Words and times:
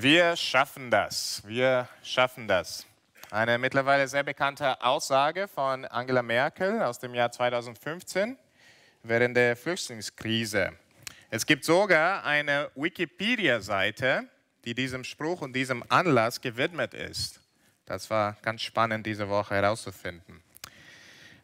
Wir 0.00 0.36
schaffen 0.36 0.92
das. 0.92 1.42
Wir 1.44 1.88
schaffen 2.04 2.46
das. 2.46 2.86
Eine 3.32 3.58
mittlerweile 3.58 4.06
sehr 4.06 4.22
bekannte 4.22 4.80
Aussage 4.80 5.48
von 5.48 5.84
Angela 5.86 6.22
Merkel 6.22 6.82
aus 6.82 7.00
dem 7.00 7.16
Jahr 7.16 7.32
2015 7.32 8.38
während 9.02 9.36
der 9.36 9.56
Flüchtlingskrise. 9.56 10.70
Es 11.30 11.44
gibt 11.44 11.64
sogar 11.64 12.24
eine 12.24 12.70
Wikipedia-Seite, 12.76 14.28
die 14.64 14.72
diesem 14.72 15.02
Spruch 15.02 15.40
und 15.40 15.52
diesem 15.52 15.82
Anlass 15.88 16.40
gewidmet 16.40 16.94
ist. 16.94 17.40
Das 17.84 18.08
war 18.08 18.36
ganz 18.42 18.62
spannend 18.62 19.04
diese 19.04 19.28
Woche 19.28 19.56
herauszufinden. 19.56 20.44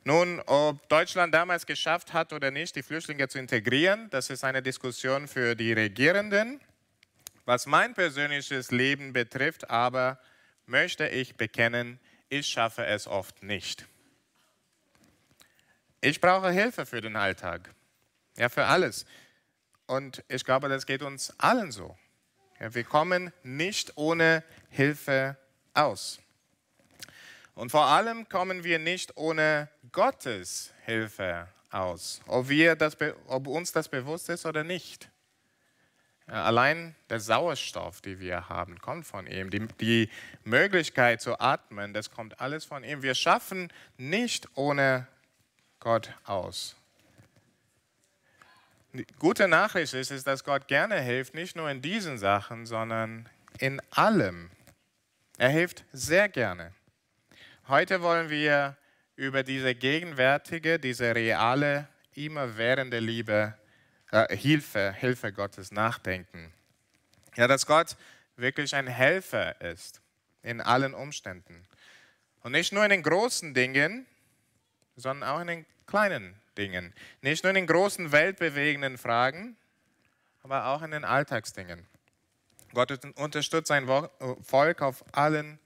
Nun, 0.05 0.41
ob 0.47 0.89
Deutschland 0.89 1.35
damals 1.35 1.67
geschafft 1.67 2.13
hat 2.13 2.33
oder 2.33 2.53
nicht, 2.53 2.77
die 2.77 2.85
Flüchtlinge 2.85 3.27
zu 3.27 3.41
integrieren, 3.41 4.09
das 4.11 4.31
ist 4.31 4.45
eine 4.45 4.63
Diskussion 4.63 5.27
für 5.27 5.57
die 5.57 5.73
Regierenden. 5.73 6.61
Was 7.45 7.67
mein 7.67 7.95
persönliches 7.95 8.71
Leben 8.71 9.13
betrifft, 9.13 9.71
aber 9.71 10.19
möchte 10.67 11.09
ich 11.09 11.37
bekennen, 11.37 12.01
ich 12.29 12.47
schaffe 12.47 12.85
es 12.87 13.07
oft 13.07 13.43
nicht. 13.43 13.87
Ich 16.01 16.21
brauche 16.21 16.51
Hilfe 16.51 16.87
für 16.87 17.01
den 17.01 17.17
Alltag, 17.17 17.75
ja 18.37 18.49
für 18.49 18.65
alles. 18.65 19.07
Und 19.87 20.25
ich 20.29 20.45
glaube, 20.45 20.69
das 20.69 20.87
geht 20.87 21.03
uns 21.03 21.33
allen 21.39 21.71
so. 21.71 21.97
Ja, 22.61 22.75
wir 22.75 22.85
kommen 22.85 23.33
nicht 23.43 23.97
ohne 23.97 24.43
Hilfe 24.71 25.37
aus. 25.75 26.21
Und 27.55 27.71
vor 27.71 27.87
allem 27.87 28.29
kommen 28.29 28.65
wir 28.65 28.79
nicht 28.79 29.17
ohne 29.17 29.69
Gottes 29.93 30.73
Hilfe 30.85 31.49
aus, 31.71 32.21
ob, 32.27 32.49
wir 32.49 32.75
das, 32.77 32.97
ob 33.27 33.47
uns 33.47 33.73
das 33.73 33.89
bewusst 33.89 34.29
ist 34.29 34.47
oder 34.47 34.65
nicht. 34.65 35.09
Allein 36.27 36.95
der 37.11 37.21
Sauerstoff, 37.21 38.01
den 38.01 38.19
wir 38.19 38.49
haben, 38.49 38.79
kommt 38.79 39.07
von 39.07 39.27
ihm. 39.27 39.51
Die, 39.51 39.67
die, 39.81 40.11
Möglichkeit 40.45 41.21
zu 41.21 41.39
atmen, 41.39 41.93
das 41.93 42.11
kommt 42.11 42.41
alles 42.41 42.65
von 42.65 42.83
ihm. 42.83 43.03
Wir 43.03 43.15
schaffen 43.15 43.71
nicht 43.99 44.49
ohne 44.55 45.07
Gott 45.81 46.11
aus. 46.25 46.77
Die 48.95 49.07
gute 49.19 49.49
Nachricht 49.49 49.93
ist, 49.93 50.11
ist, 50.11 50.27
dass 50.27 50.45
Gott 50.45 50.67
gerne 50.67 51.01
hilft, 51.01 51.35
nicht 51.35 51.57
nur 51.57 51.69
in 51.69 51.83
diesen 51.83 52.17
Sachen, 52.17 52.65
sondern 52.65 53.29
in 53.59 53.83
allem. 53.91 54.51
Er 55.37 55.51
hilft 55.51 55.85
sehr 55.93 56.29
gerne. 56.29 56.73
Heute 57.69 58.01
wollen 58.03 58.31
wir 58.31 58.77
über 59.17 59.43
diese 59.43 59.75
gegenwärtige, 59.75 60.79
diese 60.79 61.15
reale, 61.15 61.89
immerwährende 62.15 62.99
Liebe 62.99 63.55
äh, 64.15 64.37
Hilfe, 64.37 64.93
Hilfe 64.93 65.33
Gottes 65.33 65.73
nachdenken. 65.73 66.53
Ja, 67.35 67.49
dass 67.49 67.67
Gott 67.67 67.97
wirklich 68.37 68.73
ein 68.77 68.87
Helfer 68.87 69.61
ist 69.61 70.01
in 70.45 70.61
allen 70.61 70.95
Umständen. 70.95 71.67
Und 72.43 72.53
nicht 72.53 72.73
nur 72.73 72.85
in 72.85 72.91
den 72.91 73.03
großen 73.03 73.55
Dingen, 73.55 74.07
sondern 74.95 75.29
auch 75.29 75.41
in 75.41 75.49
den 75.49 75.67
kleinen 75.89 76.37
Dingen. 76.57 76.95
Nicht 77.23 77.43
nur 77.43 77.51
in 77.51 77.57
den 77.57 77.67
großen 77.67 78.13
weltbewegenden 78.13 78.99
Fragen, 78.99 79.57
aber 80.45 80.67
auch 80.67 80.83
in 80.83 80.93
den 80.93 81.05
Alltagsdingen. 81.05 81.85
Gott 82.73 83.05
unterstützt 83.17 83.67
sein 83.67 83.89
Volk 84.43 84.81
auf 84.81 85.05
allen 85.11 85.59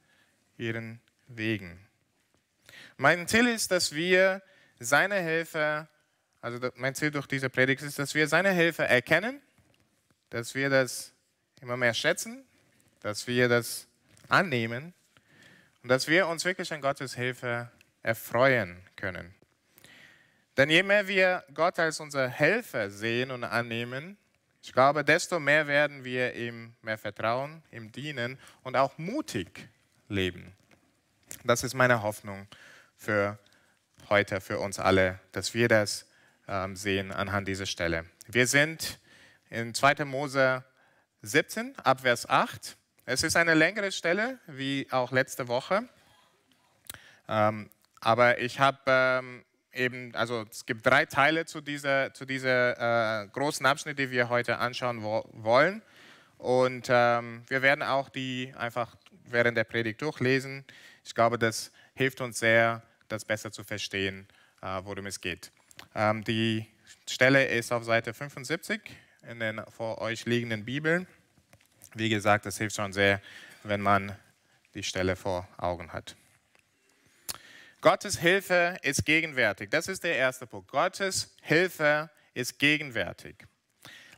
ihren 0.56 1.00
Wegen. 1.26 1.86
Mein 2.96 3.28
Ziel 3.28 3.46
ist, 3.46 3.70
dass 3.72 3.94
wir 3.94 4.41
seine 4.78 5.16
Hilfe 5.16 5.86
also 6.41 6.70
mein 6.77 6.94
Ziel 6.94 7.11
durch 7.11 7.27
diese 7.27 7.50
Predigt 7.50 7.83
ist, 7.83 7.98
dass 7.98 8.14
wir 8.14 8.28
seine 8.28 8.50
Hilfe 8.50 8.84
erkennen, 8.84 9.41
dass 10.31 10.55
wir 10.55 10.70
das 10.70 11.12
immer 11.61 11.77
mehr 11.77 11.94
schätzen, 11.94 12.44
dass 13.00 13.27
wir 13.27 13.48
das 13.48 13.86
annehmen 14.28 14.94
und 15.83 15.89
dass 15.89 16.06
wir 16.06 16.27
uns 16.28 16.44
wirklich 16.44 16.72
an 16.72 16.81
Gottes 16.81 17.14
Hilfe 17.14 17.70
erfreuen 18.03 18.83
können. 18.97 19.34
Denn 20.56 20.71
je 20.71 20.82
mehr 20.82 21.06
wir 21.06 21.44
Gott 21.54 21.78
als 21.78 22.00
unser 22.00 22.28
Helfer 22.28 22.91
sehen 22.91 23.31
und 23.31 23.44
annehmen, 23.44 24.16
ich 24.62 24.72
glaube, 24.72 25.04
desto 25.04 25.38
mehr 25.38 25.66
werden 25.66 26.04
wir 26.04 26.34
ihm 26.34 26.75
mehr 26.82 26.98
vertrauen, 26.98 27.62
ihm 27.71 27.93
dienen 27.93 28.38
und 28.65 28.77
auch 28.77 28.98
mutig 28.98 29.69
leben. 30.09 30.53
Das 31.44 31.62
ist 31.62 31.75
meine 31.75 32.03
Hoffnung 32.03 32.48
für 32.97 33.38
heute, 34.09 34.41
für 34.41 34.59
uns 34.59 34.78
alle, 34.78 35.21
dass 35.32 35.54
wir 35.54 35.69
das 35.69 36.07
sehen 36.75 37.12
anhand 37.12 37.47
dieser 37.47 37.66
Stelle. 37.66 38.06
Wir 38.26 38.47
sind 38.47 38.98
in 39.50 39.75
2. 39.75 40.04
Mose 40.04 40.64
17, 41.22 41.76
Abvers 41.78 42.28
8. 42.28 42.76
Es 43.04 43.22
ist 43.22 43.36
eine 43.36 43.54
längere 43.54 43.92
Stelle, 43.92 44.38
wie 44.47 44.86
auch 44.91 45.12
letzte 45.12 45.48
Woche. 45.48 45.88
Ähm, 47.28 47.70
aber 48.00 48.38
ich 48.38 48.60
habe 48.60 48.78
ähm, 48.86 49.44
eben, 49.72 50.14
also 50.14 50.47
es 50.50 50.66
gibt 50.66 50.86
drei 50.86 51.06
Teile 51.06 51.44
zu 51.47 51.60
dieser, 51.60 52.12
zu 52.14 52.25
dieser 52.25 53.22
äh, 53.22 53.28
großen 53.28 53.65
Abschnitt, 53.66 53.98
die 53.98 54.10
wir 54.10 54.28
heute 54.28 54.59
anschauen 54.59 55.03
wo 55.03 55.28
wollen. 55.32 55.82
Und 56.38 56.88
ähm, 56.88 57.42
wir 57.48 57.62
werden 57.62 57.82
auch 57.82 58.09
die 58.09 58.54
einfach 58.56 58.97
während 59.25 59.56
der 59.56 59.65
Predigt 59.65 60.00
durchlesen. 60.03 60.65
Ich 61.04 61.15
glaube, 61.15 61.38
das 61.38 61.72
hilft 61.94 62.20
uns 62.20 62.38
sehr, 62.38 62.82
das 63.09 63.25
besser 63.25 63.50
zu 63.50 63.65
verstehen, 63.65 64.28
äh, 64.62 64.80
worum 64.84 65.06
es 65.06 65.20
geht. 65.20 65.50
Ähm, 65.94 66.25
die 66.25 66.66
Stelle 67.09 67.47
ist 67.47 67.72
auf 67.72 67.84
Seite 67.84 68.15
75 68.15 68.81
in 69.28 69.41
den 69.41 69.62
vor 69.71 70.00
euch 70.00 70.25
liegenden 70.25 70.65
Bibeln. 70.65 71.06
Wie 71.94 72.09
gesagt, 72.09 72.47
es 72.47 72.59
hilft 72.59 72.77
schon 72.77 72.93
sehr, 72.93 73.21
wenn 73.62 73.81
man 73.81 74.16
die 74.75 74.83
Stelle 74.83 75.16
vor 75.16 75.49
Augen 75.56 75.93
hat. 75.93 76.16
Gottes 77.81 78.19
Hilfe 78.19 78.77
ist 78.83 79.05
gegenwärtig. 79.05 79.71
Das 79.71 79.89
ist 79.89 80.03
der 80.03 80.16
erste 80.16 80.47
Punkt. 80.47 80.69
Gottes 80.71 81.34
Hilfe 81.43 82.10
ist 82.34 82.59
gegenwärtig. 82.59 83.37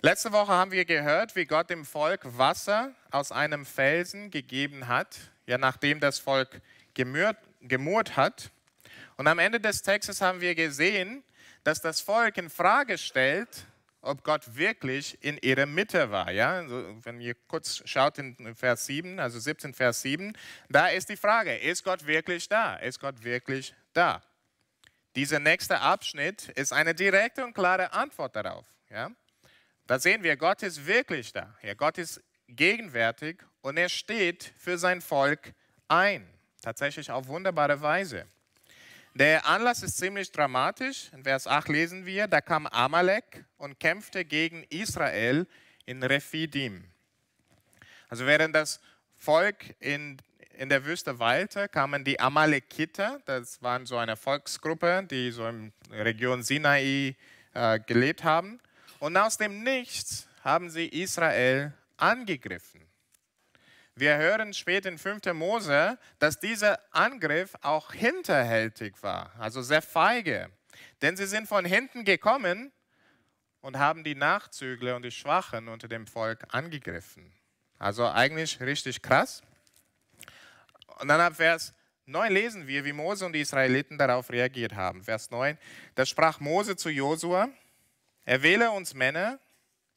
Letzte 0.03 0.33
Woche 0.33 0.53
haben 0.53 0.71
wir 0.71 0.87
gehört, 0.87 1.37
wie 1.37 1.45
Gott 1.45 1.69
dem 1.69 1.85
Volk 1.85 2.21
Wasser 2.39 2.95
aus 3.11 3.33
einem 3.33 3.67
Felsen 3.67 4.31
gegeben 4.31 4.89
hat, 4.89 5.19
ja, 5.47 5.59
nachdem 5.59 6.01
das 6.01 6.19
Volk 6.19 6.63
gemurrt, 6.95 7.37
gemurrt 7.61 8.17
hat. 8.17 8.51
Und 9.19 9.27
am 9.27 9.39
Ende 9.39 9.61
des 9.61 9.83
Textes 9.83 10.23
haben 10.23 10.41
wir 10.41 10.55
gesehen, 10.55 11.23
dass 11.65 11.81
das 11.81 12.01
Volk 12.01 12.37
in 12.39 12.51
Frage 12.51 12.99
stellt, 12.99 13.67
ob 14.03 14.25
Gott 14.25 14.57
wirklich 14.57 15.23
in 15.23 15.37
ihrer 15.39 15.67
Mitte 15.67 16.11
war. 16.11 16.31
Ja? 16.31 16.53
Also, 16.53 16.97
wenn 17.03 17.21
ihr 17.21 17.35
kurz 17.35 17.83
schaut 17.85 18.19
in 18.19 18.55
Vers 18.55 18.87
7, 18.87 19.19
also 19.19 19.39
17 19.39 19.75
Vers 19.75 20.03
7, 20.03 20.33
da 20.69 20.89
ist 20.89 21.09
die 21.09 21.17
Frage, 21.17 21.57
ist 21.57 21.85
Gott 21.85 22.07
wirklich 22.07 22.49
da? 22.49 22.77
Ist 22.77 22.99
Gott 23.01 23.23
wirklich 23.23 23.75
da? 23.93 24.23
Dieser 25.17 25.39
nächste 25.39 25.81
Abschnitt 25.81 26.49
ist 26.51 26.73
eine 26.73 26.95
direkte 26.95 27.45
und 27.45 27.53
klare 27.53 27.93
Antwort 27.93 28.37
darauf. 28.37 28.65
Ja? 28.89 29.11
Da 29.87 29.99
sehen 29.99 30.23
wir, 30.23 30.37
Gott 30.37 30.63
ist 30.63 30.87
wirklich 30.87 31.33
da. 31.33 31.55
Ja, 31.63 31.75
Gott 31.75 31.99
ist 31.99 32.23
gegenwärtig 32.47 33.43
und 33.61 33.77
er 33.77 33.89
steht 33.89 34.55
für 34.57 34.79
sein 34.79 35.01
Volk 35.01 35.53
ein. 35.89 36.27
Tatsächlich 36.63 37.11
auf 37.11 37.27
wunderbare 37.27 37.81
Weise. 37.81 38.27
Der 39.15 39.45
Anlass 39.45 39.83
ist 39.83 39.97
ziemlich 39.97 40.31
dramatisch. 40.31 41.11
In 41.13 41.25
Vers 41.25 41.49
8 41.49 41.69
lesen 41.69 42.07
wir, 42.07 42.29
da 42.29 42.41
kam 42.41 42.67
Amalek 42.69 43.45
und 43.59 43.81
kämpfte 43.81 44.25
gegen 44.25 44.63
Israel 44.71 45.49
in 45.85 46.03
Rephidim. 46.03 46.85
Also 48.09 48.25
während 48.25 48.55
das 48.55 48.81
Volk 49.17 49.75
in, 49.81 50.17
in 50.57 50.69
der 50.69 50.85
Wüste 50.85 51.19
weilte, 51.19 51.69
kamen 51.69 52.05
die 52.05 52.21
Amalekiter, 52.21 53.21
das 53.25 53.61
waren 53.63 53.85
so 53.85 53.97
eine 53.99 54.17
Volksgruppe, 54.17 55.05
die 55.11 55.33
so 55.33 55.47
in 55.49 55.73
der 55.91 56.05
Region 56.05 56.45
Sinai 56.45 57.17
äh, 57.53 57.81
gelebt 57.81 58.23
haben. 58.23 58.61
Und 59.01 59.17
aus 59.17 59.37
dem 59.37 59.65
Nichts 59.65 60.29
haben 60.45 60.71
sie 60.71 60.87
Israel 60.87 61.73
angegriffen. 61.97 62.90
Wir 64.01 64.17
hören 64.17 64.55
später 64.55 64.89
in 64.89 64.97
5. 64.97 65.27
Mose, 65.35 65.99
dass 66.19 66.41
dieser 66.41 66.81
Angriff 66.91 67.55
auch 67.61 67.93
hinterhältig 67.93 69.03
war, 69.03 69.31
also 69.39 69.61
sehr 69.61 69.83
feige. 69.83 70.49
Denn 71.03 71.19
sie 71.19 71.27
sind 71.27 71.47
von 71.47 71.67
hinten 71.67 72.07
gekommen 72.07 72.73
und 73.61 73.79
haben 73.79 74.03
die 74.03 74.15
Nachzügler 74.15 74.97
und 74.97 75.03
die 75.03 75.11
Schwachen 75.11 75.69
unter 75.69 75.87
dem 75.87 76.07
Volk 76.07 76.47
angegriffen. 76.49 77.31
Also 77.79 78.09
eigentlich 78.09 78.59
richtig 78.61 79.03
krass. 79.03 79.43
Und 80.99 81.09
dann 81.09 81.21
ab 81.21 81.37
Vers 81.37 81.75
9 82.07 82.33
lesen 82.33 82.67
wir, 82.67 82.87
wie 82.87 82.95
Mose 82.95 83.27
und 83.27 83.35
die 83.35 83.43
Israeliten 83.43 83.99
darauf 83.99 84.31
reagiert 84.31 84.75
haben. 84.75 85.05
Vers 85.05 85.31
9, 85.31 85.59
da 85.95 86.07
sprach 86.07 86.41
Mose 86.41 86.75
zu 86.75 86.89
Josua, 86.89 87.51
er 88.25 88.43
wähle 88.43 88.71
uns 88.71 88.95
Männer, 88.95 89.39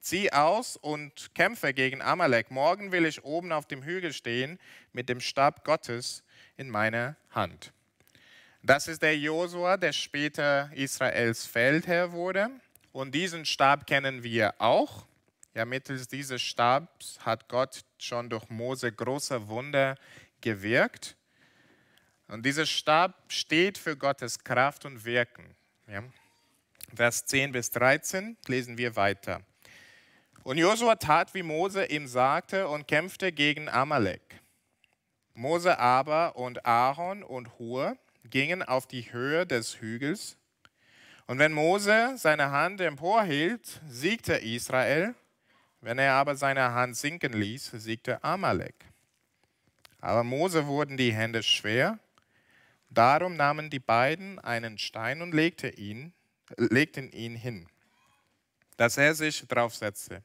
Zieh 0.04 0.34
aus 0.34 0.76
und 0.76 1.34
kämpfe 1.34 1.74
gegen 1.74 2.02
Amalek. 2.02 2.52
Morgen 2.52 2.92
will 2.92 3.06
ich 3.06 3.24
oben 3.24 3.54
auf 3.54 3.68
dem 3.68 3.84
Hügel 3.84 4.12
stehen 4.12 4.60
mit 4.92 5.08
dem 5.08 5.22
Stab 5.22 5.64
Gottes 5.64 6.24
in 6.58 6.70
meiner 6.70 7.16
Hand. 7.32 7.72
Das 8.62 8.90
ist 8.90 9.02
der 9.02 9.18
Josua, 9.18 9.78
der 9.78 9.94
später 9.94 10.70
Israels 10.74 11.46
Feldherr 11.46 12.12
wurde. 12.12 12.50
Und 12.92 13.16
diesen 13.16 13.46
Stab 13.46 13.88
kennen 13.88 14.24
wir 14.24 14.54
auch. 14.60 15.06
Ja, 15.54 15.64
mittels 15.64 16.10
dieses 16.10 16.42
Stabs 16.42 17.18
hat 17.22 17.48
Gott 17.48 17.86
schon 17.98 18.30
durch 18.30 18.50
Mose 18.50 18.92
große 18.92 19.48
Wunder 19.48 19.96
gewirkt. 20.42 21.16
Und 22.28 22.46
dieser 22.46 22.66
Stab 22.66 23.32
steht 23.32 23.78
für 23.78 23.96
Gottes 23.96 24.44
Kraft 24.44 24.84
und 24.84 25.06
Wirken. 25.06 25.56
Ja. 25.88 26.04
Vers 26.94 27.26
10 27.26 27.54
bis 27.54 27.72
13 27.72 28.36
lesen 28.48 28.78
wir 28.78 28.98
weiter. 28.98 29.42
Und 30.44 30.58
Josua 30.58 30.96
tat, 30.96 31.34
wie 31.34 31.44
Mose 31.44 31.86
ihm 31.86 32.06
sagte, 32.06 32.68
und 32.68 32.88
kämpfte 32.88 33.32
gegen 33.32 33.70
Amalek. 33.70 34.42
Mose 35.34 35.80
aber 35.80 36.36
und 36.36 36.66
Aaron 36.66 37.24
und 37.24 37.58
Hur 37.58 37.98
gingen 38.26 38.62
auf 38.62 38.86
die 38.86 39.12
Höhe 39.14 39.46
des 39.48 39.80
Hügels. 39.80 40.38
Und 41.28 41.40
wenn 41.40 41.54
Mose 41.54 42.16
seine 42.18 42.52
Hand 42.52 42.82
emporhielt, 42.82 43.82
siegte 43.88 44.34
Israel. 44.34 45.16
Wenn 45.80 45.98
er 45.98 46.14
aber 46.14 46.36
seine 46.36 46.74
Hand 46.74 46.98
sinken 46.98 47.34
ließ, 47.34 47.72
siegte 47.76 48.24
Amalek. 48.24 48.76
Aber 50.02 50.24
Mose 50.24 50.68
wurden 50.68 50.98
die 50.98 51.14
Hände 51.14 51.42
schwer. 51.42 52.00
Darum 52.90 53.36
nahmen 53.36 53.70
die 53.70 53.80
beiden 53.80 54.40
einen 54.40 54.78
Stein 54.78 55.22
und 55.22 55.34
legte 55.34 55.70
ihn, 55.70 56.14
legten 56.58 57.12
ihn 57.12 57.36
hin, 57.36 57.68
dass 58.78 58.98
er 58.98 59.16
sich 59.16 59.48
draufsetzte. 59.48 60.22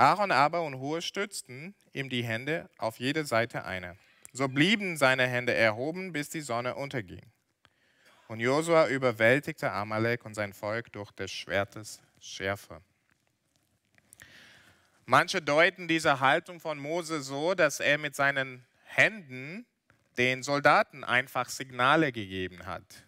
Aaron 0.00 0.30
aber 0.30 0.62
und 0.62 0.78
Hur 0.78 1.02
stützten 1.02 1.74
ihm 1.92 2.08
die 2.08 2.24
Hände 2.24 2.70
auf 2.78 2.98
jede 2.98 3.26
Seite 3.26 3.66
eine. 3.66 3.98
So 4.32 4.48
blieben 4.48 4.96
seine 4.96 5.26
Hände 5.26 5.52
erhoben, 5.52 6.14
bis 6.14 6.30
die 6.30 6.40
Sonne 6.40 6.74
unterging. 6.74 7.20
Und 8.26 8.40
Josua 8.40 8.88
überwältigte 8.88 9.70
Amalek 9.70 10.24
und 10.24 10.32
sein 10.32 10.54
Volk 10.54 10.90
durch 10.92 11.10
des 11.10 11.30
Schwertes 11.30 12.00
Schärfe. 12.18 12.80
Manche 15.04 15.42
deuten 15.42 15.86
diese 15.86 16.20
Haltung 16.20 16.60
von 16.60 16.78
Mose 16.78 17.20
so, 17.20 17.54
dass 17.54 17.78
er 17.78 17.98
mit 17.98 18.16
seinen 18.16 18.64
Händen 18.84 19.66
den 20.16 20.42
Soldaten 20.42 21.04
einfach 21.04 21.50
Signale 21.50 22.10
gegeben 22.10 22.64
hat. 22.64 23.04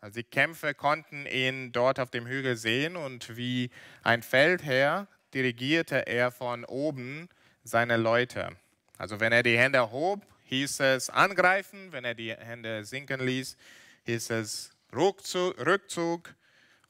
Also 0.00 0.20
die 0.20 0.24
Kämpfer 0.24 0.72
konnten 0.72 1.26
ihn 1.26 1.72
dort 1.72 1.98
auf 1.98 2.10
dem 2.10 2.28
Hügel 2.28 2.56
sehen 2.56 2.94
und 2.94 3.36
wie 3.36 3.70
ein 4.04 4.22
Feldherr 4.22 5.08
dirigierte 5.34 6.06
er 6.06 6.30
von 6.30 6.64
oben 6.64 7.28
seine 7.64 7.96
Leute. 7.96 8.56
Also 8.96 9.20
wenn 9.20 9.32
er 9.32 9.42
die 9.42 9.58
Hände 9.58 9.90
hob, 9.90 10.22
hieß 10.44 10.80
es 10.80 11.10
angreifen, 11.10 11.92
wenn 11.92 12.04
er 12.04 12.14
die 12.14 12.34
Hände 12.34 12.84
sinken 12.84 13.20
ließ, 13.20 13.56
hieß 14.04 14.30
es 14.30 14.70
Rückzug, 14.94 15.58
Rückzug 15.64 16.34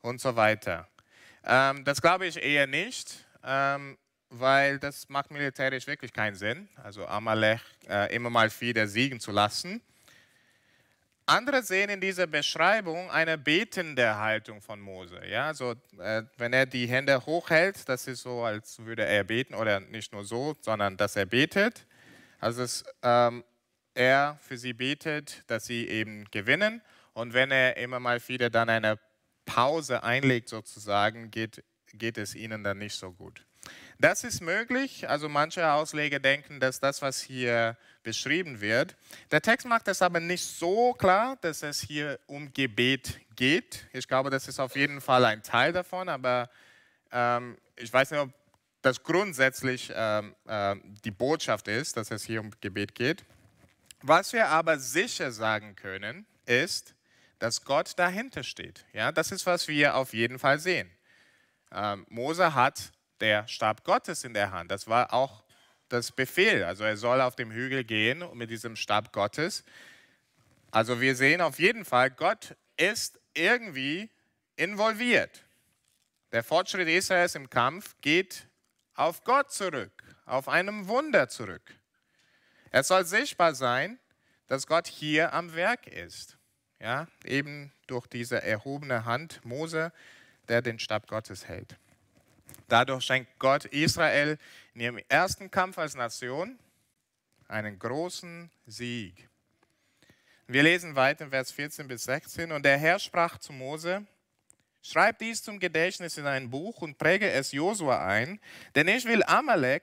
und 0.00 0.20
so 0.20 0.36
weiter. 0.36 0.88
Ähm, 1.44 1.84
das 1.84 2.00
glaube 2.00 2.26
ich 2.26 2.42
eher 2.42 2.66
nicht, 2.66 3.26
ähm, 3.44 3.98
weil 4.30 4.78
das 4.78 5.08
macht 5.08 5.30
militärisch 5.30 5.86
wirklich 5.86 6.12
keinen 6.12 6.36
Sinn, 6.36 6.68
also 6.82 7.06
Amalek 7.06 7.60
äh, 7.88 8.14
immer 8.14 8.30
mal 8.30 8.50
wieder 8.60 8.86
siegen 8.86 9.20
zu 9.20 9.32
lassen. 9.32 9.82
Andere 11.28 11.62
sehen 11.62 11.90
in 11.90 12.00
dieser 12.00 12.26
Beschreibung 12.26 13.10
eine 13.10 13.36
betende 13.36 14.16
Haltung 14.16 14.62
von 14.62 14.80
Mose. 14.80 15.20
Ja, 15.26 15.52
so, 15.52 15.72
äh, 15.98 16.22
wenn 16.38 16.54
er 16.54 16.64
die 16.64 16.86
Hände 16.86 17.26
hochhält, 17.26 17.86
das 17.86 18.06
ist 18.06 18.22
so, 18.22 18.44
als 18.44 18.78
würde 18.78 19.04
er 19.04 19.24
beten, 19.24 19.54
oder 19.54 19.80
nicht 19.80 20.10
nur 20.12 20.24
so, 20.24 20.56
sondern 20.62 20.96
dass 20.96 21.16
er 21.16 21.26
betet. 21.26 21.86
Also 22.40 22.62
es, 22.62 22.82
ähm, 23.02 23.44
er 23.92 24.38
für 24.40 24.56
sie 24.56 24.72
betet, 24.72 25.42
dass 25.48 25.66
sie 25.66 25.86
eben 25.88 26.24
gewinnen. 26.30 26.80
Und 27.12 27.34
wenn 27.34 27.50
er 27.50 27.76
immer 27.76 28.00
mal 28.00 28.26
wieder 28.26 28.48
dann 28.48 28.70
eine 28.70 28.98
Pause 29.44 30.02
einlegt, 30.02 30.48
sozusagen, 30.48 31.30
geht, 31.30 31.62
geht 31.92 32.16
es 32.16 32.34
ihnen 32.34 32.64
dann 32.64 32.78
nicht 32.78 32.94
so 32.94 33.12
gut. 33.12 33.44
Das 34.00 34.22
ist 34.22 34.40
möglich. 34.40 35.08
Also 35.08 35.28
manche 35.28 35.72
Ausleger 35.72 36.20
denken, 36.20 36.60
dass 36.60 36.78
das, 36.78 37.02
was 37.02 37.20
hier 37.20 37.76
beschrieben 38.04 38.60
wird, 38.60 38.96
der 39.32 39.42
Text 39.42 39.66
macht 39.66 39.88
es 39.88 40.02
aber 40.02 40.20
nicht 40.20 40.44
so 40.44 40.92
klar, 40.92 41.36
dass 41.40 41.64
es 41.64 41.80
hier 41.80 42.20
um 42.28 42.52
Gebet 42.52 43.20
geht. 43.34 43.88
Ich 43.92 44.06
glaube, 44.06 44.30
das 44.30 44.46
ist 44.46 44.60
auf 44.60 44.76
jeden 44.76 45.00
Fall 45.00 45.24
ein 45.24 45.42
Teil 45.42 45.72
davon, 45.72 46.08
aber 46.08 46.48
ähm, 47.10 47.58
ich 47.74 47.92
weiß 47.92 48.12
nicht, 48.12 48.20
ob 48.20 48.30
das 48.82 49.02
grundsätzlich 49.02 49.92
ähm, 49.92 50.34
äh, 50.46 50.76
die 51.04 51.10
Botschaft 51.10 51.66
ist, 51.66 51.96
dass 51.96 52.12
es 52.12 52.22
hier 52.22 52.40
um 52.40 52.52
Gebet 52.60 52.94
geht. 52.94 53.24
Was 54.02 54.32
wir 54.32 54.46
aber 54.46 54.78
sicher 54.78 55.32
sagen 55.32 55.74
können, 55.74 56.24
ist, 56.46 56.94
dass 57.40 57.64
Gott 57.64 57.94
dahinter 57.96 58.44
steht. 58.44 58.84
Ja, 58.92 59.10
das 59.10 59.32
ist, 59.32 59.44
was 59.44 59.66
wir 59.66 59.96
auf 59.96 60.14
jeden 60.14 60.38
Fall 60.38 60.60
sehen. 60.60 60.88
Ähm, 61.72 62.06
Mose 62.08 62.54
hat 62.54 62.92
der 63.20 63.46
Stab 63.48 63.84
Gottes 63.84 64.24
in 64.24 64.34
der 64.34 64.50
Hand. 64.50 64.70
Das 64.70 64.88
war 64.88 65.12
auch 65.12 65.44
das 65.88 66.12
Befehl. 66.12 66.64
Also 66.64 66.84
er 66.84 66.96
soll 66.96 67.20
auf 67.20 67.36
dem 67.36 67.50
Hügel 67.50 67.84
gehen 67.84 68.24
mit 68.34 68.50
diesem 68.50 68.76
Stab 68.76 69.12
Gottes. 69.12 69.64
Also 70.70 71.00
wir 71.00 71.16
sehen 71.16 71.40
auf 71.40 71.58
jeden 71.58 71.84
Fall, 71.84 72.10
Gott 72.10 72.56
ist 72.76 73.18
irgendwie 73.34 74.10
involviert. 74.56 75.44
Der 76.32 76.44
Fortschritt 76.44 76.88
Israels 76.88 77.34
im 77.34 77.48
Kampf 77.48 77.96
geht 78.02 78.46
auf 78.94 79.24
Gott 79.24 79.50
zurück, 79.50 80.02
auf 80.26 80.48
einem 80.48 80.88
Wunder 80.88 81.28
zurück. 81.28 81.74
Es 82.70 82.88
soll 82.88 83.06
sichtbar 83.06 83.54
sein, 83.54 83.98
dass 84.46 84.66
Gott 84.66 84.86
hier 84.86 85.32
am 85.32 85.54
Werk 85.54 85.86
ist. 85.86 86.36
Ja, 86.80 87.08
eben 87.24 87.72
durch 87.86 88.06
diese 88.06 88.42
erhobene 88.42 89.04
Hand 89.04 89.44
Mose, 89.44 89.92
der 90.48 90.62
den 90.62 90.78
Stab 90.78 91.08
Gottes 91.08 91.48
hält. 91.48 91.76
Dadurch 92.68 93.04
schenkt 93.04 93.38
Gott 93.38 93.64
Israel 93.66 94.38
in 94.74 94.80
ihrem 94.80 95.00
ersten 95.08 95.50
Kampf 95.50 95.78
als 95.78 95.94
Nation 95.94 96.58
einen 97.48 97.78
großen 97.78 98.50
Sieg. 98.66 99.28
Wir 100.46 100.62
lesen 100.62 100.96
weiter 100.96 101.24
in 101.24 101.30
Vers 101.30 101.50
14 101.52 101.88
bis 101.88 102.04
16. 102.04 102.52
Und 102.52 102.64
der 102.64 102.78
Herr 102.78 102.98
sprach 102.98 103.38
zu 103.38 103.52
Mose, 103.52 104.06
Schreib 104.80 105.18
dies 105.18 105.42
zum 105.42 105.58
Gedächtnis 105.58 106.16
in 106.16 106.26
ein 106.26 106.50
Buch 106.50 106.80
und 106.80 106.98
präge 106.98 107.30
es 107.30 107.52
Josua 107.52 108.06
ein, 108.06 108.40
denn 108.74 108.88
ich 108.88 109.04
will 109.04 109.22
Amalek 109.24 109.82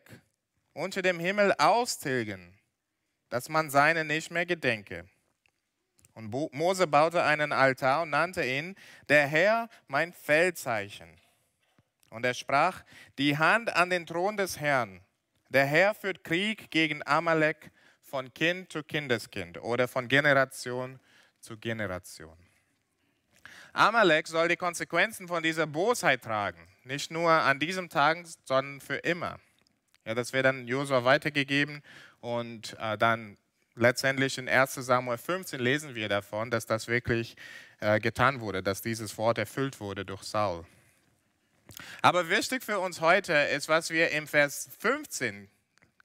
unter 0.73 1.01
dem 1.01 1.19
Himmel 1.19 1.53
austilgen, 1.57 2.57
dass 3.29 3.49
man 3.49 3.69
seine 3.69 4.05
nicht 4.05 4.31
mehr 4.31 4.45
gedenke. 4.45 5.05
Und 6.13 6.31
Mose 6.53 6.87
baute 6.87 7.23
einen 7.23 7.51
Altar 7.51 8.03
und 8.03 8.09
nannte 8.09 8.43
ihn, 8.45 8.75
der 9.09 9.27
Herr 9.27 9.69
mein 9.87 10.13
Feldzeichen. 10.13 11.09
Und 12.15 12.25
er 12.25 12.33
sprach, 12.33 12.81
die 13.17 13.37
Hand 13.37 13.75
an 13.75 13.89
den 13.89 14.05
Thron 14.05 14.37
des 14.37 14.57
Herrn. 14.57 15.01
Der 15.49 15.65
Herr 15.65 15.93
führt 15.93 16.23
Krieg 16.23 16.71
gegen 16.71 17.05
Amalek 17.05 17.71
von 17.99 18.33
Kind 18.33 18.71
zu 18.71 18.83
Kindeskind 18.83 19.61
oder 19.61 19.89
von 19.89 20.07
Generation 20.07 21.01
zu 21.41 21.57
Generation. 21.57 22.37
Amalek 23.73 24.29
soll 24.29 24.47
die 24.47 24.55
Konsequenzen 24.55 25.27
von 25.27 25.43
dieser 25.43 25.67
Bosheit 25.67 26.21
tragen, 26.21 26.65
nicht 26.85 27.11
nur 27.11 27.29
an 27.29 27.59
diesem 27.59 27.89
Tag, 27.89 28.25
sondern 28.45 28.79
für 28.79 28.95
immer. 28.95 29.37
Ja, 30.05 30.15
das 30.15 30.31
wird 30.31 30.45
dann 30.45 30.69
Josua 30.69 31.03
weitergegeben 31.03 31.83
und 32.21 32.77
äh, 32.79 32.97
dann 32.97 33.35
letztendlich 33.75 34.37
in 34.37 34.47
1 34.47 34.75
Samuel 34.75 35.17
15 35.17 35.59
lesen 35.59 35.95
wir 35.95 36.07
davon, 36.07 36.49
dass 36.49 36.65
das 36.65 36.87
wirklich 36.87 37.35
äh, 37.81 37.99
getan 37.99 38.39
wurde, 38.39 38.63
dass 38.63 38.81
dieses 38.81 39.17
Wort 39.17 39.37
erfüllt 39.37 39.81
wurde 39.81 40.05
durch 40.05 40.23
Saul. 40.23 40.65
Aber 42.01 42.29
wichtig 42.29 42.63
für 42.63 42.79
uns 42.79 43.01
heute 43.01 43.33
ist, 43.33 43.67
was 43.67 43.89
wir 43.89 44.11
im 44.11 44.27
Vers 44.27 44.69
15 44.79 45.49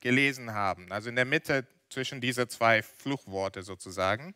gelesen 0.00 0.52
haben, 0.52 0.90
also 0.90 1.08
in 1.08 1.16
der 1.16 1.24
Mitte 1.24 1.66
zwischen 1.90 2.20
diese 2.20 2.48
zwei 2.48 2.82
Fluchworte 2.82 3.62
sozusagen. 3.62 4.34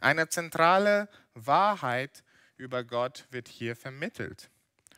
Eine 0.00 0.28
zentrale 0.28 1.08
Wahrheit 1.34 2.24
über 2.56 2.84
Gott 2.84 3.26
wird 3.30 3.48
hier 3.48 3.76
vermittelt. 3.76 4.50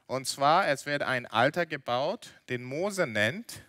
Und 0.07 0.27
zwar, 0.27 0.69
es 0.69 0.87
wird 0.87 1.03
ein 1.03 1.27
Alter 1.27 1.67
gebaut, 1.67 2.31
den 2.49 2.63
Mose 2.63 3.07
nennt 3.07 3.63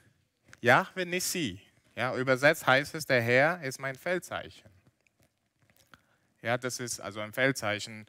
Yahweh 0.62 1.06
Nissi. 1.06 1.62
Ja, 1.96 2.16
übersetzt 2.16 2.68
heißt 2.68 2.96
es, 2.96 3.06
der 3.06 3.22
Herr 3.22 3.62
ist 3.64 3.80
mein 3.80 3.96
Feldzeichen. 3.96 4.70
Ja, 6.42 6.58
das 6.58 6.80
ist 6.80 7.00
also 7.00 7.22
ein 7.22 7.34
Feldzeichen 7.34 8.06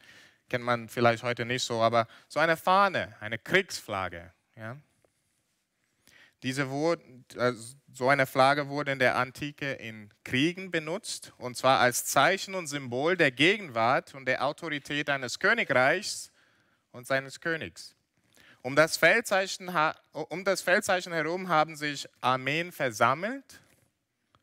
kennt 0.49 0.65
man 0.65 0.89
vielleicht 0.89 1.23
heute 1.23 1.45
nicht 1.45 1.63
so, 1.63 1.83
aber 1.83 2.07
so 2.29 2.41
eine 2.41 2.57
Fahne, 2.57 3.15
eine 3.21 3.39
Kriegsflagge. 3.39 4.33
Ja? 4.57 4.77
Diese 6.43 6.71
wurde, 6.71 7.03
also 7.37 7.77
so 7.93 8.09
eine 8.09 8.27
Flagge 8.27 8.69
wurde 8.69 8.93
in 8.93 8.99
der 8.99 9.17
Antike 9.17 9.73
in 9.73 10.13
Kriegen 10.23 10.71
benutzt, 10.71 11.33
und 11.39 11.57
zwar 11.57 11.81
als 11.81 12.05
Zeichen 12.05 12.55
und 12.55 12.67
Symbol 12.67 13.17
der 13.17 13.31
Gegenwart 13.31 14.15
und 14.15 14.27
der 14.27 14.45
Autorität 14.45 15.09
eines 15.09 15.39
Königreichs 15.39 16.31
und 16.93 17.07
seines 17.07 17.41
Königs. 17.41 17.95
Um 18.63 18.77
das, 18.77 18.97
Feldzeichen, 18.97 19.71
um 20.13 20.45
das 20.45 20.61
Feldzeichen 20.61 21.13
herum 21.13 21.49
haben 21.49 21.77
sich 21.77 22.09
Armeen 22.21 22.73
versammelt 22.73 23.61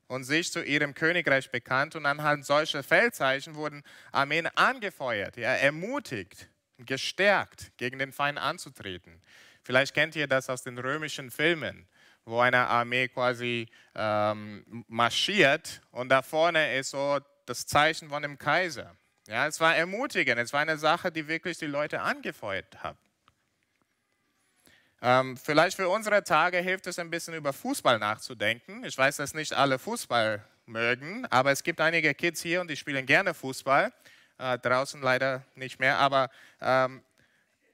und 0.08 0.24
sich 0.24 0.52
zu 0.52 0.64
ihrem 0.64 0.94
Königreich 0.94 1.50
bekannt. 1.52 1.96
Und 1.96 2.06
anhand 2.06 2.46
solcher 2.46 2.84
Feldzeichen 2.84 3.56
wurden 3.56 3.84
Armeen 4.12 4.48
angefeuert, 4.56 5.38
ja, 5.38 5.54
ermutigt, 5.54 6.50
gestärkt, 6.78 7.72
gegen 7.78 8.00
den 8.00 8.12
Feind 8.12 8.40
anzutreten. 8.40 9.22
Vielleicht 9.64 9.94
kennt 9.94 10.16
ihr 10.16 10.28
das 10.28 10.50
aus 10.50 10.64
den 10.64 10.78
römischen 10.78 11.32
Filmen, 11.32 11.88
wo 12.26 12.40
eine 12.40 12.68
Armee 12.68 13.08
quasi 13.08 13.68
ähm, 13.96 14.86
marschiert 14.88 15.82
und 15.92 16.10
da 16.10 16.22
vorne 16.22 16.78
ist 16.78 16.92
so 16.92 17.20
das 17.46 17.66
Zeichen 17.66 18.10
von 18.10 18.22
dem 18.22 18.38
Kaiser. 18.38 18.96
Ja, 19.28 19.48
es 19.48 19.60
war 19.62 19.76
ermutigend, 19.76 20.40
es 20.40 20.52
war 20.52 20.60
eine 20.60 20.78
Sache, 20.78 21.12
die 21.12 21.28
wirklich 21.28 21.58
die 21.58 21.66
Leute 21.66 22.02
angefeuert 22.02 22.84
hat. 22.84 22.98
Ähm, 25.06 25.36
vielleicht 25.36 25.76
für 25.76 25.90
unsere 25.90 26.24
Tage 26.24 26.60
hilft 26.60 26.88
es 26.88 26.98
ein 26.98 27.10
bisschen 27.10 27.34
über 27.34 27.52
Fußball 27.52 28.00
nachzudenken. 28.00 28.86
Ich 28.86 28.98
weiß, 28.98 29.18
dass 29.18 29.34
nicht 29.34 29.52
alle 29.52 29.78
Fußball 29.78 30.42
mögen, 30.66 31.26
aber 31.26 31.52
es 31.52 31.62
gibt 31.62 31.82
einige 31.82 32.14
Kids 32.14 32.42
hier 32.42 32.62
und 32.62 32.70
die 32.70 32.78
spielen 32.78 33.06
gerne 33.06 33.34
Fußball. 33.34 33.92
Äh, 34.38 34.60
draußen 34.60 35.02
leider 35.02 35.44
nicht 35.56 35.78
mehr, 35.78 35.98
aber 35.98 36.30
ähm, 36.62 37.04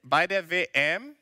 bei 0.01 0.25
der 0.25 0.49
WM 0.49 1.15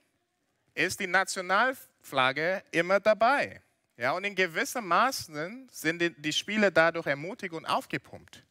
ist 0.74 0.98
die 1.02 1.08
Nationalflagge 1.08 2.64
immer 2.72 3.02
dabei. 3.02 3.62
Ja, 3.98 4.14
und 4.14 4.24
in 4.24 4.34
gewissem 4.34 4.88
Maßen 4.88 5.68
sind 5.70 6.16
die 6.20 6.34
Spiele 6.34 6.72
dadurch 6.72 7.08
ermutigt 7.08 7.54
und 7.54 7.66
aufgepumpt. 7.66 8.46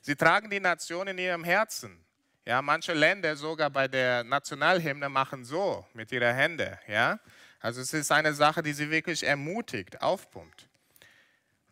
Sie 0.00 0.16
tragen 0.16 0.48
die 0.48 0.60
Nation 0.60 1.06
in 1.08 1.18
ihrem 1.18 1.44
Herzen. 1.44 2.02
Ja, 2.48 2.62
manche 2.62 2.94
Länder 2.94 3.36
sogar 3.36 3.68
bei 3.68 3.88
der 3.88 4.24
Nationalhymne 4.24 5.10
machen 5.10 5.44
so 5.44 5.84
mit 5.92 6.10
ihren 6.10 6.34
Händen. 6.34 6.78
Ja? 6.86 7.20
Also 7.60 7.82
es 7.82 7.92
ist 7.92 8.10
eine 8.10 8.32
Sache, 8.32 8.62
die 8.62 8.72
sie 8.72 8.90
wirklich 8.90 9.22
ermutigt, 9.22 10.00
aufpumpt. 10.00 10.66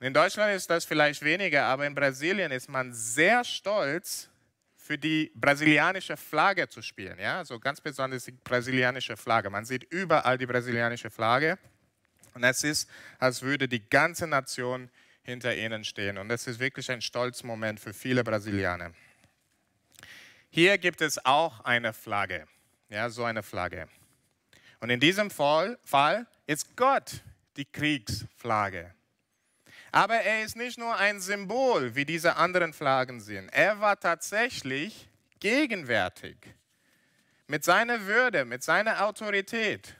In 0.00 0.12
Deutschland 0.12 0.54
ist 0.54 0.68
das 0.68 0.84
vielleicht 0.84 1.22
weniger, 1.22 1.64
aber 1.64 1.86
in 1.86 1.94
Brasilien 1.94 2.52
ist 2.52 2.68
man 2.68 2.92
sehr 2.92 3.42
stolz, 3.42 4.28
für 4.76 4.98
die 4.98 5.32
brasilianische 5.34 6.14
Flagge 6.14 6.68
zu 6.68 6.82
spielen. 6.82 7.18
Ja? 7.18 7.38
Also 7.38 7.58
ganz 7.58 7.80
besonders 7.80 8.26
die 8.26 8.32
brasilianische 8.32 9.16
Flagge. 9.16 9.48
Man 9.48 9.64
sieht 9.64 9.84
überall 9.84 10.36
die 10.36 10.46
brasilianische 10.46 11.08
Flagge. 11.08 11.58
Und 12.34 12.44
es 12.44 12.64
ist, 12.64 12.90
als 13.18 13.40
würde 13.40 13.66
die 13.66 13.88
ganze 13.88 14.26
Nation 14.26 14.90
hinter 15.22 15.56
ihnen 15.56 15.84
stehen. 15.84 16.18
Und 16.18 16.28
das 16.28 16.46
ist 16.46 16.60
wirklich 16.60 16.90
ein 16.90 17.00
Stolzmoment 17.00 17.80
für 17.80 17.94
viele 17.94 18.22
Brasilianer. 18.22 18.92
Hier 20.56 20.78
gibt 20.78 21.02
es 21.02 21.22
auch 21.22 21.60
eine 21.66 21.92
Flagge, 21.92 22.48
ja, 22.88 23.10
so 23.10 23.24
eine 23.24 23.42
Flagge. 23.42 23.88
Und 24.80 24.88
in 24.88 24.98
diesem 24.98 25.30
Fall, 25.30 25.78
Fall 25.84 26.26
ist 26.46 26.74
Gott 26.74 27.22
die 27.58 27.66
Kriegsflagge. 27.66 28.94
Aber 29.92 30.14
er 30.14 30.44
ist 30.44 30.56
nicht 30.56 30.78
nur 30.78 30.96
ein 30.96 31.20
Symbol, 31.20 31.94
wie 31.94 32.06
diese 32.06 32.36
anderen 32.36 32.72
Flaggen 32.72 33.20
sind. 33.20 33.50
Er 33.50 33.80
war 33.80 34.00
tatsächlich 34.00 35.10
gegenwärtig. 35.40 36.38
Mit 37.48 37.62
seiner 37.62 38.06
Würde, 38.06 38.46
mit 38.46 38.62
seiner 38.62 39.04
Autorität 39.04 39.94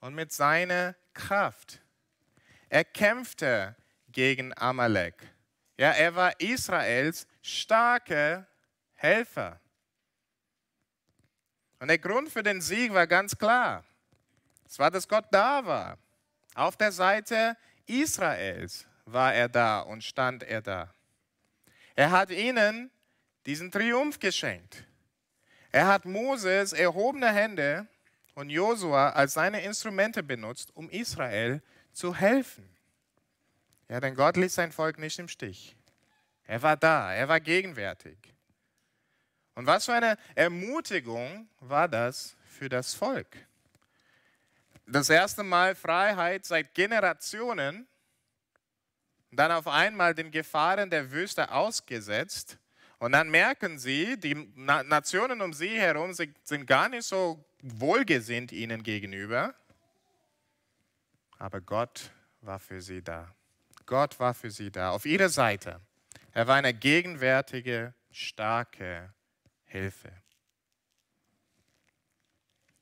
und 0.00 0.16
mit 0.16 0.32
seiner 0.32 0.96
Kraft. 1.14 1.80
Er 2.68 2.82
kämpfte 2.82 3.76
gegen 4.08 4.52
Amalek. 4.58 5.14
Ja, 5.76 5.92
er 5.92 6.16
war 6.16 6.40
Israels 6.40 7.28
starker 7.40 8.48
Helfer. 8.94 9.59
Und 11.80 11.88
der 11.88 11.98
Grund 11.98 12.28
für 12.28 12.42
den 12.42 12.60
Sieg 12.60 12.92
war 12.92 13.06
ganz 13.06 13.36
klar. 13.36 13.84
Es 14.66 14.78
war, 14.78 14.90
dass 14.90 15.08
Gott 15.08 15.24
da 15.32 15.64
war. 15.64 15.98
Auf 16.54 16.76
der 16.76 16.92
Seite 16.92 17.56
Israels 17.86 18.86
war 19.06 19.34
er 19.34 19.48
da 19.48 19.80
und 19.80 20.04
stand 20.04 20.42
er 20.42 20.62
da. 20.62 20.94
Er 21.96 22.10
hat 22.10 22.30
ihnen 22.30 22.90
diesen 23.46 23.70
Triumph 23.70 24.18
geschenkt. 24.20 24.84
Er 25.72 25.86
hat 25.86 26.04
Moses 26.04 26.72
erhobene 26.72 27.32
Hände 27.32 27.86
und 28.34 28.50
Josua 28.50 29.10
als 29.10 29.34
seine 29.34 29.62
Instrumente 29.62 30.22
benutzt, 30.22 30.74
um 30.76 30.88
Israel 30.90 31.62
zu 31.92 32.14
helfen. 32.14 32.68
Ja, 33.88 34.00
denn 34.00 34.14
Gott 34.14 34.36
ließ 34.36 34.54
sein 34.54 34.70
Volk 34.70 34.98
nicht 34.98 35.18
im 35.18 35.28
Stich. 35.28 35.76
Er 36.44 36.62
war 36.62 36.76
da, 36.76 37.12
er 37.12 37.28
war 37.28 37.40
gegenwärtig. 37.40 38.29
Und 39.54 39.66
was 39.66 39.86
für 39.86 39.94
eine 39.94 40.16
Ermutigung 40.34 41.48
war 41.60 41.88
das 41.88 42.36
für 42.44 42.68
das 42.68 42.94
Volk? 42.94 43.36
Das 44.86 45.10
erste 45.10 45.42
Mal 45.42 45.74
Freiheit 45.74 46.44
seit 46.44 46.74
Generationen, 46.74 47.86
dann 49.32 49.52
auf 49.52 49.68
einmal 49.68 50.14
den 50.14 50.30
Gefahren 50.30 50.90
der 50.90 51.10
Wüste 51.10 51.50
ausgesetzt. 51.52 52.58
Und 52.98 53.12
dann 53.12 53.30
merken 53.30 53.78
sie, 53.78 54.18
die 54.18 54.34
Nationen 54.54 55.40
um 55.40 55.52
sie 55.52 55.78
herum 55.78 56.12
sind 56.12 56.66
gar 56.66 56.88
nicht 56.88 57.04
so 57.04 57.44
wohlgesinnt 57.62 58.52
ihnen 58.52 58.82
gegenüber. 58.82 59.54
Aber 61.38 61.60
Gott 61.60 62.10
war 62.40 62.58
für 62.58 62.80
sie 62.80 63.02
da. 63.02 63.34
Gott 63.86 64.18
war 64.20 64.34
für 64.34 64.50
sie 64.50 64.70
da, 64.70 64.90
auf 64.90 65.06
ihrer 65.06 65.28
Seite. 65.28 65.80
Er 66.32 66.46
war 66.46 66.56
eine 66.56 66.74
gegenwärtige, 66.74 67.94
starke 68.10 69.12
Hilfe. 69.70 70.10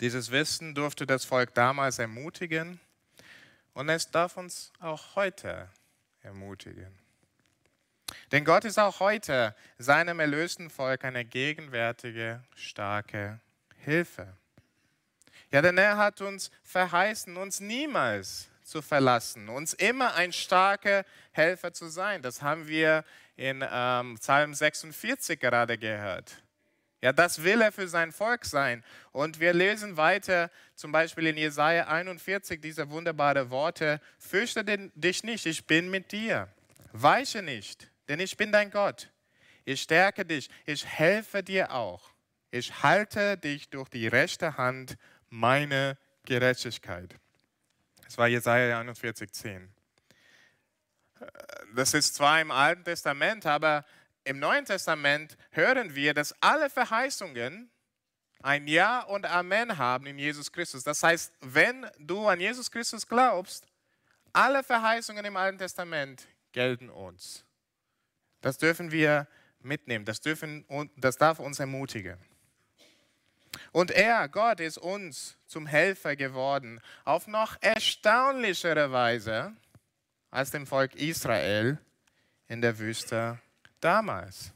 Dieses 0.01 0.31
Wissen 0.31 0.75
durfte 0.75 1.07
das 1.07 1.25
Volk 1.25 1.55
damals 1.55 1.99
ermutigen 1.99 2.81
und 3.75 3.89
es 3.91 4.11
darf 4.11 4.37
uns 4.37 4.73
auch 4.81 5.17
heute 5.17 5.69
ermutigen. 6.23 6.99
Denn 8.33 8.45
Gott 8.45 8.65
ist 8.65 8.79
auch 8.79 9.01
heute 9.01 9.55
seinem 9.77 10.19
erlösten 10.21 10.71
Volk 10.71 11.05
eine 11.05 11.25
gegenwärtige, 11.27 12.43
starke 12.55 13.41
Hilfe. 13.77 14.35
Ja, 15.51 15.61
denn 15.61 15.77
er 15.77 15.99
hat 15.99 16.23
uns 16.23 16.51
verheißen, 16.63 17.37
uns 17.37 17.61
niemals 17.61 18.49
zu 18.63 18.81
verlassen, 18.83 19.49
uns 19.49 19.75
immer 19.75 20.15
ein 20.15 20.33
starker 20.33 21.05
Helfer 21.33 21.73
zu 21.73 21.89
sein. 21.89 22.23
Das 22.23 22.41
haben 22.41 22.67
wir 22.67 23.05
in 23.37 23.65
ähm, 23.71 24.17
Psalm 24.17 24.55
46 24.55 25.39
gerade 25.39 25.77
gehört. 25.77 26.43
Ja, 27.01 27.13
das 27.13 27.45
will 27.45 27.61
er 27.61 27.71
für 27.71 27.87
sein 27.87 28.11
Volk 28.11 28.45
sein. 28.45 28.83
Und 29.13 29.39
wir 29.39 29.53
lesen 29.53 29.97
weiter, 29.97 30.51
zum 30.75 30.91
Beispiel 30.91 31.29
in 31.29 31.37
Jesaja 31.37 31.87
41, 31.87 32.61
diese 32.61 32.91
wunderbaren 32.91 33.51
Worte: 33.51 34.01
Fürchte 34.19 34.65
dich 34.65 35.23
nicht, 35.23 35.47
ich 35.47 35.67
bin 35.67 35.91
mit 35.91 36.11
dir. 36.11 36.49
Weiche 36.93 37.43
nicht, 37.43 37.91
denn 38.09 38.19
ich 38.19 38.37
bin 38.37 38.51
dein 38.51 38.71
Gott. 38.71 39.11
Ich 39.65 39.83
stärke 39.83 40.25
dich, 40.25 40.49
ich 40.65 40.87
helfe 40.87 41.43
dir 41.43 41.73
auch. 41.73 42.11
Ich 42.51 42.83
halte 42.83 43.37
dich 43.37 43.69
durch 43.69 43.91
die 43.91 44.09
rechte 44.09 44.57
Hand 44.57 44.97
meine 45.29 45.99
Gerechtigkeit. 46.25 47.15
Das 48.05 48.17
war 48.17 48.27
Jesaja 48.27 48.81
41, 48.81 49.31
10. 49.31 49.73
Das 51.75 51.95
ist 51.95 52.15
zwar 52.15 52.41
im 52.41 52.51
Alten 52.51 52.85
Testament, 52.85 53.45
aber 53.45 53.85
im 54.29 54.39
Neuen 54.39 54.67
Testament 54.67 55.39
hören 55.53 55.95
wir, 55.95 56.13
dass 56.13 56.35
alle 56.43 56.69
Verheißungen 56.69 57.71
ein 58.43 58.69
Ja 58.69 59.01
und 59.01 59.25
Amen 59.25 59.79
haben 59.79 60.07
in 60.07 60.19
Jesus 60.19 60.53
Christus. 60.53 60.85
Das 60.85 61.03
heißt, 61.03 61.33
wenn 61.41 61.87
du 61.99 62.29
an 62.29 62.39
Jesus 62.39 62.71
Christus 62.71 63.07
glaubst, 63.07 63.67
alle 64.35 64.63
Verheißungen 64.63 65.25
im 65.25 65.37
Alten 65.37 65.59
Testament 65.59 66.29
gelten 66.53 66.91
uns. 66.91 67.45
Das 68.43 68.59
dürfen 68.59 68.93
wir 68.93 69.27
mitnehmen, 69.61 70.05
das, 70.05 70.21
dürfen, 70.21 70.67
das 70.97 71.17
darf 71.17 71.39
uns 71.41 71.59
ermutigen. 71.59 72.19
Und 73.73 73.91
er, 73.91 74.29
Gott, 74.29 74.61
ist 74.61 74.77
uns 74.77 75.39
zum 75.47 75.67
Helfer 75.67 76.17
geworden, 76.17 76.81
auf 77.05 77.27
noch 77.27 77.57
erstaunlichere 77.63 78.93
Weise 78.93 79.57
als 80.31 80.51
dem 80.51 80.67
Volk 80.67 80.95
Israel 80.95 81.79
in 82.47 82.61
der 82.61 82.79
Wüste 82.79 83.41
damals. 83.81 84.53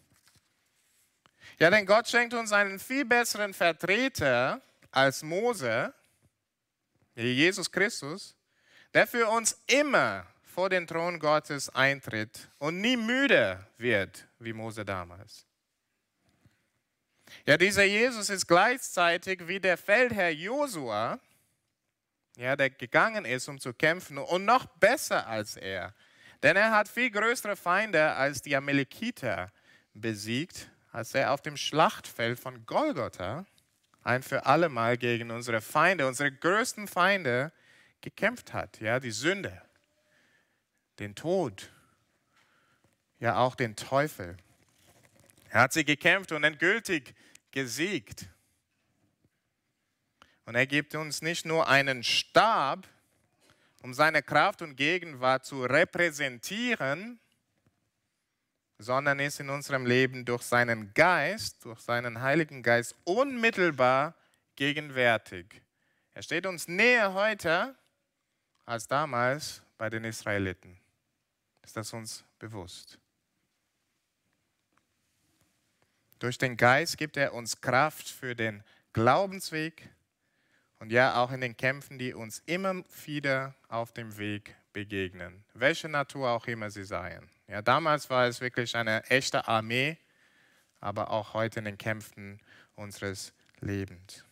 Ja, 1.58 1.70
denn 1.70 1.86
Gott 1.86 2.08
schenkt 2.08 2.34
uns 2.34 2.52
einen 2.52 2.78
viel 2.78 3.04
besseren 3.04 3.54
Vertreter 3.54 4.60
als 4.90 5.22
Mose, 5.22 5.92
Jesus 7.14 7.70
Christus, 7.70 8.34
der 8.94 9.06
für 9.06 9.28
uns 9.28 9.56
immer 9.66 10.26
vor 10.42 10.68
den 10.68 10.86
Thron 10.86 11.18
Gottes 11.18 11.68
eintritt 11.70 12.48
und 12.58 12.80
nie 12.80 12.96
müde 12.96 13.66
wird 13.78 14.26
wie 14.38 14.52
Mose 14.52 14.84
damals. 14.84 15.46
Ja, 17.46 17.56
dieser 17.56 17.84
Jesus 17.84 18.28
ist 18.28 18.46
gleichzeitig 18.46 19.46
wie 19.48 19.60
der 19.60 19.78
Feldherr 19.78 20.30
Josua, 20.30 21.18
ja, 22.36 22.56
der 22.56 22.70
gegangen 22.70 23.24
ist, 23.24 23.48
um 23.48 23.58
zu 23.58 23.72
kämpfen 23.72 24.18
und 24.18 24.44
noch 24.44 24.66
besser 24.66 25.26
als 25.26 25.56
er. 25.56 25.94
Denn 26.42 26.56
er 26.56 26.72
hat 26.72 26.88
viel 26.88 27.10
größere 27.10 27.56
Feinde 27.56 28.12
als 28.12 28.42
die 28.42 28.56
Amalekiter 28.56 29.52
besiegt, 29.94 30.70
als 30.90 31.14
er 31.14 31.32
auf 31.32 31.42
dem 31.42 31.56
Schlachtfeld 31.56 32.38
von 32.38 32.66
Golgotha 32.66 33.46
ein 34.02 34.22
für 34.22 34.46
alle 34.46 34.68
Mal 34.68 34.98
gegen 34.98 35.30
unsere 35.30 35.60
Feinde, 35.60 36.06
unsere 36.06 36.32
größten 36.32 36.88
Feinde 36.88 37.52
gekämpft 38.00 38.52
hat. 38.52 38.80
Ja, 38.80 38.98
die 38.98 39.12
Sünde, 39.12 39.62
den 40.98 41.14
Tod, 41.14 41.70
ja 43.20 43.36
auch 43.36 43.54
den 43.54 43.76
Teufel. 43.76 44.36
Er 45.50 45.60
hat 45.60 45.72
sie 45.72 45.84
gekämpft 45.84 46.32
und 46.32 46.42
endgültig 46.42 47.14
gesiegt. 47.52 48.26
Und 50.44 50.56
er 50.56 50.66
gibt 50.66 50.96
uns 50.96 51.22
nicht 51.22 51.46
nur 51.46 51.68
einen 51.68 52.02
Stab, 52.02 52.88
um 53.82 53.92
seine 53.94 54.22
Kraft 54.22 54.62
und 54.62 54.76
Gegenwart 54.76 55.44
zu 55.44 55.64
repräsentieren, 55.64 57.20
sondern 58.78 59.18
ist 59.18 59.40
in 59.40 59.50
unserem 59.50 59.86
Leben 59.86 60.24
durch 60.24 60.42
seinen 60.42 60.94
Geist, 60.94 61.64
durch 61.64 61.80
seinen 61.80 62.20
Heiligen 62.20 62.62
Geist 62.62 62.94
unmittelbar 63.04 64.14
gegenwärtig. 64.56 65.62
Er 66.14 66.22
steht 66.22 66.46
uns 66.46 66.68
näher 66.68 67.14
heute 67.14 67.74
als 68.64 68.86
damals 68.86 69.62
bei 69.78 69.90
den 69.90 70.04
Israeliten. 70.04 70.78
Ist 71.62 71.76
das 71.76 71.92
uns 71.92 72.24
bewusst? 72.38 72.98
Durch 76.18 76.38
den 76.38 76.56
Geist 76.56 76.98
gibt 76.98 77.16
er 77.16 77.34
uns 77.34 77.60
Kraft 77.60 78.08
für 78.08 78.36
den 78.36 78.62
Glaubensweg 78.92 79.88
und 80.82 80.90
ja 80.90 81.22
auch 81.22 81.30
in 81.30 81.40
den 81.40 81.56
Kämpfen, 81.56 81.96
die 81.96 82.12
uns 82.12 82.42
immer 82.44 82.82
wieder 83.04 83.54
auf 83.68 83.92
dem 83.92 84.18
Weg 84.18 84.56
begegnen, 84.72 85.44
welche 85.54 85.88
Natur 85.88 86.30
auch 86.30 86.48
immer 86.48 86.72
sie 86.72 86.82
seien. 86.82 87.30
Ja, 87.46 87.62
damals 87.62 88.10
war 88.10 88.26
es 88.26 88.40
wirklich 88.40 88.74
eine 88.74 89.04
echte 89.04 89.46
Armee, 89.46 89.96
aber 90.80 91.12
auch 91.12 91.34
heute 91.34 91.60
in 91.60 91.66
den 91.66 91.78
Kämpfen 91.78 92.40
unseres 92.74 93.32
Lebens. 93.60 94.24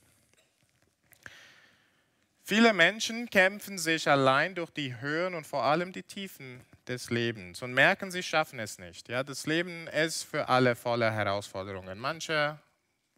Viele 2.42 2.72
Menschen 2.72 3.30
kämpfen 3.30 3.78
sich 3.78 4.08
allein 4.08 4.56
durch 4.56 4.70
die 4.70 5.00
Höhen 5.00 5.36
und 5.36 5.46
vor 5.46 5.62
allem 5.62 5.92
die 5.92 6.02
Tiefen 6.02 6.62
des 6.88 7.10
Lebens 7.10 7.62
und 7.62 7.74
merken, 7.74 8.10
sie 8.10 8.24
schaffen 8.24 8.58
es 8.58 8.76
nicht. 8.80 9.08
Ja, 9.08 9.22
das 9.22 9.46
Leben 9.46 9.86
ist 9.86 10.24
für 10.24 10.48
alle 10.48 10.74
voller 10.74 11.12
Herausforderungen. 11.12 11.96
Manche 12.00 12.58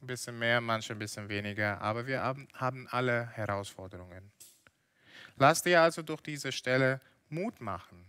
ein 0.02 0.06
bisschen 0.06 0.38
mehr, 0.38 0.60
manche 0.60 0.92
ein 0.92 0.98
bisschen 0.98 1.28
weniger, 1.28 1.80
aber 1.80 2.06
wir 2.06 2.22
haben 2.22 2.88
alle 2.90 3.28
Herausforderungen. 3.28 4.32
Lass 5.36 5.62
dir 5.62 5.80
also 5.80 6.02
durch 6.02 6.20
diese 6.20 6.52
Stelle 6.52 7.00
Mut 7.28 7.60
machen, 7.60 8.04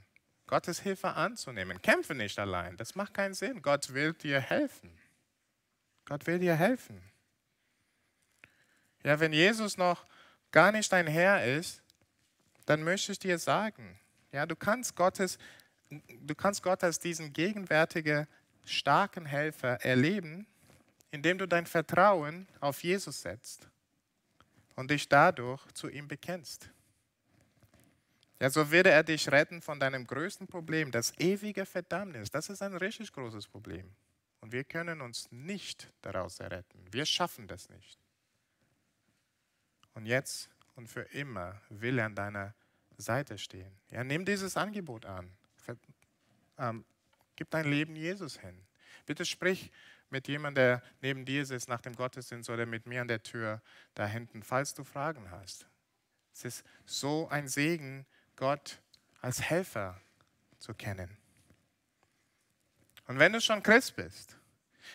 Gottes 0.48 0.82
Hilfe 0.82 1.10
anzunehmen. 1.14 1.82
Kämpfe 1.82 2.16
nicht 2.16 2.38
allein, 2.40 2.76
das 2.78 2.96
macht 2.96 3.14
keinen 3.14 3.34
Sinn. 3.34 3.62
Gott 3.62 3.94
will 3.94 4.14
dir 4.14 4.42
helfen. 4.42 4.98
Gott 6.06 6.28
will 6.28 6.40
dir 6.40 6.56
helfen. 6.56 7.02
Ja, 9.04 9.20
wenn 9.20 9.34
Jesus 9.34 9.78
noch 9.78 10.06
gar 10.52 10.72
nicht 10.72 10.92
dein 10.92 11.08
Herr 11.08 11.46
ist, 11.46 11.82
dann 12.66 12.84
möchte 12.84 13.12
ich 13.12 13.20
dir 13.20 13.38
sagen, 13.38 14.00
ja, 14.32 14.46
du 14.46 14.56
kannst 14.56 14.96
Gottes, 14.96 15.38
du 15.90 16.36
kannst 16.36 16.64
Gott 16.64 16.84
als 16.84 17.00
diesen 17.00 17.34
gegenwärtigen, 17.34 18.28
starken 18.66 19.26
Helfer 19.26 19.82
erleben, 19.84 20.48
indem 21.14 21.38
du 21.38 21.48
dein 21.48 21.68
Vertrauen 21.68 22.48
auf 22.60 22.84
Jesus 22.84 23.22
setzt 23.22 23.70
und 24.76 24.90
dich 24.90 25.08
dadurch 25.08 25.64
zu 25.74 25.88
ihm 25.88 26.08
bekennst. 26.08 26.72
Ja, 28.40 28.50
so 28.50 28.72
würde 28.72 28.90
er 28.90 29.04
dich 29.04 29.32
retten 29.32 29.62
von 29.62 29.80
deinem 29.80 30.08
größten 30.08 30.48
Problem, 30.48 30.90
das 30.90 31.14
ewige 31.20 31.68
Verdammnis. 31.68 32.32
Das 32.32 32.50
ist 32.50 32.64
ein 32.64 32.76
richtig 32.76 33.12
großes 33.12 33.48
Problem. 33.48 33.94
Und 34.42 34.52
wir 34.52 34.64
können 34.64 35.02
uns 35.02 35.32
nicht 35.32 35.88
daraus 36.02 36.40
erretten. 36.40 36.84
Wir 36.92 37.06
schaffen 37.06 37.48
das 37.48 37.70
nicht. 37.70 38.00
Und 39.94 40.08
jetzt 40.08 40.50
und 40.74 40.88
für 40.88 41.04
immer 41.14 41.62
will 41.70 42.00
er 42.00 42.08
an 42.08 42.16
deiner 42.16 42.56
Seite 42.98 43.38
stehen. 43.38 43.72
Ja, 43.92 44.04
nimm 44.04 44.26
dieses 44.26 44.58
Angebot 44.58 45.06
an. 45.06 45.32
Ähm, 46.58 46.84
gib 47.36 47.52
dein 47.52 47.70
Leben 47.70 47.96
Jesus 47.96 48.40
hin. 48.40 48.66
Bitte 49.06 49.26
sprich 49.26 49.72
mit 50.14 50.28
jemandem, 50.28 50.56
der 50.56 50.84
neben 51.02 51.26
dir 51.26 51.46
sitzt 51.46 51.68
nach 51.68 51.82
dem 51.82 51.96
Gottesdienst 51.96 52.50
oder 52.50 52.66
mit 52.66 52.86
mir 52.86 53.02
an 53.02 53.08
der 53.08 53.22
Tür 53.22 53.62
da 53.96 54.06
hinten, 54.06 54.44
falls 54.44 54.74
du 54.74 54.84
Fragen 54.84 55.30
hast. 55.32 55.66
Es 56.32 56.46
ist 56.46 56.64
so 56.86 57.28
ein 57.30 57.48
Segen, 57.48 58.06
Gott 58.36 58.80
als 59.22 59.42
Helfer 59.42 60.00
zu 60.60 60.74
kennen. 60.74 61.18
Und 63.08 63.20
wenn 63.20 63.34
du 63.34 63.42
schon 63.42 63.62
Christ 63.62 63.96
bist, 63.96 64.38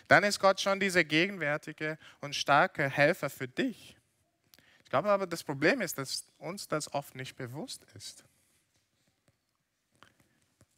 dann 0.07 0.23
ist 0.23 0.39
Gott 0.39 0.59
schon 0.59 0.79
dieser 0.79 1.03
gegenwärtige 1.03 1.99
und 2.21 2.35
starke 2.35 2.89
Helfer 2.89 3.29
für 3.29 3.47
dich. 3.47 3.97
Ich 4.83 4.89
glaube 4.89 5.09
aber, 5.09 5.27
das 5.27 5.43
Problem 5.43 5.81
ist, 5.81 5.97
dass 5.97 6.25
uns 6.37 6.67
das 6.67 6.91
oft 6.93 7.13
nicht 7.13 7.35
bewusst 7.35 7.85
ist. 7.93 8.23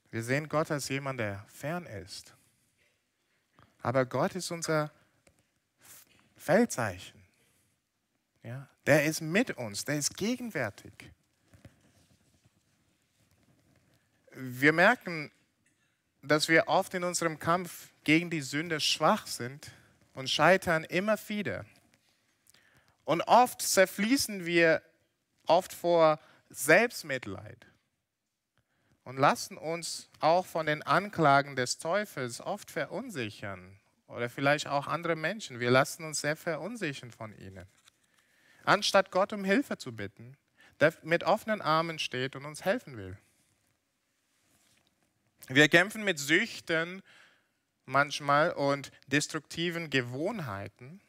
Wir 0.10 0.24
sehen 0.24 0.50
Gott 0.50 0.72
als 0.72 0.90
jemand, 0.90 1.20
der 1.20 1.46
fern 1.48 1.86
ist. 1.86 2.36
Aber 3.82 4.06
Gott 4.06 4.36
ist 4.36 4.52
unser 4.52 4.92
Feldzeichen. 6.38 7.22
Ja, 8.44 8.68
der 8.86 9.06
ist 9.06 9.22
mit 9.22 9.52
uns, 9.58 9.86
der 9.86 9.98
ist 9.98 10.16
gegenwärtig. 10.18 10.94
Wir 14.34 14.74
merken, 14.74 15.32
dass 16.22 16.48
wir 16.48 16.68
oft 16.68 16.94
in 16.94 17.04
unserem 17.04 17.40
Kampf 17.40 17.90
gegen 18.04 18.30
die 18.30 18.42
Sünde 18.42 18.80
schwach 18.80 19.28
sind 19.28 19.72
und 20.14 20.30
scheitern 20.30 20.84
immer 20.84 21.18
wieder. 21.28 21.66
Und 23.06 23.22
oft 23.22 23.62
zerfließen 23.62 24.46
wir 24.46 24.82
oft 25.46 25.74
vor 25.74 26.20
Selbstmitleid 26.50 27.71
und 29.04 29.18
lassen 29.18 29.58
uns 29.58 30.10
auch 30.20 30.46
von 30.46 30.66
den 30.66 30.84
Anklagen 30.84 31.56
des 31.56 31.78
Teufels 31.78 32.42
oft 32.42 32.72
verunsichern 32.72 33.80
oder 34.08 34.30
vielleicht 34.30 34.68
auch 34.68 34.88
andere 34.88 35.16
Menschen. 35.16 35.60
Wir 35.60 35.72
lassen 35.72 36.04
uns 36.04 36.22
sehr 36.22 36.36
verunsichern 36.36 37.12
von 37.12 37.36
ihnen. 37.38 37.66
Anstatt 38.64 39.12
Gott 39.12 39.34
um 39.34 39.44
Hilfe 39.44 39.78
zu 39.78 39.96
bitten, 39.96 40.38
der 40.80 40.94
mit 41.04 41.24
offenen 41.24 41.62
Armen 41.62 42.00
steht 42.00 42.36
und 42.36 42.46
uns 42.46 42.64
helfen 42.64 42.98
will. 42.98 43.18
Wir 45.48 45.68
kämpfen 45.70 46.04
mit 46.04 46.20
Süchten 46.20 47.02
manchmal 47.86 48.54
und 48.54 48.92
destruktiven 49.08 49.90
Gewohnheiten 49.90 51.02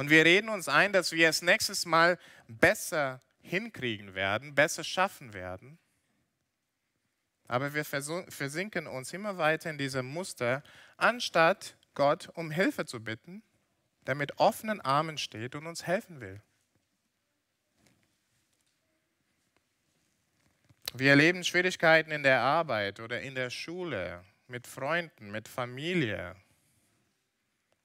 und 0.00 0.08
wir 0.08 0.24
reden 0.24 0.48
uns 0.48 0.66
ein, 0.66 0.94
dass 0.94 1.12
wir 1.12 1.28
es 1.28 1.42
nächstes 1.42 1.84
Mal 1.84 2.18
besser 2.48 3.20
hinkriegen 3.42 4.14
werden, 4.14 4.54
besser 4.54 4.82
schaffen 4.82 5.34
werden. 5.34 5.78
Aber 7.50 7.74
wir 7.74 7.84
versinken 7.84 8.86
uns 8.86 9.12
immer 9.12 9.36
weiter 9.36 9.70
in 9.70 9.76
diesem 9.76 10.06
Muster, 10.06 10.62
anstatt 10.96 11.74
Gott 11.94 12.28
um 12.34 12.52
Hilfe 12.52 12.86
zu 12.86 13.02
bitten, 13.02 13.42
der 14.06 14.14
mit 14.14 14.38
offenen 14.38 14.80
Armen 14.80 15.18
steht 15.18 15.56
und 15.56 15.66
uns 15.66 15.84
helfen 15.84 16.20
will. 16.20 16.40
Wir 20.94 21.10
erleben 21.10 21.42
Schwierigkeiten 21.42 22.12
in 22.12 22.22
der 22.22 22.40
Arbeit 22.40 23.00
oder 23.00 23.20
in 23.20 23.34
der 23.34 23.50
Schule, 23.50 24.24
mit 24.46 24.68
Freunden, 24.68 25.32
mit 25.32 25.48
Familie, 25.48 26.36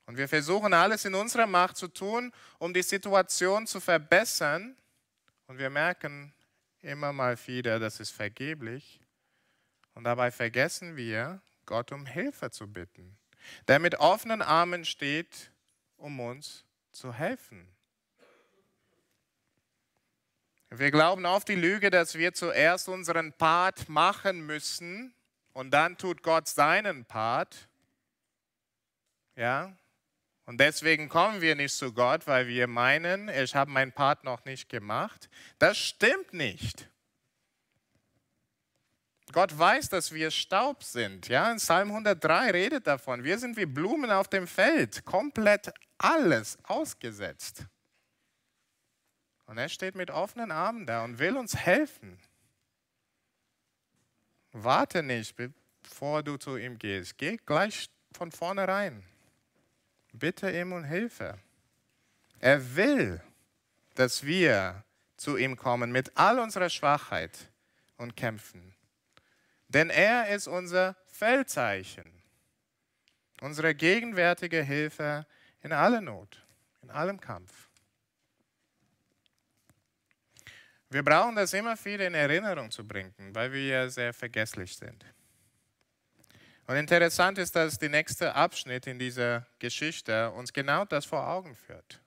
und 0.06 0.18
wir 0.18 0.28
versuchen 0.28 0.72
alles 0.76 1.06
in 1.06 1.16
unserer 1.16 1.48
Macht 1.48 1.78
zu 1.78 1.88
tun, 1.88 2.32
um 2.60 2.72
die 2.72 2.84
Situation 2.84 3.66
zu 3.66 3.80
verbessern. 3.80 4.78
Und 5.48 5.58
wir 5.58 5.72
merken 5.72 6.32
immer 6.82 7.12
mal 7.12 7.36
wieder, 7.48 7.80
das 7.80 8.00
ist 8.00 8.12
vergeblich. 8.12 9.00
Und 9.96 10.04
dabei 10.04 10.30
vergessen 10.30 10.96
wir, 10.96 11.42
Gott 11.66 11.92
um 11.92 12.06
Hilfe 12.06 12.52
zu 12.52 12.72
bitten, 12.72 13.18
der 13.68 13.80
mit 13.80 13.96
offenen 13.96 14.42
Armen 14.42 14.86
steht, 14.86 15.52
um 15.98 16.20
uns 16.20 16.66
zu 16.92 17.14
helfen. 17.14 17.68
Wir 20.70 20.92
glauben 20.92 21.26
auf 21.26 21.46
die 21.46 21.56
Lüge, 21.56 21.90
dass 21.90 22.16
wir 22.16 22.34
zuerst 22.34 22.90
unseren 22.90 23.34
Part 23.34 23.88
machen 23.88 24.46
müssen 24.46 25.14
und 25.54 25.72
dann 25.72 25.98
tut 25.98 26.22
Gott 26.22 26.48
seinen 26.48 27.06
Part. 27.06 27.70
Ja, 29.36 29.76
und 30.46 30.60
deswegen 30.60 31.10
kommen 31.10 31.42
wir 31.42 31.56
nicht 31.56 31.76
zu 31.76 31.94
Gott, 31.94 32.28
weil 32.28 32.48
wir 32.48 32.68
meinen, 32.68 33.30
ich 33.30 33.56
habe 33.56 33.72
meinen 33.72 33.92
Part 33.92 34.24
noch 34.24 34.46
nicht 34.46 34.70
gemacht. 34.70 35.30
Das 35.58 35.78
stimmt 35.78 36.34
nicht. 36.34 36.90
Gott 39.36 39.60
weiß, 39.60 39.90
dass 39.90 40.14
wir 40.14 40.32
Staub 40.32 40.82
sind. 40.82 41.28
Ja, 41.28 41.52
in 41.52 41.58
Psalm 41.58 41.90
103 41.90 42.52
redet 42.52 42.88
davon. 42.88 43.26
Wir 43.26 43.38
sind 43.38 43.58
wie 43.58 43.66
Blumen 43.66 44.10
auf 44.10 44.30
dem 44.30 44.48
Feld, 44.48 45.04
komplett 45.04 45.74
alles 45.98 46.58
ausgesetzt. 46.64 47.66
Und 49.46 49.58
er 49.58 49.68
steht 49.68 49.96
mit 49.96 50.10
offenen 50.10 50.54
Armen 50.54 50.86
da 50.86 51.04
und 51.04 51.20
will 51.20 51.36
uns 51.36 51.54
helfen. 51.54 52.18
Warte 54.54 55.04
nicht, 55.04 55.36
bevor 55.84 56.24
du 56.24 56.38
zu 56.38 56.56
ihm 56.56 56.80
gehst. 56.80 57.18
Geh 57.18 57.36
gleich 57.36 57.90
von 58.14 58.32
vornherein. 58.32 59.04
Bitte 60.14 60.50
ihm 60.50 60.72
um 60.72 60.86
Hilfe. 60.86 61.38
Er 62.40 62.78
will, 62.78 63.22
dass 63.96 64.26
wir 64.26 64.86
zu 65.18 65.36
ihm 65.36 65.58
kommen 65.58 65.92
mit 65.92 66.16
all 66.16 66.40
unserer 66.40 66.70
Schwachheit 66.70 67.52
und 67.98 68.16
kämpfen. 68.16 68.75
Denn 69.76 69.92
er 69.92 70.30
ist 70.30 70.48
unser 70.48 70.96
Feldzeichen, 71.06 72.12
unsere 73.42 73.76
gegenwärtige 73.76 74.64
Hilfe 74.64 75.28
in 75.62 75.72
aller 75.72 76.02
Not, 76.02 76.44
in 76.82 76.90
allem 76.90 77.20
Kampf. 77.20 77.70
wir 80.96 81.04
brauchen 81.04 81.36
das 81.36 81.52
immer 81.52 81.76
wieder 81.84 82.08
in 82.08 82.14
Erinnerung 82.14 82.72
zu 82.72 82.88
bringen, 82.88 83.14
weil 83.34 83.52
wir 83.52 83.90
sehr 83.90 84.14
vergesslich 84.14 84.78
sind. 84.78 85.04
Und 86.68 86.78
interessant 86.78 87.38
ist, 87.38 87.54
dass 87.54 87.78
der 87.78 87.90
nächste 87.90 88.34
Abschnitt 88.34 88.88
in 88.88 88.98
dieser 88.98 89.46
Geschichte 89.60 90.32
uns 90.32 90.54
genau 90.54 90.86
das 90.86 91.06
vor 91.06 91.28
Augen 91.28 91.54
führt. 91.54 92.02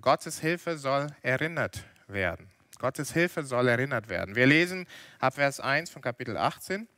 Gottes 0.00 0.40
Hilfe 0.40 0.78
soll 0.78 1.08
erinnert 1.20 1.84
werden. 2.06 2.53
Gottes 2.78 3.12
Hilfe 3.12 3.44
soll 3.44 3.68
erinnert 3.68 4.08
werden. 4.08 4.34
Wir 4.36 4.46
lesen 4.46 4.86
ab 5.18 5.34
Vers 5.34 5.60
1 5.60 5.90
von 5.90 6.02
Kapitel 6.02 6.36
18. 6.36 6.88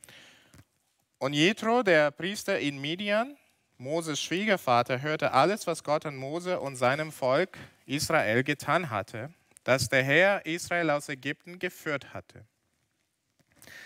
Und 1.19 1.33
Jethro, 1.33 1.83
der 1.83 2.11
Priester 2.11 2.59
in 2.59 2.79
Midian, 2.79 3.37
Moses 3.77 4.21
Schwiegervater, 4.21 5.01
hörte 5.01 5.31
alles, 5.31 5.67
was 5.67 5.83
Gott 5.83 6.05
an 6.05 6.15
Mose 6.15 6.59
und 6.59 6.75
seinem 6.75 7.11
Volk 7.11 7.57
Israel 7.85 8.43
getan 8.43 8.89
hatte, 8.89 9.33
dass 9.63 9.89
der 9.89 10.03
Herr 10.03 10.45
Israel 10.45 10.89
aus 10.91 11.09
Ägypten 11.09 11.59
geführt 11.59 12.13
hatte. 12.13 12.45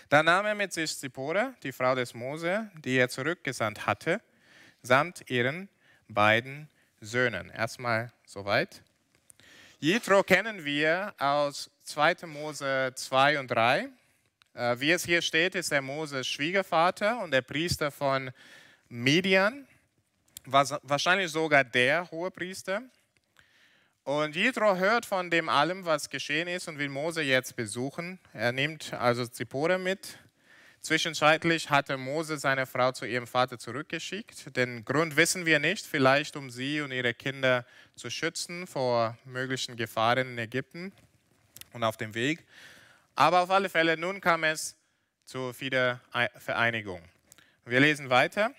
Da 0.08 0.22
nahm 0.22 0.46
er 0.46 0.54
mit 0.54 0.72
sich 0.72 0.96
Zippora, 0.96 1.54
die 1.62 1.72
Frau 1.72 1.94
des 1.94 2.14
Mose, 2.14 2.70
die 2.84 2.96
er 2.96 3.08
zurückgesandt 3.08 3.86
hatte, 3.86 4.20
samt 4.82 5.30
ihren 5.30 5.68
beiden 6.08 6.68
Söhnen. 7.00 7.50
Erstmal 7.50 8.12
soweit. 8.26 8.82
Jethro 9.78 10.22
kennen 10.22 10.64
wir 10.64 11.14
aus 11.18 11.70
2. 11.84 12.26
Mose 12.26 12.92
2 12.94 13.40
und 13.40 13.48
3. 13.48 13.88
Äh, 14.54 14.80
wie 14.80 14.92
es 14.92 15.04
hier 15.04 15.22
steht, 15.22 15.54
ist 15.54 15.72
der 15.72 15.82
Moses 15.82 16.26
Schwiegervater 16.26 17.22
und 17.22 17.30
der 17.32 17.42
Priester 17.42 17.90
von 17.90 18.30
Midian, 18.88 19.66
wahrscheinlich 20.44 21.30
sogar 21.30 21.64
der 21.64 22.10
hohe 22.10 22.30
Priester. 22.30 22.82
Und 24.04 24.34
Jethro 24.34 24.76
hört 24.76 25.06
von 25.06 25.30
dem 25.30 25.48
allem, 25.48 25.84
was 25.84 26.10
geschehen 26.10 26.48
ist 26.48 26.68
und 26.68 26.78
will 26.78 26.88
Mose 26.88 27.22
jetzt 27.22 27.56
besuchen. 27.56 28.18
Er 28.32 28.52
nimmt 28.52 28.92
also 28.92 29.26
Zippora 29.26 29.78
mit. 29.78 30.18
Zwischenzeitlich 30.80 31.70
hatte 31.70 31.96
Mose 31.96 32.36
seine 32.38 32.66
Frau 32.66 32.90
zu 32.90 33.06
ihrem 33.06 33.28
Vater 33.28 33.58
zurückgeschickt. 33.58 34.56
Den 34.56 34.84
Grund 34.84 35.16
wissen 35.16 35.46
wir 35.46 35.60
nicht, 35.60 35.86
vielleicht 35.86 36.36
um 36.36 36.50
sie 36.50 36.80
und 36.80 36.90
ihre 36.90 37.14
Kinder 37.14 37.64
zu 37.94 38.10
schützen 38.10 38.66
vor 38.66 39.16
möglichen 39.24 39.76
Gefahren 39.76 40.32
in 40.32 40.38
Ägypten 40.38 40.92
und 41.72 41.84
auf 41.84 41.96
dem 41.96 42.14
Weg. 42.14 42.44
Aber 43.14 43.40
auf 43.42 43.50
alle 43.50 43.68
Fälle, 43.68 43.96
nun 43.96 44.20
kam 44.20 44.44
es 44.44 44.76
zur 45.24 45.58
Wiedervereinigung. 45.60 47.02
Wir 47.64 47.80
lesen 47.80 48.10
weiter. 48.10 48.52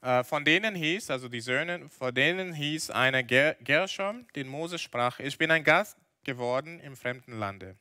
Äh, 0.00 0.24
von 0.24 0.44
denen 0.44 0.74
hieß, 0.74 1.10
also 1.10 1.28
die 1.28 1.40
Söhne, 1.40 1.88
von 1.88 2.14
denen 2.14 2.52
hieß 2.52 2.90
einer 2.90 3.22
Gershom, 3.22 4.26
den 4.34 4.48
Moses 4.48 4.80
sprach, 4.80 5.20
ich 5.20 5.38
bin 5.38 5.50
ein 5.50 5.62
Gast 5.62 5.96
geworden 6.24 6.80
im 6.80 6.96
fremden 6.96 7.38
Lande. 7.38 7.76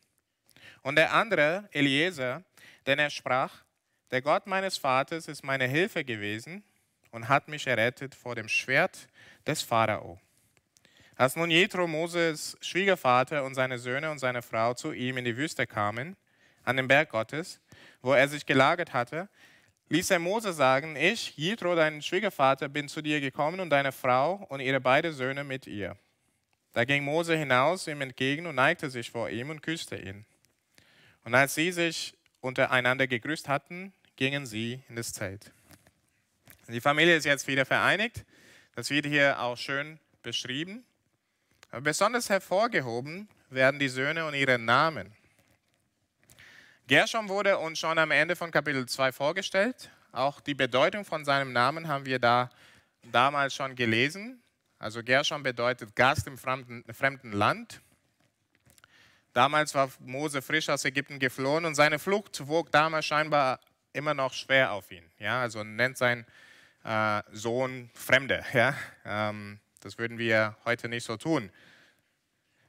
Und 0.83 0.95
der 0.95 1.13
andere, 1.13 1.67
Eliezer, 1.71 2.43
denn 2.85 2.99
er 2.99 3.09
sprach, 3.09 3.63
der 4.11 4.21
Gott 4.21 4.45
meines 4.45 4.77
Vaters 4.77 5.27
ist 5.27 5.43
meine 5.43 5.67
Hilfe 5.67 6.03
gewesen 6.03 6.63
und 7.11 7.29
hat 7.29 7.47
mich 7.47 7.65
errettet 7.67 8.13
vor 8.13 8.35
dem 8.35 8.47
Schwert 8.47 9.07
des 9.47 9.61
Pharao. 9.61 10.19
Als 11.21 11.36
nun 11.36 11.51
Jethro, 11.51 11.86
Moses 11.86 12.57
Schwiegervater 12.62 13.43
und 13.43 13.53
seine 13.53 13.77
Söhne 13.77 14.10
und 14.10 14.17
seine 14.17 14.41
Frau 14.41 14.73
zu 14.73 14.91
ihm 14.91 15.17
in 15.17 15.23
die 15.23 15.38
Wüste 15.38 15.67
kamen, 15.67 16.17
an 16.63 16.77
den 16.77 16.88
Berg 16.88 17.10
Gottes, 17.10 17.60
wo 18.01 18.13
er 18.13 18.27
sich 18.27 18.43
gelagert 18.43 18.91
hatte, 18.93 19.29
ließ 19.89 20.10
er 20.10 20.17
Mose 20.17 20.51
sagen, 20.51 20.95
ich, 20.95 21.38
Jethro, 21.38 21.75
dein 21.75 22.01
Schwiegervater, 22.01 22.69
bin 22.69 22.88
zu 22.88 23.03
dir 23.03 23.21
gekommen 23.21 23.60
und 23.60 23.69
deine 23.69 23.91
Frau 23.91 24.47
und 24.49 24.62
ihre 24.62 24.81
beiden 24.81 25.13
Söhne 25.13 25.43
mit 25.43 25.67
ihr. 25.67 25.95
Da 26.73 26.86
ging 26.86 27.03
Mose 27.03 27.38
hinaus 27.38 27.86
ihm 27.86 28.01
entgegen 28.01 28.47
und 28.47 28.55
neigte 28.55 28.89
sich 28.89 29.12
vor 29.12 29.29
ihm 29.29 29.51
und 29.51 29.62
küsste 29.62 29.97
ihn. 29.97 30.25
Und 31.23 31.36
als 31.36 31.53
sie 31.53 31.71
sich 31.71 32.15
untereinander 32.39 33.05
gegrüßt 33.05 33.47
hatten, 33.47 33.93
gingen 34.15 34.47
sie 34.47 34.81
in 34.89 34.95
das 34.95 35.13
Zelt. 35.13 35.51
Die 36.67 36.81
Familie 36.81 37.15
ist 37.15 37.25
jetzt 37.25 37.47
wieder 37.47 37.67
vereinigt. 37.67 38.25
Das 38.73 38.89
wird 38.89 39.05
hier 39.05 39.39
auch 39.39 39.55
schön 39.55 39.99
beschrieben. 40.23 40.84
Besonders 41.79 42.29
hervorgehoben 42.29 43.29
werden 43.49 43.79
die 43.79 43.88
Söhne 43.88 44.25
und 44.25 44.34
ihre 44.34 44.60
Namen. 44.60 45.15
Gershom 46.88 47.29
wurde 47.29 47.57
uns 47.57 47.79
schon 47.79 47.97
am 47.97 48.12
Ende 48.12 48.36
von 48.36 48.51
Kapitel 48.51 48.86
2 48.86 49.13
vorgestellt. 49.13 49.89
Auch 50.12 50.41
die 50.41 50.53
Bedeutung 50.53 51.05
von 51.05 51.23
seinem 51.23 51.53
Namen 51.53 51.88
haben 51.88 52.05
wir 52.05 52.19
da 52.19 52.49
damals 53.03 53.55
schon 53.55 53.75
gelesen. 53.75 54.43
Also 54.79 55.01
Gershom 55.01 55.43
bedeutet 55.43 55.95
Gast 55.95 56.27
im 56.27 56.38
fremden, 56.38 56.84
fremden 56.93 57.31
Land. 57.31 57.79
Damals 59.31 59.73
war 59.73 59.89
Mose 59.99 60.41
frisch 60.41 60.67
aus 60.67 60.84
Ägypten 60.84 61.19
geflohen 61.19 61.63
und 61.63 61.75
seine 61.75 61.99
Flucht 61.99 62.45
wog 62.49 62.69
damals 62.73 63.05
scheinbar 63.05 63.62
immer 63.93 64.13
noch 64.13 64.34
schwer 64.34 64.73
auf 64.73 64.91
ihn. 64.91 65.10
Ja, 65.19 65.39
also 65.39 65.63
nennt 65.63 65.97
sein 65.97 66.25
äh, 66.84 67.23
Sohn 67.31 67.89
Fremde. 67.93 68.43
Ja? 68.53 68.75
Ähm, 69.05 69.61
das 69.82 69.98
würden 69.98 70.17
wir 70.17 70.56
heute 70.65 70.88
nicht 70.88 71.04
so 71.04 71.17
tun. 71.17 71.52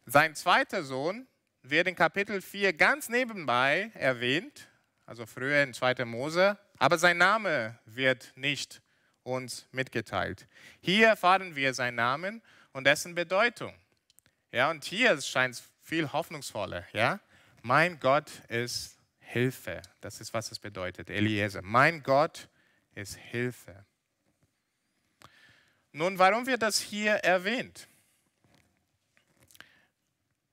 Sein 0.07 0.35
zweiter 0.35 0.83
Sohn 0.83 1.27
wird 1.63 1.87
in 1.87 1.95
Kapitel 1.95 2.41
4 2.43 2.73
ganz 2.73 3.09
nebenbei 3.09 3.93
erwähnt, 3.95 4.69
also 5.07 5.27
früher 5.27 5.63
in 5.63 5.73
2. 5.73 6.05
Mose, 6.05 6.59
aber 6.79 6.99
sein 6.99 7.19
Name 7.19 7.79
wird 7.85 8.33
nicht 8.35 8.83
uns 9.23 9.69
mitgeteilt. 9.71 10.49
Hier 10.81 11.09
erfahren 11.09 11.55
wir 11.55 11.75
seinen 11.75 11.95
Namen 11.95 12.43
und 12.73 12.85
dessen 12.85 13.15
Bedeutung. 13.15 13.75
Ja, 14.51 14.71
und 14.71 14.85
hier 14.85 15.21
scheint 15.21 15.55
es 15.55 15.63
viel 15.83 16.13
hoffnungsvoller. 16.13 16.85
Ja? 16.93 17.21
Mein 17.63 18.01
Gott 18.01 18.31
ist 18.49 18.99
Hilfe. 19.21 19.81
Das 20.01 20.21
ist, 20.21 20.35
was 20.35 20.51
es 20.51 20.59
bedeutet. 20.59 21.09
Eliezer. 21.09 21.63
Mein 21.63 22.03
Gott 22.03 22.49
ist 22.95 23.17
Hilfe. 23.17 23.85
Nun, 25.93 26.19
warum 26.19 26.47
wird 26.47 26.63
das 26.63 26.81
hier 26.81 27.13
erwähnt? 27.17 27.87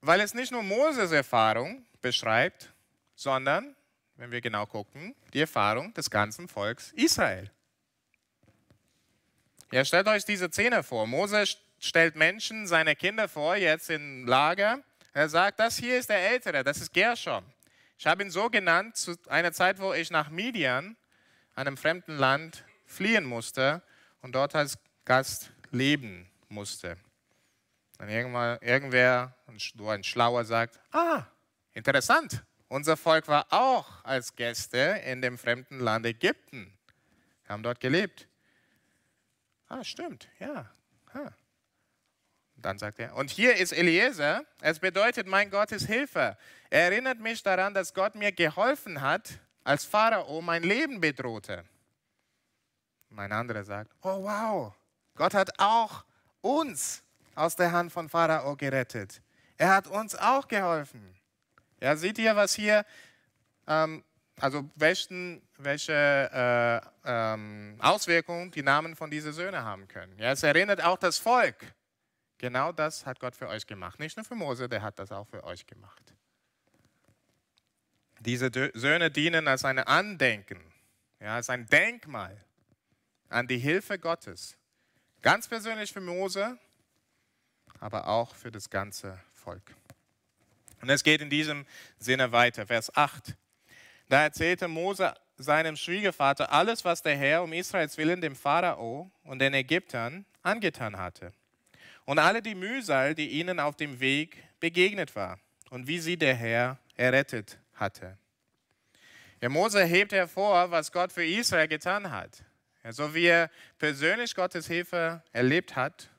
Weil 0.01 0.19
es 0.19 0.33
nicht 0.33 0.51
nur 0.51 0.63
Moses 0.63 1.11
Erfahrung 1.11 1.85
beschreibt, 2.01 2.73
sondern, 3.15 3.75
wenn 4.15 4.31
wir 4.31 4.41
genau 4.41 4.65
gucken, 4.65 5.15
die 5.33 5.41
Erfahrung 5.41 5.93
des 5.93 6.09
ganzen 6.09 6.47
Volks 6.47 6.91
Israel. 6.91 7.49
Ja, 9.71 9.85
stellt 9.85 10.07
euch 10.07 10.25
diese 10.25 10.49
Szene 10.49 10.83
vor. 10.83 11.07
Moses 11.07 11.57
stellt 11.79 12.15
Menschen, 12.15 12.67
seine 12.67 12.95
Kinder 12.95 13.29
vor, 13.29 13.55
jetzt 13.55 13.89
im 13.89 14.25
Lager. 14.25 14.83
Er 15.13 15.29
sagt, 15.29 15.59
das 15.59 15.77
hier 15.77 15.97
ist 15.99 16.09
der 16.09 16.31
Ältere, 16.31 16.63
das 16.63 16.81
ist 16.81 16.93
Gershom. 16.93 17.45
Ich 17.97 18.07
habe 18.07 18.23
ihn 18.23 18.31
so 18.31 18.49
genannt 18.49 18.97
zu 18.97 19.15
einer 19.27 19.51
Zeit, 19.51 19.79
wo 19.79 19.93
ich 19.93 20.11
nach 20.11 20.29
Midian, 20.29 20.97
einem 21.55 21.77
fremden 21.77 22.17
Land, 22.17 22.63
fliehen 22.85 23.25
musste 23.25 23.81
und 24.21 24.33
dort 24.33 24.55
als 24.55 24.77
Gast 25.09 25.49
leben 25.71 26.29
musste. 26.49 26.95
Dann 27.97 28.09
irgendwann, 28.09 28.59
irgendwer, 28.61 29.33
nur 29.73 29.91
ein 29.91 30.03
Schlauer 30.03 30.45
sagt, 30.45 30.79
ah, 30.91 31.25
interessant, 31.73 32.43
unser 32.67 32.95
Volk 32.95 33.27
war 33.27 33.47
auch 33.49 34.05
als 34.05 34.35
Gäste 34.35 35.01
in 35.03 35.23
dem 35.23 35.39
fremden 35.39 35.79
Land 35.79 36.05
Ägypten, 36.05 36.71
haben 37.47 37.63
dort 37.63 37.79
gelebt. 37.79 38.27
Ah, 39.67 39.83
stimmt, 39.83 40.29
ja. 40.37 40.69
Ah. 41.11 41.31
Dann 42.57 42.77
sagt 42.77 42.99
er, 42.99 43.15
und 43.15 43.31
hier 43.31 43.55
ist 43.55 43.71
Eliezer, 43.71 44.45
es 44.61 44.77
bedeutet, 44.77 45.25
mein 45.25 45.49
Gott 45.49 45.71
ist 45.71 45.87
Hilfe. 45.87 46.37
Er 46.69 46.83
erinnert 46.83 47.19
mich 47.19 47.41
daran, 47.41 47.73
dass 47.73 47.95
Gott 47.95 48.13
mir 48.13 48.31
geholfen 48.31 49.01
hat, 49.01 49.39
als 49.63 49.85
Pharao 49.85 50.39
mein 50.43 50.61
Leben 50.61 51.01
bedrohte. 51.01 51.65
Mein 53.09 53.31
anderer 53.31 53.63
sagt, 53.63 53.91
oh 54.03 54.21
wow, 54.21 54.75
Gott 55.19 55.33
hat 55.33 55.59
auch 55.59 56.05
uns 56.39 57.03
aus 57.35 57.57
der 57.57 57.73
Hand 57.73 57.91
von 57.91 58.07
Pharao 58.07 58.55
gerettet. 58.55 59.21
Er 59.57 59.75
hat 59.75 59.85
uns 59.87 60.15
auch 60.15 60.47
geholfen. 60.47 61.13
Ja, 61.81 61.97
seht 61.97 62.17
ihr, 62.19 62.37
was 62.37 62.53
hier, 62.53 62.85
ähm, 63.67 64.01
also 64.39 64.69
welchen, 64.75 65.41
welche 65.57 65.91
äh, 65.93 66.79
ähm, 67.03 67.75
Auswirkungen 67.79 68.49
die 68.51 68.63
Namen 68.63 68.95
von 68.95 69.11
diesen 69.11 69.33
Söhnen 69.33 69.61
haben 69.61 69.89
können. 69.89 70.17
Ja, 70.17 70.31
es 70.31 70.41
erinnert 70.41 70.81
auch 70.81 70.97
das 70.97 71.17
Volk. 71.17 71.57
Genau 72.37 72.71
das 72.71 73.05
hat 73.05 73.19
Gott 73.19 73.35
für 73.35 73.49
euch 73.49 73.67
gemacht. 73.67 73.99
Nicht 73.99 74.15
nur 74.15 74.23
für 74.25 74.35
Mose, 74.35 74.69
der 74.69 74.81
hat 74.81 74.99
das 74.99 75.11
auch 75.11 75.27
für 75.27 75.43
euch 75.43 75.67
gemacht. 75.67 76.13
Diese 78.21 78.49
Söhne 78.73 79.11
dienen 79.11 79.49
als 79.49 79.65
ein 79.65 79.79
Andenken, 79.79 80.63
ja, 81.19 81.35
als 81.35 81.49
ein 81.49 81.65
Denkmal 81.65 82.37
an 83.27 83.49
die 83.49 83.59
Hilfe 83.59 83.99
Gottes. 83.99 84.55
Ganz 85.21 85.47
persönlich 85.47 85.91
für 85.91 86.01
Mose, 86.01 86.57
aber 87.79 88.07
auch 88.07 88.35
für 88.35 88.51
das 88.51 88.69
ganze 88.69 89.19
Volk. 89.35 89.75
Und 90.81 90.89
es 90.89 91.03
geht 91.03 91.21
in 91.21 91.29
diesem 91.29 91.65
Sinne 91.97 92.31
weiter. 92.31 92.65
Vers 92.65 92.95
8. 92.95 93.35
Da 94.07 94.23
erzählte 94.23 94.67
Mose 94.67 95.13
seinem 95.37 95.75
Schwiegervater 95.75 96.51
alles, 96.51 96.85
was 96.85 97.01
der 97.01 97.17
Herr 97.17 97.43
um 97.43 97.51
Israels 97.53 97.97
Willen 97.97 98.21
dem 98.21 98.35
Pharao 98.35 99.11
und 99.23 99.39
den 99.39 99.53
Ägyptern 99.53 100.25
angetan 100.41 100.97
hatte. 100.97 101.33
Und 102.05 102.17
alle 102.17 102.41
die 102.41 102.55
Mühsal, 102.55 103.13
die 103.13 103.29
ihnen 103.29 103.59
auf 103.59 103.75
dem 103.75 103.99
Weg 103.99 104.41
begegnet 104.59 105.15
war. 105.15 105.39
und 105.69 105.87
wie 105.87 105.99
sie 105.99 106.17
der 106.17 106.35
Herr 106.35 106.79
errettet 106.95 107.59
hatte. 107.75 108.17
Ja, 109.41 109.49
Mose 109.49 109.83
hebt 109.83 110.11
hervor, 110.11 110.71
was 110.71 110.91
Gott 110.91 111.11
für 111.11 111.25
Israel 111.25 111.67
getan 111.67 112.11
hat. 112.11 112.43
So 112.91 113.13
wie 113.13 113.25
er 113.25 113.49
persönlich 113.77 114.33
Gottes 114.35 114.67
Hilfe 114.67 115.21
erlebt 115.31 115.75
hat, 115.75 116.09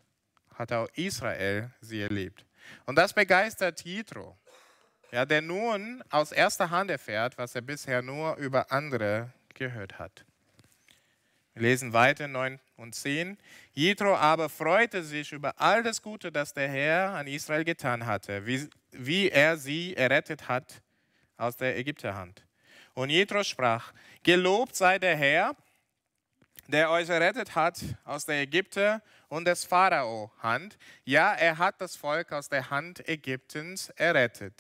hat 0.55 0.73
auch 0.73 0.89
Israel 0.95 1.71
sie 1.81 2.03
erlebt. 2.03 2.45
Und 2.87 2.97
das 2.97 3.13
begeistert 3.13 3.83
Jethro, 3.83 4.37
ja, 5.11 5.25
der 5.25 5.41
nun 5.41 6.03
aus 6.11 6.33
erster 6.33 6.71
Hand 6.71 6.91
erfährt, 6.91 7.37
was 7.39 7.55
er 7.55 7.63
bisher 7.63 8.03
nur 8.03 8.37
über 8.37 8.71
andere 8.71 9.33
gehört 9.55 9.99
hat. 9.99 10.25
Wir 11.55 11.63
lesen 11.63 11.93
weiter 11.93 12.29
9 12.29 12.61
und 12.77 12.95
10. 12.95 13.37
Jethro 13.73 14.15
aber 14.15 14.49
freute 14.49 15.03
sich 15.03 15.33
über 15.33 15.61
all 15.61 15.83
das 15.83 16.01
Gute, 16.01 16.31
das 16.31 16.55
der 16.55 16.69
Herr 16.69 17.11
an 17.15 17.27
Israel 17.27 17.65
getan 17.65 18.07
hatte, 18.07 18.47
wie, 18.47 18.69
wie 18.93 19.31
er 19.31 19.57
sie 19.57 19.97
errettet 19.97 20.49
hat 20.49 20.81
aus 21.37 21.57
der 21.57 21.77
Ägypterhand. 21.77 22.45
Und 22.95 23.11
Jethro 23.11 23.43
sprach: 23.43 23.93
Gelobt 24.23 24.77
sei 24.77 24.99
der 24.99 25.17
Herr, 25.17 25.57
der 26.71 26.91
euch 26.91 27.09
errettet 27.09 27.55
hat 27.55 27.81
aus 28.05 28.27
der 28.27 28.43
Ägypter 28.43 29.03
und 29.29 29.47
des 29.47 29.65
Pharao 29.65 30.31
Hand. 30.43 30.77
Ja, 31.05 31.33
er 31.33 31.59
hat 31.59 31.81
das 31.81 31.97
Volk 31.97 32.33
aus 32.33 32.49
der 32.49 32.71
Hand 32.71 33.09
Ägyptens 33.09 33.91
errettet. 33.91 34.55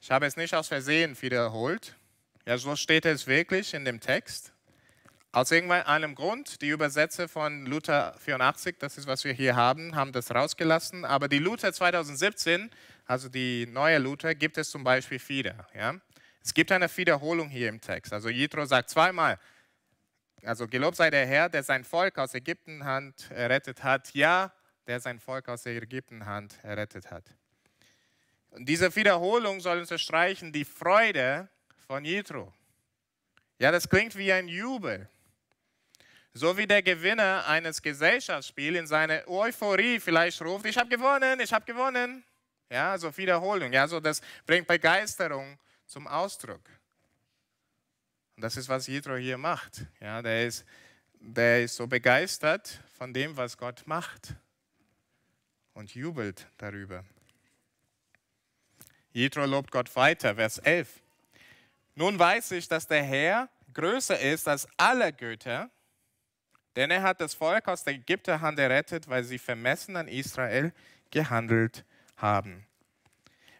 Ich 0.00 0.10
habe 0.10 0.26
es 0.26 0.36
nicht 0.36 0.54
aus 0.54 0.68
Versehen 0.68 1.20
wiederholt. 1.20 1.96
Ja, 2.46 2.58
so 2.58 2.76
steht 2.76 3.06
es 3.06 3.26
wirklich 3.26 3.72
in 3.72 3.84
dem 3.84 4.00
Text. 4.00 4.52
Aus 5.32 5.50
irgendeinem 5.50 6.14
Grund, 6.14 6.62
die 6.62 6.68
Übersetzer 6.68 7.26
von 7.26 7.66
Luther 7.66 8.14
84, 8.18 8.76
das 8.78 8.98
ist, 8.98 9.06
was 9.06 9.24
wir 9.24 9.32
hier 9.32 9.56
haben, 9.56 9.96
haben 9.96 10.12
das 10.12 10.30
rausgelassen. 10.32 11.04
Aber 11.04 11.26
die 11.26 11.38
Luther 11.38 11.72
2017, 11.72 12.70
also 13.06 13.28
die 13.28 13.66
neue 13.66 13.98
Luther, 13.98 14.34
gibt 14.34 14.58
es 14.58 14.70
zum 14.70 14.84
Beispiel 14.84 15.20
wieder. 15.26 15.66
Ja? 15.74 15.94
Es 16.40 16.52
gibt 16.52 16.70
eine 16.70 16.94
Wiederholung 16.94 17.48
hier 17.48 17.70
im 17.70 17.80
Text. 17.80 18.12
Also 18.12 18.28
Jethro 18.28 18.66
sagt 18.66 18.90
zweimal, 18.90 19.38
also 20.44 20.66
gelobt 20.66 20.96
sei 20.96 21.10
der 21.10 21.26
Herr, 21.26 21.48
der 21.48 21.62
sein 21.62 21.84
Volk 21.84 22.18
aus 22.18 22.34
Ägyptenhand 22.34 23.30
errettet 23.30 23.82
hat. 23.82 24.12
Ja, 24.14 24.52
der 24.86 25.00
sein 25.00 25.18
Volk 25.18 25.48
aus 25.48 25.66
Ägyptenhand 25.66 26.58
errettet 26.62 27.10
hat. 27.10 27.24
Und 28.50 28.68
diese 28.68 28.94
Wiederholung 28.94 29.60
soll 29.60 29.80
unterstreichen 29.80 30.52
die 30.52 30.64
Freude 30.64 31.48
von 31.86 32.04
Jethro. 32.04 32.52
Ja, 33.58 33.72
das 33.72 33.88
klingt 33.88 34.16
wie 34.16 34.32
ein 34.32 34.48
Jubel. 34.48 35.08
So 36.32 36.56
wie 36.56 36.66
der 36.66 36.82
Gewinner 36.82 37.46
eines 37.46 37.80
Gesellschaftsspiels 37.80 38.78
in 38.78 38.86
seiner 38.86 39.26
Euphorie 39.28 40.00
vielleicht 40.00 40.42
ruft, 40.42 40.66
ich 40.66 40.76
habe 40.76 40.88
gewonnen, 40.88 41.40
ich 41.40 41.52
habe 41.52 41.64
gewonnen. 41.64 42.24
Ja, 42.68 42.98
so 42.98 43.16
Wiederholung. 43.16 43.72
Ja, 43.72 43.86
so 43.86 44.00
das 44.00 44.20
bringt 44.44 44.66
Begeisterung 44.66 45.58
zum 45.86 46.06
Ausdruck. 46.08 46.62
Und 48.36 48.42
das 48.42 48.56
ist, 48.56 48.68
was 48.68 48.86
Jethro 48.86 49.16
hier 49.16 49.38
macht. 49.38 49.86
Ja, 50.00 50.20
der 50.22 50.46
ist, 50.46 50.64
der 51.20 51.64
ist 51.64 51.76
so 51.76 51.86
begeistert 51.86 52.80
von 52.98 53.12
dem, 53.12 53.36
was 53.36 53.56
Gott 53.56 53.82
macht 53.86 54.34
und 55.74 55.94
jubelt 55.94 56.46
darüber. 56.58 57.04
Jethro 59.12 59.44
lobt 59.46 59.70
Gott 59.70 59.94
weiter, 59.94 60.34
Vers 60.34 60.58
11. 60.58 60.88
Nun 61.94 62.18
weiß 62.18 62.50
ich, 62.52 62.66
dass 62.66 62.88
der 62.88 63.04
Herr 63.04 63.48
größer 63.72 64.18
ist 64.18 64.48
als 64.48 64.66
alle 64.76 65.12
Götter, 65.12 65.70
denn 66.74 66.90
er 66.90 67.02
hat 67.02 67.20
das 67.20 67.34
Volk 67.34 67.68
aus 67.68 67.84
der 67.84 67.94
Ägypterhand 67.94 68.58
errettet, 68.58 69.08
weil 69.08 69.22
sie 69.22 69.38
vermessen 69.38 69.96
an 69.96 70.08
Israel 70.08 70.72
gehandelt 71.10 71.84
haben. 72.16 72.66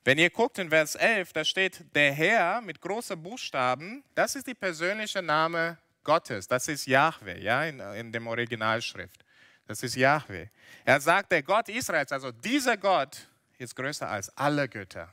Wenn 0.04 0.18
ihr 0.18 0.28
guckt 0.28 0.58
in 0.58 0.68
Vers 0.68 0.96
11, 0.96 1.32
da 1.32 1.44
steht 1.46 1.82
der 1.94 2.12
Herr 2.12 2.60
mit 2.60 2.78
großen 2.78 3.20
Buchstaben, 3.22 4.04
das 4.14 4.34
ist 4.34 4.46
der 4.46 4.52
persönliche 4.52 5.22
Name 5.22 5.78
Gottes, 6.02 6.46
das 6.46 6.68
ist 6.68 6.86
Yahweh, 6.86 7.40
ja, 7.40 7.64
in, 7.64 7.80
in 7.80 8.12
dem 8.12 8.26
Originalschrift. 8.26 9.24
Das 9.66 9.82
ist 9.82 9.96
Yahweh. 9.96 10.48
Er 10.84 11.00
sagt, 11.00 11.32
der 11.32 11.42
Gott 11.42 11.70
Israels, 11.70 12.12
also 12.12 12.30
dieser 12.32 12.76
Gott, 12.76 13.26
ist 13.56 13.74
größer 13.74 14.06
als 14.06 14.28
alle 14.36 14.68
Götter 14.68 15.08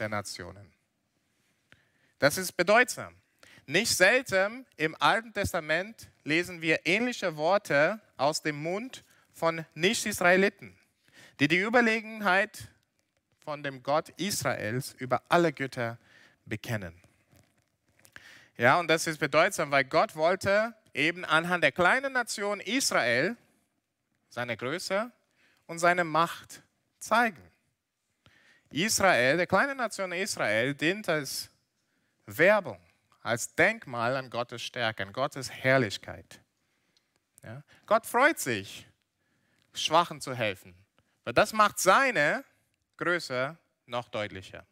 der 0.00 0.08
Nationen. 0.08 0.72
Das 2.18 2.36
ist 2.36 2.56
bedeutsam. 2.56 3.14
Nicht 3.66 3.94
selten 3.94 4.66
im 4.76 4.96
Alten 5.00 5.32
Testament 5.32 6.10
lesen 6.24 6.60
wir 6.60 6.80
ähnliche 6.86 7.36
Worte 7.36 8.00
aus 8.16 8.42
dem 8.42 8.60
Mund 8.60 9.04
von 9.32 9.64
Nicht-Israeliten, 9.74 10.76
die 11.38 11.46
die 11.46 11.58
Überlegenheit 11.58 12.68
von 13.44 13.62
dem 13.62 13.82
Gott 13.82 14.08
Israels 14.16 14.94
über 14.98 15.22
alle 15.28 15.52
Götter 15.52 15.98
bekennen. 16.46 16.98
Ja, 18.56 18.78
und 18.78 18.88
das 18.88 19.06
ist 19.06 19.18
bedeutsam, 19.18 19.70
weil 19.70 19.84
Gott 19.84 20.16
wollte 20.16 20.74
eben 20.94 21.24
anhand 21.24 21.62
der 21.64 21.72
kleinen 21.72 22.12
Nation 22.12 22.60
Israel 22.60 23.36
seine 24.30 24.56
Größe 24.56 25.10
und 25.66 25.78
seine 25.78 26.04
Macht 26.04 26.62
zeigen. 26.98 27.42
Israel, 28.70 29.36
der 29.36 29.46
kleine 29.46 29.74
Nation 29.74 30.12
Israel, 30.12 30.74
dient 30.74 31.08
als 31.08 31.50
Werbung, 32.26 32.80
als 33.22 33.54
Denkmal 33.54 34.16
an 34.16 34.30
Gottes 34.30 34.62
Stärke, 34.62 35.04
an 35.04 35.12
Gottes 35.12 35.50
Herrlichkeit. 35.50 36.40
Ja? 37.42 37.62
Gott 37.86 38.06
freut 38.06 38.38
sich, 38.38 38.86
Schwachen 39.74 40.20
zu 40.20 40.34
helfen, 40.34 40.74
weil 41.24 41.34
das 41.34 41.52
macht 41.52 41.78
seine 41.78 42.44
Größe 42.96 43.56
noch 43.86 44.08
deutlicher. 44.08 44.66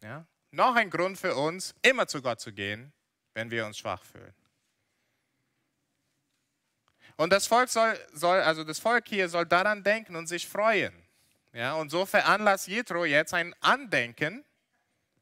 Ja? 0.00 0.26
Noch 0.50 0.74
ein 0.74 0.90
Grund 0.90 1.18
für 1.18 1.34
uns, 1.34 1.74
immer 1.82 2.06
zu 2.06 2.20
Gott 2.20 2.40
zu 2.40 2.52
gehen, 2.52 2.92
wenn 3.34 3.50
wir 3.50 3.64
uns 3.66 3.78
schwach 3.78 4.04
fühlen. 4.04 4.34
Und 7.16 7.32
das 7.32 7.46
Volk 7.46 7.68
soll, 7.68 7.98
soll, 8.12 8.40
also 8.40 8.64
das 8.64 8.78
Volk 8.78 9.08
hier 9.08 9.28
soll 9.28 9.46
daran 9.46 9.82
denken 9.82 10.16
und 10.16 10.26
sich 10.26 10.46
freuen. 10.46 10.94
Ja, 11.52 11.74
und 11.74 11.90
so 11.90 12.06
veranlasst 12.06 12.68
Jethro 12.68 13.04
jetzt 13.04 13.34
ein 13.34 13.54
Andenken. 13.60 14.44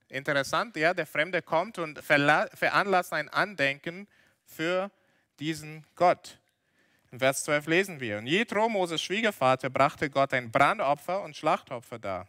Interessant, 0.08 0.76
ja, 0.76 0.94
der 0.94 1.06
Fremde 1.06 1.42
kommt 1.42 1.78
und 1.78 1.98
veranlasst 2.02 3.12
ein 3.12 3.28
Andenken 3.28 4.08
für 4.44 4.90
diesen 5.38 5.86
Gott. 5.94 6.39
In 7.12 7.18
Vers 7.18 7.42
12 7.44 7.66
lesen 7.66 8.00
wir, 8.00 8.18
und 8.18 8.26
Jethro, 8.26 8.68
Moses 8.68 9.02
Schwiegervater, 9.02 9.68
brachte 9.68 10.10
Gott 10.10 10.32
ein 10.32 10.50
Brandopfer 10.50 11.22
und 11.22 11.36
Schlachtopfer 11.36 11.98
dar. 11.98 12.28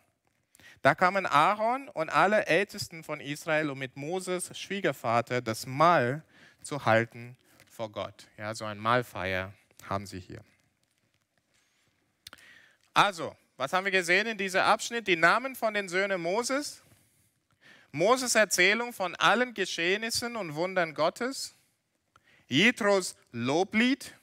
Da 0.81 0.95
kamen 0.95 1.27
Aaron 1.27 1.87
und 1.89 2.09
alle 2.09 2.47
Ältesten 2.47 3.03
von 3.03 3.19
Israel, 3.19 3.69
um 3.69 3.77
mit 3.77 3.95
Moses 3.95 4.57
Schwiegervater 4.57 5.41
das 5.41 5.67
Mahl 5.67 6.23
zu 6.63 6.85
halten 6.85 7.37
vor 7.69 7.91
Gott. 7.91 8.27
Ja, 8.37 8.55
so 8.55 8.65
ein 8.65 8.79
Mahlfeier 8.79 9.53
haben 9.87 10.07
sie 10.07 10.19
hier. 10.19 10.41
Also, 12.93 13.35
was 13.57 13.73
haben 13.73 13.85
wir 13.85 13.91
gesehen 13.91 14.25
in 14.25 14.37
diesem 14.39 14.61
Abschnitt? 14.61 15.07
Die 15.07 15.15
Namen 15.15 15.55
von 15.55 15.75
den 15.75 15.87
Söhnen 15.87 16.19
Moses, 16.19 16.81
Moses 17.91 18.33
Erzählung 18.33 18.93
von 18.93 19.15
allen 19.15 19.53
Geschehnissen 19.53 20.35
und 20.35 20.55
Wundern 20.55 20.95
Gottes, 20.95 21.53
Jethros 22.47 23.15
Loblied, 23.31 24.15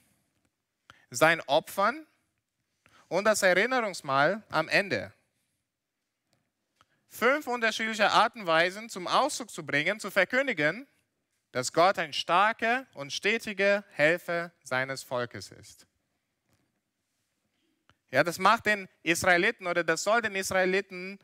sein 1.11 1.41
Opfern 1.43 2.07
und 3.09 3.25
das 3.25 3.43
Erinnerungsmal 3.43 4.43
am 4.51 4.69
Ende. 4.69 5.13
Fünf 7.09 7.47
unterschiedliche 7.47 8.11
Arten 8.11 8.47
Weisen 8.47 8.91
zum 8.91 9.07
Ausdruck 9.07 9.51
zu 9.51 9.65
bringen, 9.65 9.99
zu 9.99 10.11
verkündigen, 10.11 10.87
dass 11.53 11.73
Gott 11.73 11.99
ein 11.99 12.13
starker 12.13 12.87
und 12.93 13.13
stetiger 13.13 13.85
Helfer 13.91 14.53
seines 14.63 15.03
Volkes 15.03 15.51
ist. 15.51 15.87
Ja, 18.11 18.23
das 18.25 18.39
macht 18.39 18.67
den 18.67 18.89
Israeliten 19.03 19.67
oder 19.67 19.85
das 19.85 20.03
soll 20.03 20.23
den 20.23 20.35
Israeliten 20.35 21.19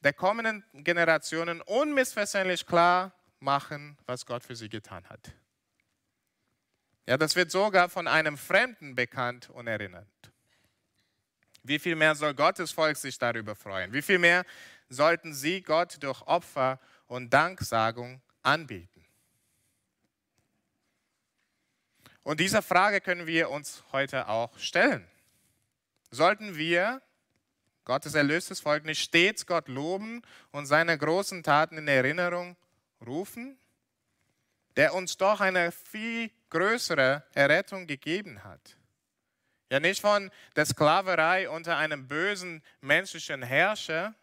der 0.00 0.12
kommenden 0.12 0.64
Generationen 0.72 1.62
unmissverständlich 1.62 2.66
klar 2.66 3.12
machen, 3.40 3.96
was 4.06 4.26
Gott 4.26 4.44
für 4.44 4.56
sie 4.56 4.68
getan 4.68 5.08
hat. 5.08 5.32
Ja, 7.06 7.18
das 7.18 7.36
wird 7.36 7.50
sogar 7.50 7.88
von 7.88 8.08
einem 8.08 8.38
Fremden 8.38 8.94
bekannt 8.94 9.50
und 9.50 9.66
erinnert. 9.66 10.06
Wie 11.62 11.78
viel 11.78 11.96
mehr 11.96 12.14
soll 12.14 12.34
Gottes 12.34 12.72
Volk 12.72 12.96
sich 12.96 13.18
darüber 13.18 13.54
freuen? 13.54 13.92
Wie 13.92 14.02
viel 14.02 14.18
mehr 14.18 14.44
sollten 14.88 15.32
sie 15.34 15.62
Gott 15.62 16.02
durch 16.02 16.22
Opfer 16.22 16.80
und 17.06 17.32
Danksagung 17.32 18.20
anbieten? 18.42 19.04
Und 22.22 22.40
diese 22.40 22.62
Frage 22.62 23.00
können 23.00 23.26
wir 23.26 23.50
uns 23.50 23.82
heute 23.92 24.28
auch 24.28 24.58
stellen 24.58 25.06
sollten 26.14 26.56
wir 26.56 27.02
Gottes 27.84 28.14
erlöstes 28.14 28.60
Volk 28.60 28.84
nicht 28.84 29.02
stets 29.02 29.46
Gott 29.46 29.68
loben 29.68 30.22
und 30.52 30.66
seine 30.66 30.96
großen 30.96 31.42
Taten 31.42 31.76
in 31.76 31.88
Erinnerung 31.88 32.56
rufen, 33.04 33.58
der 34.76 34.94
uns 34.94 35.18
doch 35.18 35.40
eine 35.40 35.70
viel 35.70 36.30
größere 36.54 37.24
Errettung 37.34 37.86
gegeben 37.86 38.44
hat. 38.44 38.76
Ja, 39.70 39.80
nicht 39.80 40.00
von 40.00 40.30
der 40.54 40.66
Sklaverei 40.66 41.48
unter 41.48 41.76
einem 41.76 42.06
bösen 42.06 42.62
menschlichen 42.80 43.42
Herrscher, 43.42 44.14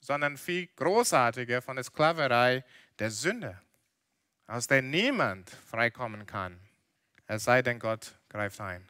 sondern 0.00 0.36
viel 0.36 0.66
großartiger 0.74 1.62
von 1.62 1.76
der 1.76 1.84
Sklaverei 1.84 2.64
der 2.98 3.12
Sünde, 3.12 3.60
aus 4.48 4.66
der 4.66 4.82
niemand 4.82 5.48
freikommen 5.50 6.26
kann, 6.26 6.58
es 7.28 7.44
sei 7.44 7.62
denn, 7.62 7.78
Gott 7.78 8.18
greift 8.28 8.60
ein. 8.60 8.88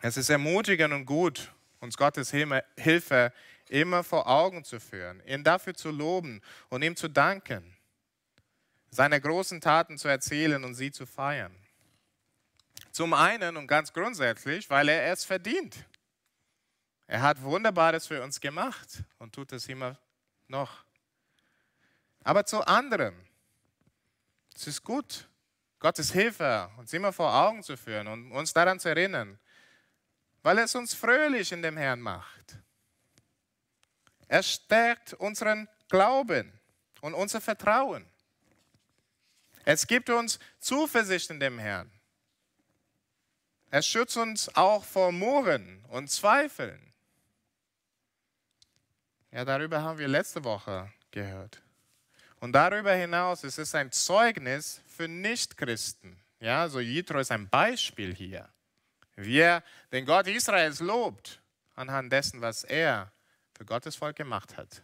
Es 0.00 0.16
ist 0.16 0.30
ermutigend 0.30 0.92
und 0.92 1.06
gut, 1.06 1.52
uns 1.78 1.96
Gottes 1.96 2.32
Hilfe 2.32 3.32
immer 3.68 4.02
vor 4.02 4.28
Augen 4.28 4.64
zu 4.64 4.80
führen, 4.80 5.22
ihn 5.26 5.44
dafür 5.44 5.74
zu 5.74 5.90
loben 5.90 6.40
und 6.70 6.82
ihm 6.82 6.96
zu 6.96 7.08
danken, 7.08 7.76
seine 8.92 9.20
großen 9.20 9.60
Taten 9.60 9.96
zu 9.96 10.06
erzählen 10.06 10.62
und 10.62 10.74
sie 10.74 10.92
zu 10.92 11.06
feiern. 11.06 11.56
Zum 12.92 13.14
einen 13.14 13.56
und 13.56 13.66
ganz 13.66 13.92
grundsätzlich, 13.92 14.68
weil 14.68 14.90
er 14.90 15.10
es 15.10 15.24
verdient. 15.24 15.86
Er 17.06 17.22
hat 17.22 17.42
Wunderbares 17.42 18.06
für 18.06 18.22
uns 18.22 18.38
gemacht 18.38 19.02
und 19.18 19.34
tut 19.34 19.50
es 19.52 19.66
immer 19.66 19.98
noch. 20.46 20.84
Aber 22.22 22.44
zu 22.44 22.60
anderem, 22.66 23.14
es 24.54 24.66
ist 24.66 24.82
gut, 24.84 25.26
Gottes 25.78 26.12
Hilfe 26.12 26.70
uns 26.76 26.92
immer 26.92 27.12
vor 27.12 27.34
Augen 27.34 27.62
zu 27.62 27.78
führen 27.78 28.06
und 28.06 28.30
uns 28.30 28.52
daran 28.52 28.78
zu 28.78 28.90
erinnern, 28.90 29.38
weil 30.42 30.58
es 30.58 30.74
uns 30.74 30.92
fröhlich 30.92 31.50
in 31.50 31.62
dem 31.62 31.78
Herrn 31.78 32.00
macht. 32.00 32.58
Er 34.28 34.42
stärkt 34.42 35.14
unseren 35.14 35.66
Glauben 35.88 36.52
und 37.00 37.14
unser 37.14 37.40
Vertrauen. 37.40 38.11
Es 39.64 39.86
gibt 39.86 40.10
uns 40.10 40.38
Zuversicht 40.58 41.30
in 41.30 41.40
dem 41.40 41.58
Herrn. 41.58 41.90
Er 43.70 43.82
schützt 43.82 44.16
uns 44.16 44.54
auch 44.54 44.84
vor 44.84 45.12
Murren 45.12 45.84
und 45.88 46.10
Zweifeln. 46.10 46.92
Ja, 49.30 49.44
darüber 49.44 49.80
haben 49.82 49.98
wir 49.98 50.08
letzte 50.08 50.44
Woche 50.44 50.92
gehört. 51.10 51.62
Und 52.40 52.52
darüber 52.52 52.92
hinaus 52.92 53.44
ist 53.44 53.58
es 53.58 53.74
ein 53.74 53.90
Zeugnis 53.92 54.82
für 54.86 55.08
Nichtchristen. 55.08 56.20
Ja, 56.40 56.68
so 56.68 56.80
Jitro 56.80 57.20
ist 57.20 57.30
ein 57.30 57.48
Beispiel 57.48 58.14
hier. 58.14 58.48
Wie 59.16 59.38
er 59.38 59.62
den 59.92 60.04
Gott 60.04 60.26
Israels 60.26 60.80
lobt, 60.80 61.40
anhand 61.74 62.12
dessen, 62.12 62.40
was 62.40 62.64
er 62.64 63.12
für 63.56 63.64
Gottes 63.64 63.96
Volk 63.96 64.16
gemacht 64.16 64.56
hat. 64.56 64.82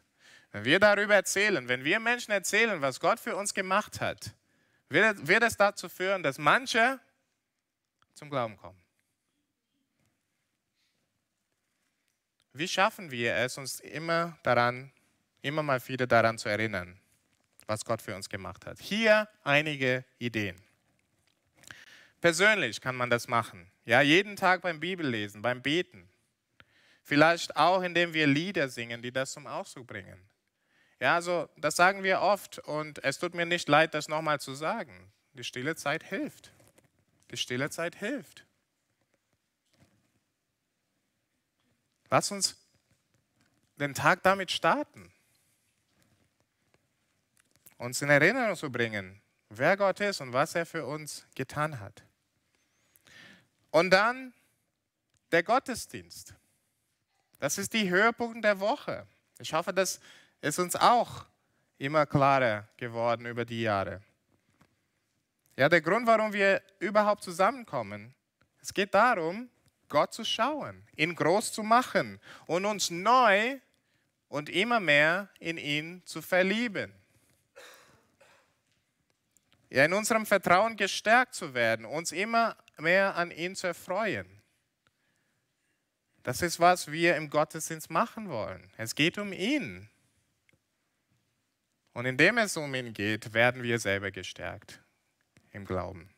Wenn 0.53 0.65
wir 0.65 0.79
darüber 0.81 1.15
erzählen, 1.15 1.69
wenn 1.69 1.85
wir 1.85 2.01
Menschen 2.01 2.31
erzählen, 2.31 2.81
was 2.81 3.01
Gott 3.01 3.21
für 3.21 3.37
uns 3.37 3.53
gemacht 3.53 4.01
hat, 4.01 4.35
wird, 4.89 5.43
es 5.43 5.57
dazu 5.57 5.89
führen, 5.89 6.23
dass 6.23 6.39
manche 6.39 7.01
zum 8.15 8.31
Glauben 8.31 8.57
kommen. 8.57 8.81
Wie 12.53 12.67
schaffen 12.67 13.11
wir 13.11 13.35
es, 13.37 13.57
uns 13.57 13.81
immer 13.81 14.39
daran, 14.43 14.91
immer 15.43 15.63
mal 15.63 15.87
wieder 15.87 16.07
daran 16.07 16.39
zu 16.39 16.49
erinnern, 16.49 16.99
was 17.67 17.85
Gott 17.85 18.03
für 18.03 18.17
uns 18.17 18.29
gemacht 18.29 18.67
hat? 18.67 18.81
Hier 18.81 19.29
einige 19.45 20.05
Ideen. 20.19 20.57
Persönlich 22.21 22.81
kann 22.81 22.97
man 22.97 23.11
das 23.11 23.29
machen. 23.29 23.71
Ja, 23.85 24.01
jeden 24.01 24.35
Tag 24.35 24.63
beim 24.63 24.81
Bibellesen, 24.81 25.41
beim 25.41 25.63
Beten. 25.63 26.09
Vielleicht 27.05 27.57
auch, 27.57 27.83
indem 27.83 28.13
wir 28.13 28.27
Lieder 28.27 28.69
singen, 28.69 29.01
die 29.01 29.13
das 29.13 29.33
zum 29.33 29.47
Ausdruck 29.47 29.87
bringen. 29.87 30.29
Ja, 31.01 31.15
also 31.15 31.49
das 31.57 31.77
sagen 31.77 32.03
wir 32.03 32.21
oft 32.21 32.59
und 32.61 33.03
es 33.05 33.19
tut 33.19 33.35
mir 33.35 33.47
nicht 33.47 33.69
leid, 33.69 33.95
das 33.95 34.09
nochmal 34.09 34.41
zu 34.41 34.55
sagen. 34.55 35.13
Die 35.35 35.45
stille 35.45 35.77
Zeit 35.77 36.03
hilft. 36.03 36.53
Die 37.31 37.37
stille 37.37 37.71
Zeit 37.71 37.95
hilft. 37.97 38.45
Lass 42.11 42.31
uns 42.31 42.57
den 43.77 43.95
Tag 43.95 44.23
damit 44.23 44.51
starten. 44.51 45.13
Uns 47.77 48.03
in 48.03 48.11
Erinnerung 48.11 48.57
zu 48.57 48.73
bringen, 48.73 49.21
wer 49.51 49.77
Gott 49.77 50.01
ist 50.01 50.21
und 50.21 50.33
was 50.33 50.55
er 50.57 50.67
für 50.67 50.85
uns 50.85 51.27
getan 51.37 51.79
hat. 51.79 52.03
Und 53.71 53.91
dann 53.91 54.33
der 55.31 55.45
Gottesdienst. 55.45 56.35
Das 57.39 57.59
ist 57.59 57.73
die 57.73 57.89
Höhepunkt 57.89 58.45
der 58.45 58.59
Woche. 58.59 59.07
Ich 59.39 59.53
hoffe, 59.53 59.73
das 59.73 60.01
ist 60.41 60.59
uns 60.59 60.77
auch 60.77 61.27
immer 61.79 62.07
klarer 62.07 62.69
geworden 62.77 63.27
über 63.27 63.45
die 63.45 63.63
Jahre. 63.63 64.01
Ja, 65.57 65.69
der 65.69 65.81
Grund, 65.81 66.07
warum 66.07 66.33
wir 66.33 66.63
überhaupt 66.79 67.23
zusammenkommen, 67.23 68.15
es 68.61 68.73
geht 68.73 68.95
darum, 68.95 69.49
Gott 69.89 70.13
zu 70.13 70.25
schauen, 70.25 70.87
ihn 70.97 71.15
groß 71.15 71.53
zu 71.53 71.63
machen 71.63 72.21
und 72.47 72.65
uns 72.65 72.91
neu 72.91 73.59
und 74.29 74.51
immer 74.51 74.81
mehr 74.81 75.29
in 75.39 75.57
ihn 75.57 76.03
zu 76.05 76.23
verlieben. 76.23 76.93
Ja, 79.71 79.85
in 79.85 79.93
unserem 79.93 80.27
Vertrauen 80.27 80.77
gestärkt 80.77 81.35
zu 81.35 81.55
werden, 81.55 81.85
uns 81.85 82.13
immer 82.13 82.57
mehr 82.79 83.17
an 83.17 83.31
ihn 83.31 83.55
zu 83.55 83.67
erfreuen. 83.67 84.27
Das 86.23 86.43
ist, 86.43 86.61
was 86.61 86.91
wir 86.91 87.17
im 87.17 87.31
Gottesdienst 87.31 87.91
machen 87.91 88.29
wollen. 88.29 88.71
Es 88.77 88.95
geht 88.95 89.19
um 89.19 89.33
ihn. 89.33 89.89
Und 91.99 92.07
indem 92.07 92.39
es 92.39 92.57
um 92.57 92.73
ihn 92.77 92.93
geht, 92.93 93.35
werden 93.35 93.65
wir 93.65 93.81
selber 93.81 94.13
gestärkt 94.13 94.81
im 95.51 95.65
Glauben. 95.65 96.09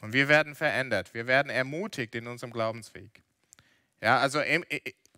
Und 0.00 0.14
wir 0.14 0.28
werden 0.28 0.54
verändert. 0.54 1.12
Wir 1.12 1.26
werden 1.26 1.50
ermutigt 1.50 2.14
in 2.14 2.26
unserem 2.26 2.54
Glaubensweg. 2.54 3.22
Ja, 4.00 4.18
also 4.18 4.40
im, 4.40 4.64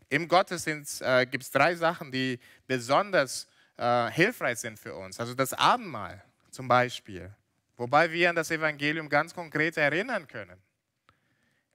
im 0.08 0.26
Gottesdienst 0.26 1.02
äh, 1.02 1.24
gibt 1.26 1.44
es 1.44 1.52
drei 1.52 1.76
Sachen, 1.76 2.10
die 2.10 2.40
besonders 2.66 3.46
äh, 3.76 4.10
hilfreich 4.10 4.58
sind 4.58 4.76
für 4.76 4.96
uns. 4.96 5.20
Also 5.20 5.34
das 5.34 5.52
Abendmahl 5.52 6.24
zum 6.50 6.66
Beispiel, 6.66 7.32
wobei 7.76 8.10
wir 8.10 8.30
an 8.30 8.34
das 8.34 8.50
Evangelium 8.50 9.08
ganz 9.08 9.34
konkret 9.34 9.76
erinnern 9.76 10.26
können. 10.26 10.60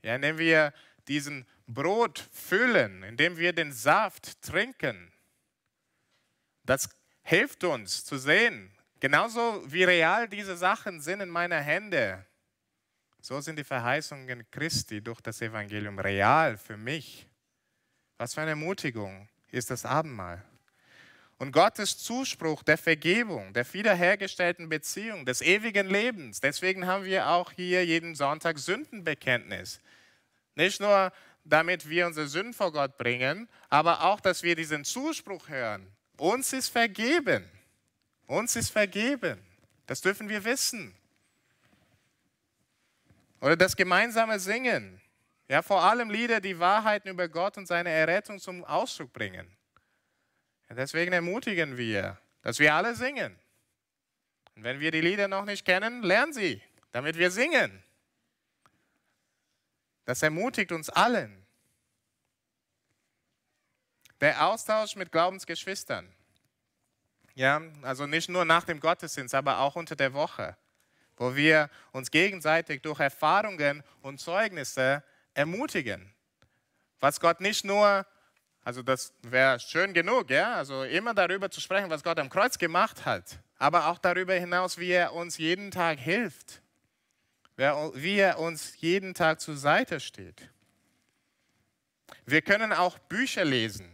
Ja, 0.01 0.15
indem 0.15 0.37
wir 0.37 0.73
diesen 1.07 1.47
Brot 1.65 2.27
füllen, 2.33 3.03
indem 3.03 3.37
wir 3.37 3.53
den 3.53 3.71
Saft 3.71 4.41
trinken. 4.41 5.13
Das 6.65 6.98
hilft 7.29 7.63
uns 7.63 8.03
zu 8.03 8.17
sehen, 8.17 8.71
genauso 8.99 9.61
wie 9.71 9.83
real 9.83 10.27
diese 10.27 10.57
Sachen 10.57 10.99
sind 10.99 11.21
in 11.21 11.29
meiner 11.29 11.59
Hände, 11.61 12.25
so 13.21 13.39
sind 13.39 13.59
die 13.59 13.63
Verheißungen 13.63 14.49
Christi 14.49 14.99
durch 14.99 15.21
das 15.21 15.39
Evangelium 15.39 15.99
real 15.99 16.57
für 16.57 16.75
mich. 16.75 17.27
Was 18.17 18.33
für 18.33 18.41
eine 18.41 18.51
Ermutigung 18.51 19.29
ist 19.51 19.69
das 19.69 19.85
Abendmahl. 19.85 20.43
Und 21.37 21.51
Gottes 21.51 21.99
Zuspruch 21.99 22.63
der 22.63 22.79
Vergebung, 22.79 23.53
der 23.53 23.71
wiederhergestellten 23.73 24.67
Beziehung, 24.67 25.23
des 25.23 25.41
ewigen 25.41 25.87
Lebens. 25.87 26.41
Deswegen 26.41 26.87
haben 26.87 27.05
wir 27.05 27.29
auch 27.29 27.51
hier 27.51 27.85
jeden 27.85 28.15
Sonntag 28.15 28.57
Sündenbekenntnis. 28.57 29.81
Nicht 30.55 30.81
nur, 30.81 31.13
damit 31.43 31.87
wir 31.87 32.07
unsere 32.07 32.27
Sünden 32.27 32.53
vor 32.53 32.71
Gott 32.71 32.97
bringen, 32.97 33.47
aber 33.69 34.03
auch, 34.03 34.19
dass 34.19 34.41
wir 34.41 34.55
diesen 34.55 34.83
Zuspruch 34.83 35.47
hören. 35.47 35.87
Uns 36.19 36.53
ist 36.53 36.69
vergeben. 36.69 37.49
Uns 38.27 38.55
ist 38.55 38.69
vergeben. 38.69 39.43
Das 39.85 40.01
dürfen 40.01 40.29
wir 40.29 40.43
wissen. 40.43 40.95
Oder 43.41 43.55
das 43.55 43.75
gemeinsame 43.75 44.39
Singen. 44.39 45.01
Ja, 45.47 45.61
vor 45.61 45.81
allem 45.81 46.09
Lieder, 46.09 46.41
die 46.41 46.59
Wahrheiten 46.59 47.09
über 47.09 47.27
Gott 47.27 47.57
und 47.57 47.65
seine 47.65 47.89
Errettung 47.89 48.39
zum 48.39 48.63
Ausdruck 48.65 49.11
bringen. 49.13 49.57
Ja, 50.69 50.75
deswegen 50.75 51.11
ermutigen 51.11 51.77
wir, 51.77 52.19
dass 52.43 52.59
wir 52.59 52.73
alle 52.73 52.95
singen. 52.95 53.35
Und 54.55 54.63
wenn 54.63 54.79
wir 54.79 54.91
die 54.91 55.01
Lieder 55.01 55.27
noch 55.27 55.45
nicht 55.45 55.65
kennen, 55.65 56.03
lernen 56.03 56.33
sie, 56.33 56.61
damit 56.91 57.17
wir 57.17 57.31
singen. 57.31 57.83
Das 60.05 60.21
ermutigt 60.21 60.71
uns 60.71 60.89
allen. 60.89 61.45
Der 64.21 64.45
Austausch 64.45 64.95
mit 64.95 65.11
Glaubensgeschwistern. 65.11 66.13
Ja, 67.39 67.61
also 67.83 68.05
nicht 68.05 68.27
nur 68.29 68.43
nach 68.43 68.65
dem 68.65 68.79
Gottesdienst, 68.79 69.33
aber 69.33 69.59
auch 69.59 69.75
unter 69.75 69.95
der 69.95 70.13
Woche 70.13 70.57
wo 71.19 71.35
wir 71.35 71.69
uns 71.91 72.09
gegenseitig 72.09 72.81
durch 72.81 72.99
Erfahrungen 72.99 73.83
und 74.01 74.19
Zeugnisse 74.19 75.03
ermutigen. 75.33 76.11
Was 77.01 77.19
Gott 77.19 77.41
nicht 77.41 77.65
nur, 77.65 78.05
also 78.63 78.81
das 78.81 79.13
wäre 79.21 79.59
schön 79.59 79.93
genug, 79.93 80.31
ja, 80.31 80.55
also 80.55 80.83
immer 80.83 81.13
darüber 81.13 81.51
zu 81.51 81.61
sprechen, 81.61 81.89
was 81.89 82.03
Gott 82.03 82.19
am 82.19 82.29
Kreuz 82.29 82.57
gemacht 82.57 83.05
hat, 83.05 83.39
aber 83.57 83.87
auch 83.87 83.99
darüber 83.99 84.33
hinaus, 84.33 84.77
wie 84.77 84.91
er 84.91 85.13
uns 85.13 85.37
jeden 85.37 85.71
Tag 85.71 85.99
hilft, 85.99 86.61
wie 87.57 88.17
er 88.17 88.39
uns 88.39 88.79
jeden 88.79 89.13
Tag 89.13 89.41
zur 89.41 89.57
Seite 89.57 89.99
steht. 89.99 90.49
Wir 92.25 92.41
können 92.41 92.71
auch 92.71 92.97
Bücher 92.97 93.43
lesen 93.43 93.91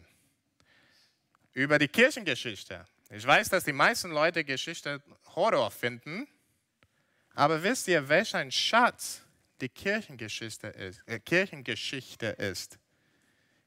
über 1.53 1.79
die 1.79 1.87
Kirchengeschichte. 1.87 2.85
Ich 3.15 3.25
weiß, 3.25 3.47
dass 3.47 3.63
die 3.63 3.71
meisten 3.71 4.11
Leute 4.11 4.43
Geschichte 4.43 5.01
Horror 5.35 5.71
finden, 5.71 6.27
aber 7.33 7.63
wisst 7.63 7.87
ihr, 7.87 8.09
welch 8.09 8.35
ein 8.35 8.51
Schatz 8.51 9.21
die 9.61 9.69
Kirchengeschichte 9.69 10.67
ist. 10.67 11.01
Äh, 11.07 11.21
Kirchengeschichte 11.21 12.25
ist. 12.25 12.77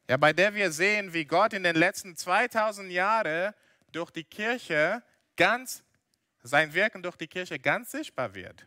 Ja, 0.07 0.19
bei 0.19 0.35
der 0.35 0.53
wir 0.53 0.71
sehen, 0.71 1.15
wie 1.15 1.25
Gott 1.25 1.55
in 1.55 1.63
den 1.63 1.77
letzten 1.77 2.15
2000 2.15 2.93
Jahren 2.93 3.55
durch 3.91 4.11
die 4.11 4.25
Kirche 4.25 5.03
ganz, 5.35 5.83
sein 6.43 6.75
Wirken 6.75 7.03
durch 7.03 7.17
die 7.17 7.27
Kirche 7.27 7.59
ganz 7.59 7.93
sichtbar 7.93 8.35
wird. 8.35 8.67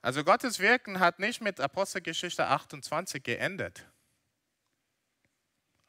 Also 0.00 0.22
Gottes 0.22 0.60
Wirken 0.60 1.00
hat 1.00 1.18
nicht 1.18 1.40
mit 1.40 1.58
Apostelgeschichte 1.58 2.46
28 2.46 3.20
geendet. 3.20 3.84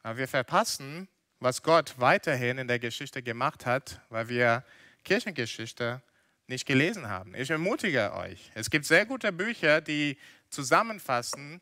Aber 0.02 0.18
wir 0.18 0.28
verpassen, 0.28 1.08
was 1.46 1.62
Gott 1.62 1.94
weiterhin 2.00 2.58
in 2.58 2.68
der 2.68 2.80
Geschichte 2.80 3.22
gemacht 3.22 3.68
hat, 3.68 4.02
weil 4.10 4.30
wir 4.30 4.64
Kirchengeschichte 5.04 6.02
nicht 6.48 6.66
gelesen 6.66 7.08
haben. 7.08 7.36
Ich 7.36 7.52
ermutige 7.52 8.14
euch. 8.14 8.50
Es 8.56 8.72
gibt 8.72 8.84
sehr 8.86 9.06
gute 9.06 9.32
Bücher, 9.32 9.80
die 9.80 10.18
zusammenfassen, 10.50 11.62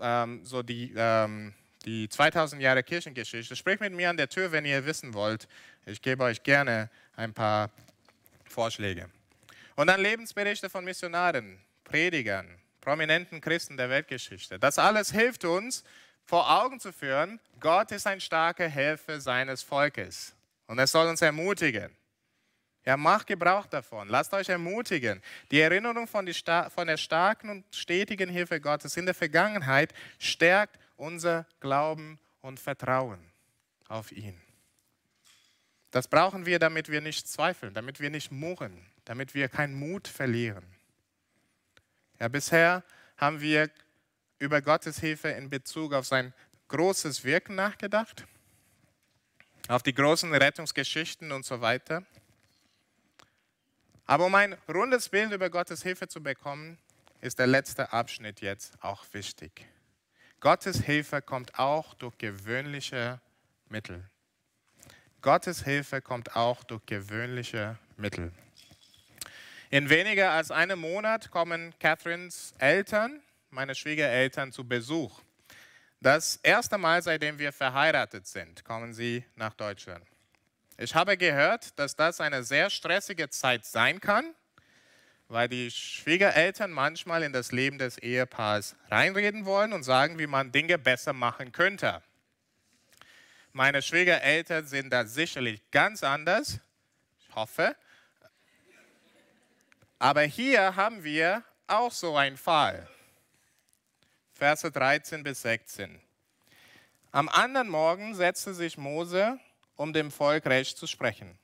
ähm, 0.00 0.44
so 0.44 0.64
die, 0.64 0.92
ähm, 0.96 1.54
die 1.84 2.08
2000 2.08 2.60
Jahre 2.60 2.82
Kirchengeschichte. 2.82 3.54
Sprecht 3.54 3.80
mit 3.80 3.92
mir 3.92 4.10
an 4.10 4.16
der 4.16 4.28
Tür, 4.28 4.50
wenn 4.50 4.64
ihr 4.64 4.84
wissen 4.84 5.14
wollt. 5.14 5.46
Ich 5.86 6.02
gebe 6.02 6.24
euch 6.24 6.42
gerne 6.42 6.90
ein 7.14 7.32
paar 7.32 7.70
Vorschläge. 8.46 9.08
Und 9.76 9.86
dann 9.86 10.00
Lebensberichte 10.00 10.68
von 10.68 10.84
Missionaren, 10.84 11.60
Predigern, 11.84 12.48
prominenten 12.80 13.40
Christen 13.40 13.76
der 13.76 13.90
Weltgeschichte. 13.90 14.58
Das 14.58 14.76
alles 14.80 15.12
hilft 15.12 15.44
uns, 15.44 15.84
vor 16.24 16.50
Augen 16.50 16.80
zu 16.80 16.92
führen, 16.92 17.38
Gott 17.60 17.92
ist 17.92 18.06
ein 18.06 18.20
starker 18.20 18.68
Helfer 18.68 19.20
seines 19.20 19.62
Volkes. 19.62 20.34
Und 20.66 20.78
es 20.78 20.90
soll 20.90 21.06
uns 21.08 21.22
ermutigen. 21.22 21.94
Ja, 22.84 22.96
macht 22.96 23.26
Gebrauch 23.26 23.66
davon. 23.66 24.08
Lasst 24.08 24.34
euch 24.34 24.48
ermutigen. 24.48 25.22
Die 25.50 25.60
Erinnerung 25.60 26.06
von, 26.06 26.26
die 26.26 26.34
von, 26.34 26.86
der 26.86 26.98
starken 26.98 27.48
und 27.48 27.64
stetigen 27.74 28.28
Hilfe 28.28 28.60
Gottes 28.60 28.96
in 28.96 29.06
der 29.06 29.14
Vergangenheit 29.14 29.94
stärkt 30.18 30.78
unser 30.96 31.46
Glauben 31.60 32.18
und 32.42 32.60
Vertrauen 32.60 33.18
auf 33.88 34.12
ihn. 34.12 34.38
Das 35.90 36.08
brauchen 36.08 36.44
wir, 36.44 36.58
damit 36.58 36.90
wir 36.90 37.00
nicht 37.00 37.28
zweifeln, 37.28 37.72
damit 37.72 38.00
wir 38.00 38.10
nicht 38.10 38.30
murren, 38.30 38.84
damit 39.04 39.34
wir 39.34 39.48
keinen 39.48 39.74
Mut 39.74 40.08
verlieren. 40.08 40.64
Ja, 42.18 42.28
bisher 42.28 42.82
haben 43.16 43.40
wir 43.40 43.70
über 44.44 44.60
Gottes 44.60 45.00
Hilfe 45.00 45.28
in 45.30 45.48
Bezug 45.48 45.94
auf 45.94 46.06
sein 46.06 46.34
großes 46.68 47.24
Wirken 47.24 47.54
nachgedacht, 47.54 48.26
auf 49.68 49.82
die 49.82 49.94
großen 49.94 50.32
Rettungsgeschichten 50.34 51.32
und 51.32 51.44
so 51.44 51.60
weiter. 51.60 52.04
Aber 54.04 54.26
um 54.26 54.34
ein 54.34 54.54
rundes 54.68 55.08
Bild 55.08 55.32
über 55.32 55.48
Gottes 55.48 55.82
Hilfe 55.82 56.08
zu 56.08 56.22
bekommen, 56.22 56.78
ist 57.22 57.38
der 57.38 57.46
letzte 57.46 57.92
Abschnitt 57.92 58.42
jetzt 58.42 58.74
auch 58.82 59.04
wichtig. 59.12 59.66
Gottes 60.40 60.82
Hilfe 60.82 61.22
kommt 61.22 61.58
auch 61.58 61.94
durch 61.94 62.18
gewöhnliche 62.18 63.22
Mittel. 63.70 64.04
Gottes 65.22 65.64
Hilfe 65.64 66.02
kommt 66.02 66.36
auch 66.36 66.64
durch 66.64 66.84
gewöhnliche 66.84 67.78
Mittel. 67.96 68.30
In 69.70 69.88
weniger 69.88 70.32
als 70.32 70.50
einem 70.50 70.80
Monat 70.80 71.30
kommen 71.30 71.72
Catherines 71.78 72.52
Eltern, 72.58 73.22
meine 73.54 73.74
Schwiegereltern, 73.74 74.52
zu 74.52 74.66
Besuch. 74.66 75.22
Das 76.00 76.36
erste 76.42 76.76
Mal, 76.76 77.00
seitdem 77.02 77.38
wir 77.38 77.52
verheiratet 77.52 78.26
sind, 78.26 78.64
kommen 78.64 78.92
sie 78.92 79.24
nach 79.36 79.54
Deutschland. 79.54 80.04
Ich 80.76 80.94
habe 80.94 81.16
gehört, 81.16 81.78
dass 81.78 81.94
das 81.94 82.20
eine 82.20 82.42
sehr 82.42 82.68
stressige 82.68 83.30
Zeit 83.30 83.64
sein 83.64 84.00
kann, 84.00 84.34
weil 85.28 85.48
die 85.48 85.70
Schwiegereltern 85.70 86.72
manchmal 86.72 87.22
in 87.22 87.32
das 87.32 87.52
Leben 87.52 87.78
des 87.78 87.96
Ehepaars 87.98 88.74
reinreden 88.90 89.46
wollen 89.46 89.72
und 89.72 89.84
sagen, 89.84 90.18
wie 90.18 90.26
man 90.26 90.52
Dinge 90.52 90.76
besser 90.76 91.12
machen 91.12 91.52
könnte. 91.52 92.02
Meine 93.52 93.82
Schwiegereltern 93.82 94.66
sind 94.66 94.90
da 94.90 95.06
sicherlich 95.06 95.70
ganz 95.70 96.02
anders, 96.02 96.58
ich 97.20 97.34
hoffe, 97.36 97.76
aber 100.00 100.22
hier 100.22 100.74
haben 100.74 101.04
wir 101.04 101.44
auch 101.68 101.92
so 101.92 102.16
einen 102.16 102.36
Fall. 102.36 102.88
Verse 104.44 104.70
13 104.70 105.22
bis 105.22 105.40
16. 105.40 105.98
Am 107.12 107.30
anderen 107.30 107.70
Morgen 107.70 108.14
setzte 108.14 108.52
sich 108.52 108.76
Mose, 108.76 109.38
um 109.74 109.94
dem 109.94 110.10
Volk 110.10 110.44
Recht 110.44 110.76
zu 110.76 110.86
sprechen. 110.86 111.38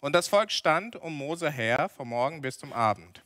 Und 0.00 0.14
das 0.14 0.26
Volk 0.26 0.50
stand 0.50 0.96
um 0.96 1.14
Mose 1.14 1.50
her, 1.50 1.90
vom 1.90 2.08
Morgen 2.08 2.40
bis 2.40 2.56
zum 2.56 2.72
Abend. 2.72 3.22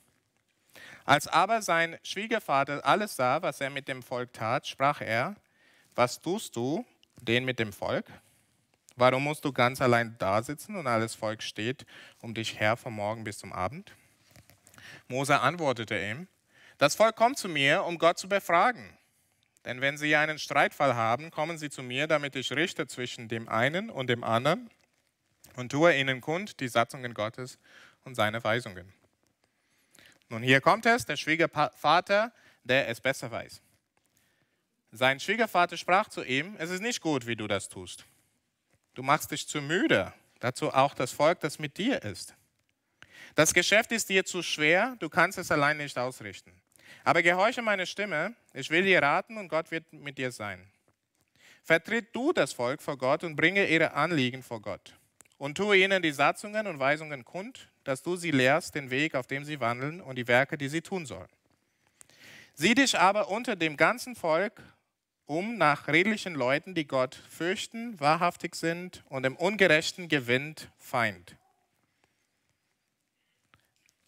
Als 1.04 1.28
aber 1.28 1.62
sein 1.62 1.96
Schwiegervater 2.02 2.84
alles 2.84 3.14
sah, 3.14 3.40
was 3.40 3.60
er 3.60 3.70
mit 3.70 3.86
dem 3.86 4.02
Volk 4.02 4.32
tat, 4.32 4.66
sprach 4.66 5.00
er, 5.00 5.36
was 5.94 6.20
tust 6.20 6.56
du 6.56 6.84
den 7.20 7.44
mit 7.44 7.60
dem 7.60 7.72
Volk? 7.72 8.06
Warum 8.96 9.22
musst 9.22 9.44
du 9.44 9.52
ganz 9.52 9.80
allein 9.80 10.16
da 10.18 10.42
sitzen 10.42 10.74
und 10.74 10.88
alles 10.88 11.14
Volk 11.14 11.40
steht 11.40 11.86
um 12.20 12.34
dich 12.34 12.58
her 12.58 12.76
vom 12.76 12.94
Morgen 12.94 13.22
bis 13.22 13.38
zum 13.38 13.52
Abend? 13.52 13.92
Mose 15.06 15.38
antwortete 15.38 15.96
ihm, 15.96 16.26
das 16.78 16.96
Volk 16.96 17.14
kommt 17.14 17.38
zu 17.38 17.48
mir, 17.48 17.84
um 17.84 17.96
Gott 17.96 18.18
zu 18.18 18.28
befragen. 18.28 18.98
Denn 19.64 19.80
wenn 19.80 19.96
sie 19.96 20.14
einen 20.14 20.38
Streitfall 20.38 20.94
haben, 20.94 21.30
kommen 21.30 21.56
sie 21.56 21.70
zu 21.70 21.82
mir, 21.82 22.06
damit 22.06 22.36
ich 22.36 22.52
richte 22.52 22.86
zwischen 22.86 23.28
dem 23.28 23.48
einen 23.48 23.88
und 23.90 24.08
dem 24.08 24.22
anderen 24.22 24.68
und 25.56 25.72
tue 25.72 25.96
ihnen 25.98 26.20
kund 26.20 26.60
die 26.60 26.68
Satzungen 26.68 27.14
Gottes 27.14 27.58
und 28.04 28.14
seine 28.14 28.44
Weisungen. 28.44 28.92
Nun, 30.28 30.42
hier 30.42 30.60
kommt 30.60 30.86
es, 30.86 31.06
der 31.06 31.16
Schwiegervater, 31.16 32.32
der 32.62 32.88
es 32.88 33.00
besser 33.00 33.30
weiß. 33.30 33.62
Sein 34.92 35.18
Schwiegervater 35.18 35.76
sprach 35.76 36.08
zu 36.08 36.22
ihm, 36.22 36.56
es 36.58 36.70
ist 36.70 36.80
nicht 36.80 37.00
gut, 37.00 37.26
wie 37.26 37.36
du 37.36 37.46
das 37.46 37.68
tust. 37.68 38.04
Du 38.94 39.02
machst 39.02 39.30
dich 39.30 39.48
zu 39.48 39.60
müde, 39.60 40.12
dazu 40.40 40.72
auch 40.72 40.94
das 40.94 41.10
Volk, 41.10 41.40
das 41.40 41.58
mit 41.58 41.78
dir 41.78 42.02
ist. 42.02 42.34
Das 43.34 43.52
Geschäft 43.54 43.90
ist 43.92 44.08
dir 44.08 44.24
zu 44.24 44.42
schwer, 44.42 44.96
du 45.00 45.08
kannst 45.08 45.38
es 45.38 45.50
allein 45.50 45.78
nicht 45.78 45.98
ausrichten. 45.98 46.52
Aber 47.04 47.22
gehorche 47.22 47.62
meine 47.62 47.86
Stimme, 47.86 48.34
ich 48.52 48.70
will 48.70 48.82
dir 48.82 49.02
raten 49.02 49.36
und 49.36 49.48
Gott 49.48 49.70
wird 49.70 49.92
mit 49.92 50.18
dir 50.18 50.32
sein. 50.32 50.66
Vertritt 51.62 52.14
du 52.14 52.32
das 52.32 52.52
Volk 52.52 52.82
vor 52.82 52.98
Gott 52.98 53.24
und 53.24 53.36
bringe 53.36 53.66
ihre 53.66 53.94
Anliegen 53.94 54.42
vor 54.42 54.60
Gott. 54.60 54.94
Und 55.38 55.56
tue 55.56 55.78
ihnen 55.78 56.02
die 56.02 56.12
Satzungen 56.12 56.66
und 56.66 56.78
Weisungen 56.78 57.24
kund, 57.24 57.68
dass 57.84 58.02
du 58.02 58.16
sie 58.16 58.30
lehrst, 58.30 58.74
den 58.74 58.90
Weg, 58.90 59.14
auf 59.14 59.26
dem 59.26 59.44
sie 59.44 59.60
wandeln 59.60 60.00
und 60.00 60.16
die 60.16 60.28
Werke, 60.28 60.56
die 60.56 60.68
sie 60.68 60.82
tun 60.82 61.06
sollen. 61.06 61.28
Sieh 62.54 62.74
dich 62.74 62.98
aber 62.98 63.28
unter 63.28 63.56
dem 63.56 63.76
ganzen 63.76 64.14
Volk 64.14 64.62
um 65.26 65.56
nach 65.56 65.88
redlichen 65.88 66.34
Leuten, 66.34 66.74
die 66.74 66.86
Gott 66.86 67.14
fürchten, 67.30 67.98
wahrhaftig 67.98 68.54
sind 68.54 69.02
und 69.08 69.24
im 69.24 69.36
Ungerechten 69.36 70.08
gewinnt 70.08 70.70
Feind 70.76 71.36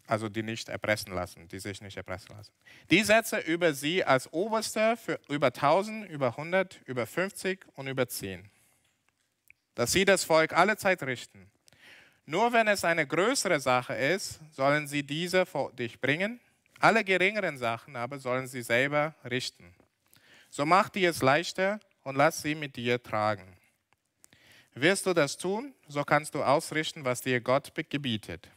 also 0.07 0.29
die 0.29 0.43
nicht 0.43 0.69
erpressen 0.69 1.13
lassen, 1.13 1.49
die 1.49 1.59
sich 1.59 1.81
nicht 1.81 1.97
erpressen 1.97 2.37
lassen. 2.37 2.53
Die 2.91 3.03
setze 3.03 3.39
über 3.39 3.75
sie 3.75 4.05
als 4.05 4.33
Oberster 4.33 4.97
für 4.97 5.21
über 5.29 5.49
1000, 5.49 6.09
über 6.09 6.29
100, 6.29 6.81
über 6.87 7.07
50 7.07 7.65
und 7.75 7.87
über 7.87 8.09
10. 8.09 8.51
Dass 9.75 9.93
sie 9.93 10.05
das 10.05 10.25
Volk 10.25 10.53
alle 10.53 10.77
Zeit 10.77 11.03
richten. 11.03 11.51
Nur 12.25 12.53
wenn 12.53 12.67
es 12.67 12.85
eine 12.85 13.07
größere 13.07 13.61
Sache 13.61 13.95
ist, 13.95 14.41
sollen 14.53 14.87
sie 14.87 15.03
diese 15.03 15.47
vor 15.47 15.73
dich 15.73 16.01
bringen. 16.01 16.41
Alle 16.81 17.05
geringeren 17.05 17.57
Sachen 17.57 17.97
aber 17.97 18.19
sollen 18.19 18.47
sie 18.47 18.63
selber 18.63 19.15
richten. 19.29 19.75
So 20.51 20.67
mach 20.67 20.89
dir 20.89 21.11
es 21.11 21.23
leichter 21.23 21.81
und 22.03 22.17
lass 22.17 22.43
sie 22.43 22.55
mit 22.55 22.77
dir 22.77 23.03
tragen. 23.03 23.57
Wirst 24.75 25.07
du 25.07 25.15
das 25.15 25.37
tun, 25.37 25.75
so 25.89 26.05
kannst 26.05 26.35
du 26.35 26.43
ausrichten, 26.43 27.05
was 27.05 27.23
dir 27.23 27.41
Gott 27.41 27.73
gebietet 27.89 28.51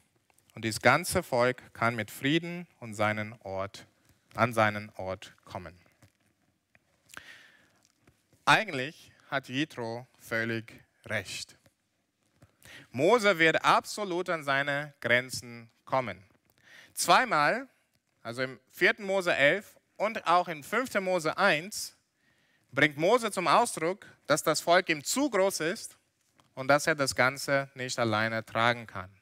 und 0.59 0.65
das 0.65 0.81
ganze 0.81 1.23
Volk 1.23 1.73
kann 1.73 1.95
mit 1.95 2.11
Frieden 2.11 2.67
und 2.81 2.93
seinen 2.93 3.31
Ort, 3.43 3.87
an 4.35 4.51
seinen 4.51 4.91
Ort 4.97 5.31
kommen. 5.45 5.73
Eigentlich 8.43 9.13
hat 9.31 9.47
Jethro 9.47 10.05
völlig 10.19 10.73
recht. 11.05 11.57
Mose 12.91 13.39
wird 13.39 13.63
absolut 13.63 14.29
an 14.29 14.43
seine 14.43 14.93
Grenzen 14.99 15.69
kommen. 15.85 16.21
Zweimal, 16.93 17.69
also 18.21 18.41
im 18.41 18.59
4. 18.71 18.95
Mose 18.97 19.33
11 19.33 19.77
und 19.95 20.27
auch 20.27 20.49
in 20.49 20.61
5. 20.61 20.93
Mose 20.95 21.37
1, 21.37 21.95
bringt 22.73 22.97
Mose 22.97 23.31
zum 23.31 23.47
Ausdruck, 23.47 24.05
dass 24.27 24.43
das 24.43 24.59
Volk 24.59 24.89
ihm 24.89 25.05
zu 25.05 25.29
groß 25.29 25.61
ist 25.61 25.97
und 26.53 26.67
dass 26.67 26.85
er 26.85 26.95
das 26.95 27.15
Ganze 27.15 27.69
nicht 27.75 27.97
alleine 27.97 28.45
tragen 28.45 28.85
kann. 28.87 29.18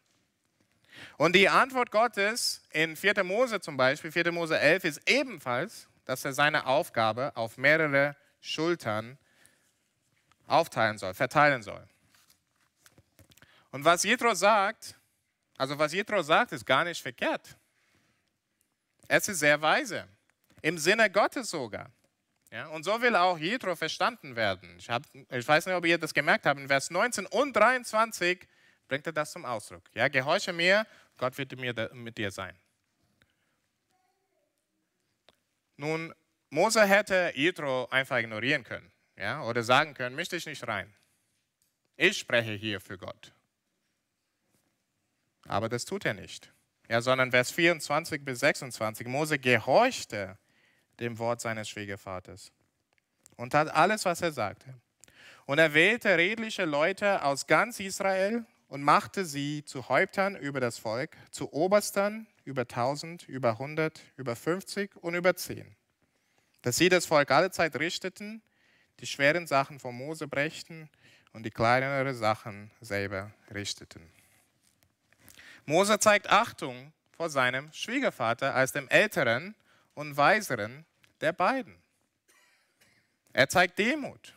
Und 1.18 1.36
die 1.36 1.50
Antwort 1.50 1.92
Gottes 1.92 2.62
in 2.72 2.96
4. 2.96 3.24
Mose 3.24 3.60
zum 3.60 3.78
Beispiel, 3.78 4.12
4. 4.12 4.32
Mose 4.32 4.60
11, 4.60 4.84
ist 4.84 5.10
ebenfalls, 5.10 5.88
dass 6.06 6.24
er 6.26 6.34
seine 6.34 6.66
Aufgabe 6.66 7.32
auf 7.36 7.58
mehrere 7.58 8.16
Schultern 8.42 9.18
aufteilen 10.48 10.98
soll, 10.98 11.14
verteilen 11.14 11.62
soll. 11.62 11.86
Und 13.72 13.84
was 13.84 14.04
Jethro 14.04 14.34
sagt, 14.34 14.96
also 15.58 15.78
was 15.78 15.94
Jethro 15.94 16.22
sagt, 16.22 16.52
ist 16.52 16.66
gar 16.66 16.84
nicht 16.84 17.02
verkehrt. 17.02 17.58
Es 19.08 19.28
ist 19.28 19.40
sehr 19.40 19.62
weise. 19.62 20.08
im 20.62 20.78
Sinne 20.78 21.10
Gottes 21.10 21.50
sogar. 21.52 21.92
Ja, 22.52 22.68
und 22.68 22.84
so 22.84 23.02
will 23.02 23.16
auch 23.16 23.38
Jethro 23.38 23.76
verstanden 23.76 24.36
werden. 24.36 24.76
Ich, 24.78 24.90
hab, 24.90 25.04
ich 25.14 25.48
weiß 25.48 25.66
nicht, 25.66 25.76
ob 25.76 25.86
ihr 25.86 25.98
das 25.98 26.14
gemerkt 26.14 26.46
habt, 26.46 26.60
in 26.60 26.68
Vers 26.68 26.90
19 26.90 27.26
und 27.28 27.54
23 27.54 28.48
bringt 28.88 29.06
er 29.06 29.14
das 29.14 29.32
zum 29.32 29.46
Ausdruck. 29.46 29.84
Ja, 29.94 30.08
gehorche 30.08 30.54
mir, 30.54 30.86
Gott 31.18 31.38
wird 31.38 31.56
mit 31.94 32.18
dir 32.18 32.32
sein. 32.32 32.58
Nun, 35.78 36.14
Mose 36.50 36.86
hätte 36.86 37.32
Jethro 37.36 37.88
einfach 37.90 38.18
ignorieren 38.18 38.64
können 38.64 38.92
ja, 39.16 39.44
oder 39.44 39.64
sagen 39.64 39.94
können, 39.94 40.16
möchte 40.16 40.36
ich 40.36 40.46
nicht 40.46 40.68
rein. 40.68 40.94
Ich 41.98 42.20
spreche 42.20 42.54
hier 42.54 42.80
für 42.80 42.98
Gott. 42.98 43.34
Aber 45.46 45.70
das 45.70 45.86
tut 45.86 46.06
er 46.06 46.14
nicht. 46.14 46.52
Ja, 46.90 47.02
sondern 47.02 47.32
Vers 47.32 47.52
24 47.52 48.24
bis 48.24 48.40
26, 48.40 49.08
Mose 49.08 49.40
gehorchte 49.40 50.38
dem 51.00 51.18
Wort 51.20 51.42
seines 51.42 51.70
Schwiegervaters 51.70 52.52
und 53.36 53.52
tat 53.52 53.70
alles, 53.70 54.06
was 54.06 54.22
er 54.22 54.32
sagte. 54.32 54.74
Und 55.46 55.60
er 55.60 55.74
wählte 55.74 56.18
redliche 56.18 56.66
Leute 56.66 57.24
aus 57.24 57.48
ganz 57.48 57.80
Israel 57.80 58.46
und 58.68 58.84
machte 58.84 59.26
sie 59.26 59.64
zu 59.66 59.90
Häuptern 59.90 60.36
über 60.36 60.60
das 60.60 60.78
Volk, 60.78 61.16
zu 61.32 61.52
Oberstern 61.54 62.28
über 62.44 62.62
1000, 62.62 63.28
über 63.28 63.52
100, 63.52 64.02
über 64.16 64.36
50 64.36 64.96
und 64.98 65.16
über 65.16 65.36
10. 65.36 65.76
Dass 66.62 66.78
sie 66.78 66.90
das 66.90 67.06
Volk 67.06 67.32
alle 67.32 67.52
Zeit 67.52 67.76
richteten, 67.78 68.42
die 69.00 69.08
schweren 69.08 69.48
Sachen 69.48 69.80
von 69.80 69.96
Mose 69.96 70.28
brächten 70.28 70.90
und 71.34 71.44
die 71.44 71.52
kleineren 71.52 72.16
Sachen 72.16 72.72
selber 72.82 73.32
richteten. 73.54 74.12
Mose 75.66 76.00
zeigt 76.00 76.30
Achtung 76.30 76.94
vor 77.12 77.30
seinem 77.30 77.72
Schwiegervater 77.74 78.56
als 78.56 78.72
dem 78.72 78.88
älteren 78.90 79.56
und 79.94 80.16
weiseren 80.16 80.86
der 81.22 81.34
beiden. 81.34 81.76
Er 83.34 83.50
zeigt 83.50 83.78
Demut. 83.78 84.34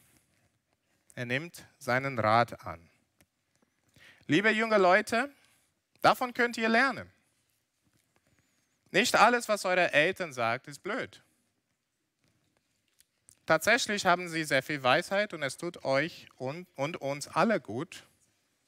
Er 1.14 1.26
nimmt 1.26 1.64
seinen 1.78 2.18
Rat 2.18 2.66
an. 2.66 2.89
Liebe 4.30 4.50
junge 4.50 4.78
Leute, 4.78 5.28
davon 6.02 6.32
könnt 6.32 6.56
ihr 6.56 6.68
lernen. 6.68 7.10
Nicht 8.92 9.16
alles, 9.16 9.48
was 9.48 9.64
eure 9.64 9.92
Eltern 9.92 10.32
sagt, 10.32 10.68
ist 10.68 10.84
blöd. 10.84 11.20
Tatsächlich 13.44 14.06
haben 14.06 14.28
sie 14.28 14.44
sehr 14.44 14.62
viel 14.62 14.84
Weisheit 14.84 15.34
und 15.34 15.42
es 15.42 15.56
tut 15.56 15.84
euch 15.84 16.28
und, 16.36 16.68
und 16.76 16.98
uns 16.98 17.26
alle 17.26 17.60
gut, 17.60 18.06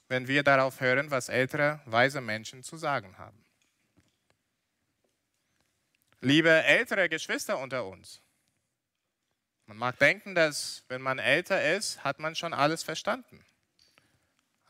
wenn 0.08 0.26
wir 0.26 0.42
darauf 0.42 0.80
hören, 0.80 1.12
was 1.12 1.28
ältere, 1.28 1.80
weise 1.84 2.20
Menschen 2.20 2.64
zu 2.64 2.76
sagen 2.76 3.16
haben. 3.16 3.44
Liebe 6.20 6.50
ältere 6.50 7.08
Geschwister 7.08 7.60
unter 7.60 7.86
uns, 7.86 8.20
man 9.66 9.76
mag 9.76 9.96
denken, 10.00 10.34
dass 10.34 10.82
wenn 10.88 11.02
man 11.02 11.20
älter 11.20 11.76
ist, 11.76 12.02
hat 12.02 12.18
man 12.18 12.34
schon 12.34 12.52
alles 12.52 12.82
verstanden. 12.82 13.46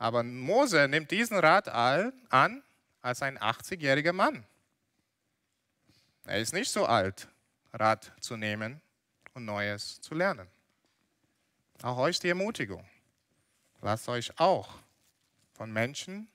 Aber 0.03 0.21
Mose 0.21 0.89
nimmt 0.89 1.11
diesen 1.11 1.37
Rat 1.37 1.69
an 1.69 2.61
als 2.99 3.21
ein 3.21 3.39
80-jähriger 3.39 4.11
Mann. 4.11 4.45
Er 6.25 6.39
ist 6.39 6.51
nicht 6.51 6.69
so 6.69 6.85
alt, 6.85 7.29
Rat 7.71 8.11
zu 8.19 8.35
nehmen 8.35 8.81
und 9.33 9.45
Neues 9.45 10.01
zu 10.01 10.13
lernen. 10.13 10.49
Auch 11.83 11.97
euch 11.99 12.19
die 12.19 12.27
Ermutigung. 12.27 12.85
Lasst 13.79 14.09
euch 14.09 14.37
auch 14.41 14.77
von 15.53 15.71
Menschen, 15.71 16.27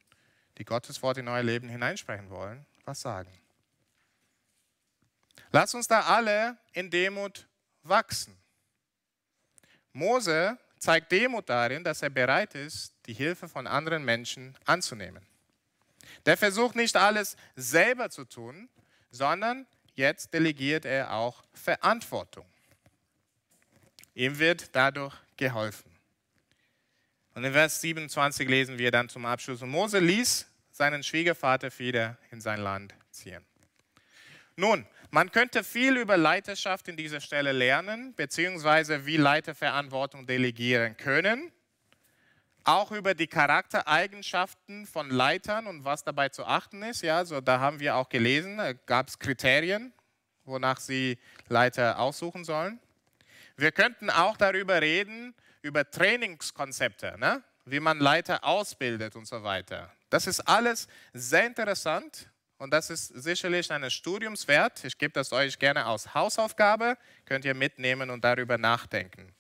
die 0.57 0.65
Gottes 0.65 1.03
Wort 1.03 1.19
in 1.19 1.29
euer 1.29 1.43
Leben 1.43 1.69
hineinsprechen 1.69 2.31
wollen, 2.31 2.65
was 2.87 3.03
sagen. 3.03 3.31
Lasst 5.53 5.75
uns 5.75 5.87
da 5.87 6.05
alle 6.05 6.57
in 6.73 6.89
Demut 6.89 7.47
wachsen. 7.83 8.35
Mose 9.93 10.57
zeigt 10.79 11.13
Demut 11.13 11.49
darin, 11.49 11.85
dass 11.85 12.03
er 12.03 12.11
bereit 12.11 12.55
ist, 12.55 12.95
die 13.07 13.13
Hilfe 13.13 13.49
von 13.49 13.67
anderen 13.67 14.05
Menschen 14.05 14.57
anzunehmen. 14.65 15.25
Der 16.27 16.37
versucht 16.37 16.77
nicht 16.77 16.97
alles 16.97 17.37
selber 17.57 18.11
zu 18.11 18.25
tun, 18.25 18.69
sondern 19.11 19.67
jetzt 19.95 20.33
delegiert 20.33 20.85
er 20.85 21.13
auch 21.13 21.43
Verantwortung. 21.53 22.47
Ihm 24.15 24.39
wird 24.39 24.75
dadurch 24.75 25.15
geholfen. 25.37 25.91
Und 27.35 27.45
in 27.45 27.53
Vers 27.53 27.81
27 27.81 28.49
lesen 28.49 28.79
wir 28.79 28.91
dann 28.91 29.09
zum 29.09 29.25
Abschluss, 29.25 29.63
und 29.63 29.71
Mose 29.71 30.01
ließ 30.01 30.47
seinen 30.73 31.03
Schwiegervater 31.03 31.77
wieder 31.79 32.17
in 32.31 32.41
sein 32.41 32.61
Land 32.61 32.95
ziehen. 33.11 33.45
Nun, 34.57 34.85
man 35.11 35.33
könnte 35.33 35.65
viel 35.65 35.97
über 35.97 36.17
Leiterschaft 36.17 36.89
in 36.89 36.97
dieser 36.97 37.21
Stelle 37.21 37.53
lernen, 37.53 38.15
beziehungsweise 38.15 39.07
wie 39.07 39.17
Leiter 39.17 39.55
Verantwortung 39.55 40.27
delegieren 40.27 40.97
können. 40.97 41.51
Auch 42.65 42.93
über 42.93 43.15
die 43.15 43.27
Charaktereigenschaften 43.27 44.87
von 44.87 45.09
Leitern 45.09 45.67
und 45.67 45.85
was 45.85 46.05
dabei 46.05 46.29
zu 46.29 46.45
achten 46.45 46.83
ist. 46.83 47.03
Ja, 47.03 47.25
so 47.25 47.41
da 47.41 47.61
haben 47.61 47.81
wir 47.81 47.97
auch 47.97 48.11
gelesen, 48.11 48.61
gab 48.85 49.09
es 49.09 49.19
Kriterien, 49.19 49.95
wonach 50.45 50.79
sie 50.79 51.19
Leiter 51.49 51.99
aussuchen 51.99 52.45
sollen. 52.45 52.79
Wir 53.57 53.73
könnten 53.73 54.11
auch 54.11 54.37
darüber 54.37 54.83
reden, 54.83 55.35
über 55.63 55.91
Trainingskonzepte, 55.91 57.17
ne? 57.19 57.43
wie 57.65 57.81
man 57.81 57.99
Leiter 57.99 58.45
ausbildet 58.45 59.17
und 59.17 59.27
so 59.27 59.43
weiter. 59.43 59.91
Das 60.11 60.27
ist 60.27 60.41
alles 60.41 60.87
sehr 61.15 61.47
interessant 61.47 62.29
und 62.59 62.73
das 62.73 62.91
ist 62.91 63.09
sicherlich 63.09 63.71
eines 63.71 63.95
Studiums 63.95 64.47
wert. 64.49 64.85
Ich 64.85 64.99
gebe 64.99 65.13
das 65.13 65.33
euch 65.33 65.59
gerne 65.59 65.85
als 65.87 66.13
Hausaufgabe, 66.13 66.99
könnt 67.25 67.45
ihr 67.45 67.55
mitnehmen 67.55 68.11
und 68.11 68.25
darüber 68.25 68.59
nachdenken. 68.59 69.33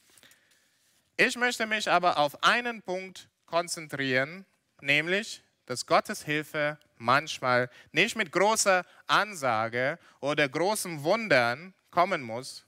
Ich 1.16 1.37
möchte 1.37 1.66
mich 1.66 1.91
aber 1.91 2.16
auf 2.19 2.43
einen 2.45 2.81
Punkt 2.81 3.29
konzentrieren, 3.47 4.47
nämlich, 4.81 5.43
dass 5.66 5.85
Gottes 5.85 6.25
Hilfe 6.25 6.79
manchmal 6.97 7.69
nicht 7.91 8.16
mit 8.16 8.31
großer 8.31 8.85
Ansage 9.09 9.99
oder 10.21 10.49
großem 10.49 11.03
Wundern 11.03 11.75
kommen 11.91 12.23
muss, 12.23 12.64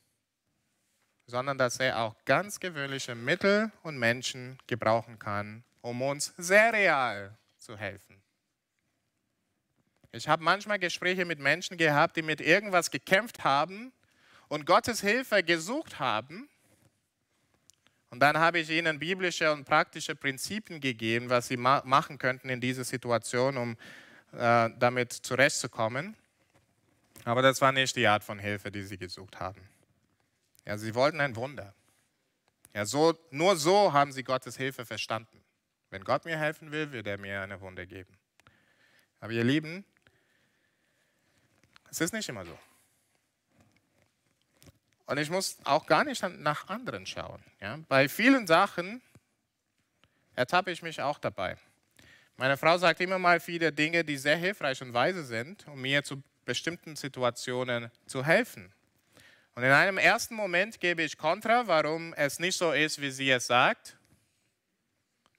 sondern 1.27 1.59
dass 1.59 1.79
er 1.79 2.01
auch 2.01 2.17
ganz 2.25 2.59
gewöhnliche 2.59 3.15
Mittel 3.15 3.71
und 3.85 3.99
Menschen 3.99 4.59
gebrauchen 4.67 5.19
kann, 5.19 5.63
um 5.81 6.03
uns 6.03 6.35
sehr 6.37 6.73
real 6.73 7.39
zu 7.57 7.77
helfen. 7.77 8.21
Ich 10.13 10.29
habe 10.29 10.43
manchmal 10.43 10.79
Gespräche 10.79 11.25
mit 11.25 11.39
Menschen 11.39 11.77
gehabt, 11.77 12.17
die 12.17 12.23
mit 12.23 12.41
irgendwas 12.41 12.91
gekämpft 12.91 13.45
haben 13.45 13.93
und 14.49 14.67
Gottes 14.67 15.01
Hilfe 15.01 15.43
gesucht 15.43 16.01
haben. 16.01 16.49
Und 18.11 18.19
dann 18.19 18.39
habe 18.39 18.59
ich 18.59 18.71
ihnen 18.71 18.99
biblische 18.99 19.53
und 19.53 19.65
praktische 19.65 20.17
Prinzipien 20.17 20.81
gegeben, 20.81 21.31
was 21.31 21.47
sie 21.47 21.57
ma 21.57 21.81
machen 21.85 22.19
könnten 22.19 22.49
in 22.49 22.61
dieser 22.61 22.83
Situation, 22.83 23.57
um 23.57 23.77
äh, 24.33 24.71
damit 24.79 25.13
zurechtzukommen. 25.13 26.17
Aber 27.25 27.43
das 27.43 27.61
war 27.61 27.71
nicht 27.71 27.95
die 27.95 28.09
Art 28.09 28.25
von 28.25 28.41
Hilfe, 28.41 28.73
die 28.73 28.83
sie 28.83 28.99
gesucht 28.99 29.39
haben. 29.39 29.61
Ja, 30.67 30.77
sie 30.77 30.95
wollten 30.97 31.21
ein 31.21 31.37
Wunder. 31.37 31.73
Ja, 32.75 32.85
so, 32.85 33.15
nur 33.31 33.57
so 33.57 33.93
haben 33.93 34.11
sie 34.11 34.25
Gottes 34.25 34.57
Hilfe 34.57 34.85
verstanden. 34.85 35.41
Wenn 35.91 36.03
Gott 36.03 36.25
mir 36.25 36.39
helfen 36.39 36.73
will, 36.73 36.91
wird 36.91 37.07
er 37.07 37.19
mir 37.19 37.43
eine 37.43 37.61
Wunder 37.61 37.87
geben. 37.87 38.17
Aber 39.21 39.33
ihr 39.33 39.45
Lieben, 39.45 39.85
es 41.91 42.01
ist 42.01 42.13
nicht 42.13 42.29
immer 42.29 42.45
so. 42.45 42.59
Und 45.07 45.19
ich 45.19 45.29
muss 45.29 45.59
auch 45.65 45.87
gar 45.87 46.05
nicht 46.05 46.23
nach 46.23 46.69
anderen 46.69 47.05
schauen. 47.05 47.43
Ja? 47.61 47.79
Bei 47.89 48.09
vielen 48.09 48.47
Sachen 48.47 49.03
ertappe 50.37 50.71
ich 50.71 50.83
mich 50.83 51.03
auch 51.03 51.19
dabei. 51.19 51.57
Meine 52.37 52.57
Frau 52.57 52.79
sagt 52.79 53.01
immer 53.01 53.19
mal 53.19 53.41
viele 53.41 53.73
Dinge, 53.73 54.05
die 54.05 54.17
sehr 54.17 54.37
hilfreich 54.37 54.81
und 54.83 54.95
weise 54.95 55.25
sind, 55.25 55.67
um 55.67 55.81
mir 55.81 56.03
zu 56.05 56.23
bestimmten 56.45 56.97
Situationen 56.97 57.91
zu 58.07 58.25
helfen. 58.25 58.73
Und 59.55 59.65
in 59.65 59.73
einem 59.73 59.99
ersten 59.99 60.35
Moment 60.35 60.81
gebe 60.81 61.03
ich 61.03 61.19
Kontra, 61.19 61.67
warum 61.67 62.15
es 62.15 62.39
nicht 62.39 62.57
so 62.57 62.73
ist, 62.73 63.01
wie 63.01 63.11
sie 63.11 63.31
es 63.31 63.47
sagt. 63.47 63.97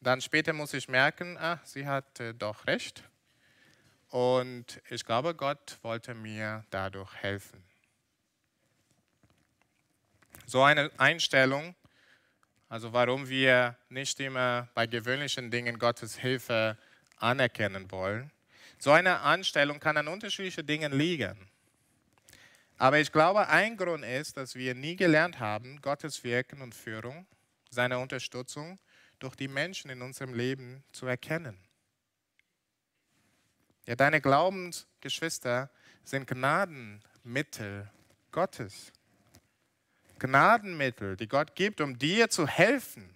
Dann 0.02 0.20
später 0.22 0.54
muss 0.54 0.74
ich 0.74 0.90
merken, 0.90 1.38
ach, 1.40 1.66
sie 1.66 1.88
hat 1.88 2.20
äh, 2.20 2.34
doch 2.34 2.68
recht. 2.68 3.04
Und 4.12 4.82
ich 4.90 5.06
glaube, 5.06 5.34
Gott 5.34 5.80
wollte 5.84 6.14
mir 6.14 6.66
dadurch 6.70 7.14
helfen. 7.16 7.64
So 10.46 10.62
eine 10.64 10.92
Einstellung, 10.98 11.76
also 12.68 12.92
warum 12.92 13.30
wir 13.30 13.78
nicht 13.88 14.20
immer 14.20 14.68
bei 14.74 14.86
gewöhnlichen 14.86 15.50
Dingen 15.50 15.80
Gottes 15.80 16.18
Hilfe 16.18 16.78
anerkennen 17.18 17.90
wollen, 17.90 18.32
so 18.80 18.92
eine 18.92 19.22
Einstellung 19.22 19.80
kann 19.80 19.96
an 19.96 20.10
unterschiedlichen 20.10 20.66
Dingen 20.68 20.92
liegen. 20.92 21.48
Aber 22.78 23.00
ich 23.00 23.14
glaube, 23.14 23.48
ein 23.48 23.78
Grund 23.78 24.04
ist, 24.04 24.36
dass 24.36 24.56
wir 24.56 24.76
nie 24.76 24.98
gelernt 24.98 25.40
haben, 25.40 25.80
Gottes 25.82 26.22
Wirken 26.26 26.62
und 26.62 26.76
Führung, 26.76 27.26
seine 27.70 27.98
Unterstützung 28.00 28.78
durch 29.20 29.36
die 29.36 29.48
Menschen 29.48 29.90
in 29.90 30.02
unserem 30.02 30.34
Leben 30.34 30.84
zu 30.92 31.06
erkennen. 31.06 31.58
Ja, 33.86 33.96
deine 33.96 34.22
Glaubensgeschwister 34.22 35.70
sind 36.04 36.28
Gnadenmittel 36.28 37.90
Gottes. 38.32 38.92
Gnadenmittel, 40.20 41.18
die 41.18 41.28
Gott 41.28 41.56
gibt, 41.56 41.82
um 41.82 41.98
dir 41.98 42.30
zu 42.30 42.48
helfen, 42.48 43.10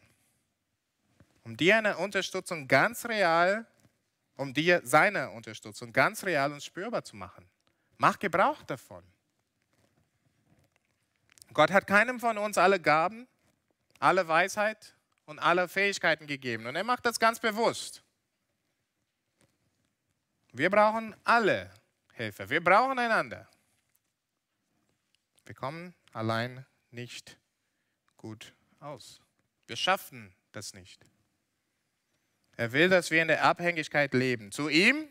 um 1.43 1.55
dir 1.55 1.77
eine 1.77 1.97
Unterstützung 1.97 2.67
ganz 2.67 3.05
real, 3.05 3.67
um 4.37 4.53
dir 4.53 4.81
seine 4.83 5.29
Unterstützung 5.29 5.93
ganz 5.93 6.23
real 6.23 6.51
und 6.51 6.63
spürbar 6.63 7.03
zu 7.03 7.15
machen. 7.15 7.47
Mach 7.97 8.17
Gebrauch 8.17 8.63
davon. 8.63 9.03
Gott 11.53 11.71
hat 11.71 11.87
keinem 11.87 12.19
von 12.19 12.37
uns 12.37 12.57
alle 12.57 12.79
Gaben, 12.79 13.27
alle 13.99 14.27
Weisheit 14.27 14.95
und 15.25 15.39
alle 15.39 15.67
Fähigkeiten 15.67 16.27
gegeben. 16.27 16.65
Und 16.65 16.75
er 16.75 16.83
macht 16.83 17.05
das 17.05 17.19
ganz 17.19 17.39
bewusst. 17.39 18.04
Wir 20.57 20.69
brauchen 20.69 21.13
alle 21.25 21.69
Hilfe. 22.13 22.49
Wir 22.49 22.63
brauchen 22.63 22.97
einander. 22.97 23.45
Wir 25.43 25.53
kommen 25.53 25.93
allein 26.13 26.65
nicht 26.91 27.37
gut 28.15 28.53
aus. 28.79 29.19
Wir 29.67 29.75
schaffen 29.75 30.33
das 30.53 30.73
nicht. 30.73 31.05
Er 32.55 32.71
will, 32.71 32.87
dass 32.87 33.11
wir 33.11 33.21
in 33.21 33.27
der 33.27 33.43
Abhängigkeit 33.43 34.13
leben. 34.13 34.53
Zu 34.53 34.69
ihm 34.69 35.09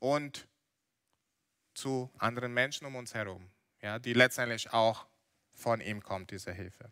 und 0.00 0.48
zu 1.72 2.10
anderen 2.18 2.52
Menschen 2.52 2.88
um 2.88 2.96
uns 2.96 3.14
herum, 3.14 3.52
ja, 3.82 4.00
die 4.00 4.14
letztendlich 4.14 4.72
auch 4.72 5.06
von 5.54 5.80
ihm 5.80 6.02
kommt, 6.02 6.32
diese 6.32 6.52
Hilfe. 6.52 6.90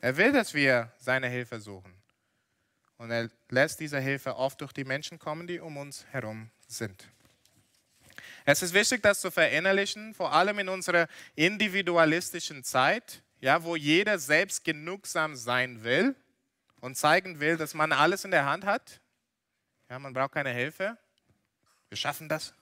Er 0.00 0.16
will, 0.16 0.32
dass 0.32 0.52
wir 0.52 0.92
seine 0.98 1.28
Hilfe 1.28 1.60
suchen. 1.60 1.94
Und 2.98 3.12
er 3.12 3.30
lässt 3.48 3.78
diese 3.80 4.00
Hilfe 4.00 4.36
oft 4.36 4.60
durch 4.60 4.72
die 4.72 4.84
Menschen 4.84 5.18
kommen, 5.18 5.46
die 5.46 5.60
um 5.60 5.76
uns 5.76 6.04
herum 6.10 6.50
sind. 6.66 7.08
Es 8.44 8.60
ist 8.62 8.74
wichtig, 8.74 9.02
das 9.02 9.20
zu 9.20 9.30
verinnerlichen, 9.30 10.14
vor 10.14 10.32
allem 10.32 10.58
in 10.58 10.68
unserer 10.68 11.06
individualistischen 11.36 12.64
Zeit, 12.64 13.22
ja, 13.40 13.62
wo 13.62 13.76
jeder 13.76 14.18
selbst 14.18 14.64
genugsam 14.64 15.36
sein 15.36 15.84
will 15.84 16.16
und 16.80 16.96
zeigen 16.96 17.38
will, 17.38 17.56
dass 17.56 17.72
man 17.72 17.92
alles 17.92 18.24
in 18.24 18.32
der 18.32 18.46
Hand 18.46 18.64
hat. 18.64 19.00
Ja, 19.88 19.98
man 19.98 20.12
braucht 20.12 20.32
keine 20.32 20.50
Hilfe. 20.50 20.98
Wir 21.88 21.96
schaffen 21.96 22.28
das. 22.28 22.52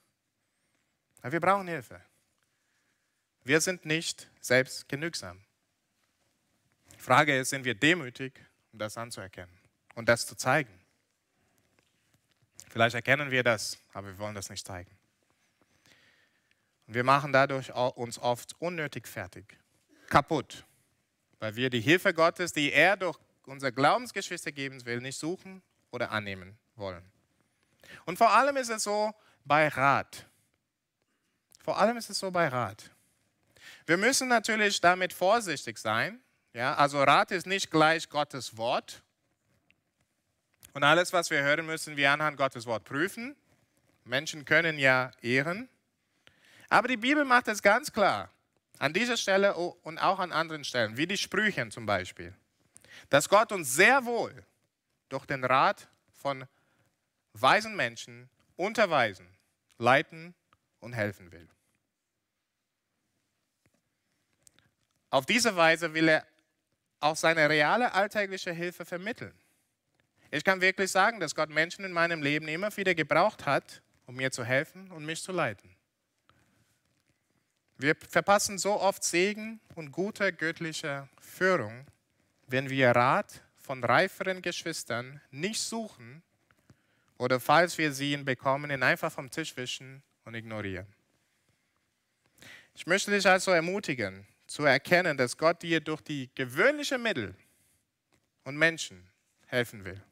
Aber 1.23 1.33
wir 1.33 1.41
brauchen 1.41 1.67
Hilfe. 1.67 2.01
Wir 3.43 3.61
sind 3.61 3.87
nicht 3.87 4.29
selbst 4.41 4.89
genügsam. 4.89 5.41
Die 6.95 7.01
Frage 7.01 7.39
ist, 7.39 7.51
sind 7.51 7.65
wir 7.65 7.75
demütig, 7.75 8.35
um 8.73 8.79
das 8.79 8.99
anzuerkennen 8.99 9.56
und 9.97 10.09
das 10.09 10.25
zu 10.27 10.37
zeigen? 10.37 10.73
Vielleicht 12.69 12.95
erkennen 12.95 13.33
wir 13.33 13.43
das, 13.43 13.79
aber 13.93 14.07
wir 14.09 14.19
wollen 14.19 14.37
das 14.37 14.49
nicht 14.51 14.65
zeigen. 14.65 14.91
Und 16.87 16.95
wir 16.95 17.03
machen 17.03 17.33
dadurch 17.33 17.75
uns 17.75 18.19
oft 18.19 18.55
unnötig 18.61 19.09
fertig, 19.09 19.59
kaputt, 20.09 20.65
weil 21.41 21.57
wir 21.57 21.69
die 21.69 21.81
Hilfe 21.81 22.15
Gottes, 22.15 22.53
die 22.53 22.73
er 22.73 22.97
durch 22.97 23.19
unser 23.47 23.73
Glaubensgeschwister 23.73 24.53
geben 24.53 24.85
will, 24.85 25.01
nicht 25.01 25.19
suchen 25.19 25.63
oder 25.91 26.11
annehmen 26.11 26.57
wollen. 26.77 27.05
Und 28.05 28.19
vor 28.19 28.31
allem 28.31 28.57
ist 28.57 28.71
es 28.71 28.85
so 28.85 29.13
bei 29.45 29.69
Rat. 29.69 30.27
Vor 31.65 31.79
allem 31.79 31.97
ist 31.97 32.11
es 32.11 32.19
so 32.19 32.31
bei 32.31 32.49
Rat. 32.49 32.91
Wir 33.87 33.97
müssen 33.97 34.29
natürlich 34.29 34.81
damit 34.81 35.13
vorsichtig 35.13 35.79
sein. 35.79 36.21
Ja? 36.53 36.75
Also 36.75 37.03
Rat 37.03 37.31
ist 37.31 37.47
nicht 37.47 37.71
gleich 37.71 38.09
Gottes 38.09 38.57
Wort. 38.57 39.03
Und 40.77 40.85
alles, 40.85 41.13
was 41.13 41.31
wir 41.31 41.43
hören, 41.43 41.65
müssen 41.65 41.97
wir 41.97 42.11
anhand 42.13 42.37
Gottes 42.37 42.67
Wort 42.67 42.85
prüfen. 42.85 43.35
Menschen 44.05 44.45
können 44.45 44.79
ja 44.79 45.11
ehren. 45.23 45.69
Aber 46.69 46.87
die 46.87 46.97
Bibel 46.97 47.25
macht 47.25 47.49
es 47.49 47.63
ganz 47.63 47.93
klar, 47.93 48.31
an 48.79 48.93
dieser 48.93 49.17
Stelle 49.17 49.55
und 49.57 49.99
auch 49.99 50.19
an 50.19 50.33
anderen 50.33 50.65
Stellen, 50.65 50.97
wie 50.97 51.07
die 51.07 51.17
Sprüchen 51.17 51.71
zum 51.71 51.87
Beispiel 51.87 52.33
dass 53.11 53.29
Gott 53.29 53.53
uns 53.53 53.75
sehr 53.75 54.05
wohl 54.05 54.45
durch 55.09 55.27
den 55.27 55.45
Rat 55.45 55.89
von 56.15 56.47
weisen 57.33 57.77
Menschen 57.77 58.29
unterweisen, 58.57 59.29
leiten 59.79 60.35
und 60.81 60.93
helfen 60.95 61.31
will. 61.33 61.49
Auf 65.11 65.27
diese 65.27 65.57
Weise 65.57 65.95
will 65.95 66.09
er 66.09 66.27
auch 67.01 67.17
seine 67.17 67.49
reale 67.49 67.93
alltägliche 67.93 68.53
Hilfe 68.53 68.85
vermitteln. 68.85 69.35
Ich 70.37 70.45
kann 70.45 70.61
wirklich 70.61 70.91
sagen, 70.91 71.19
dass 71.19 71.35
Gott 71.35 71.49
Menschen 71.49 71.83
in 71.87 71.93
meinem 71.93 72.23
Leben 72.23 72.47
immer 72.47 72.77
wieder 72.77 72.95
gebraucht 72.95 73.47
hat, 73.47 73.81
um 74.05 74.17
mir 74.17 74.31
zu 74.31 74.45
helfen 74.45 74.91
und 74.91 75.07
mich 75.07 75.23
zu 75.23 75.33
leiten. 75.33 75.75
Wir 77.79 77.97
verpassen 77.97 78.59
so 78.59 78.79
oft 78.79 79.03
Segen 79.03 79.61
und 79.77 79.93
gute 79.93 80.35
göttliche 80.35 81.09
Führung, 81.19 81.87
wenn 82.49 82.69
wir 82.69 82.91
Rat 82.91 83.41
von 83.55 83.83
reiferen 83.83 84.43
Geschwistern 84.43 85.23
nicht 85.31 85.59
suchen 85.59 86.23
oder 87.17 87.41
falls 87.41 87.79
wir 87.79 87.95
sie 87.95 88.13
ihn 88.13 88.27
bekommen, 88.27 88.71
ihn 88.71 88.83
einfach 88.83 89.11
vom 89.11 89.31
Tisch 89.31 89.57
wischen 89.57 90.03
und 90.27 90.35
ignorieren. 90.35 90.87
Ich 92.75 92.87
möchte 92.87 93.11
dich 93.11 93.27
also 93.27 93.53
ermutigen, 93.53 94.27
zu 94.47 94.65
erkennen, 94.65 95.17
dass 95.17 95.39
Gott 95.39 95.63
dir 95.63 95.81
durch 95.81 96.03
die 96.03 96.29
gewöhnlichen 96.35 97.03
Mittel 97.03 97.35
und 98.45 98.59
Menschen 98.59 99.09
helfen 99.47 99.83
will. 99.87 100.03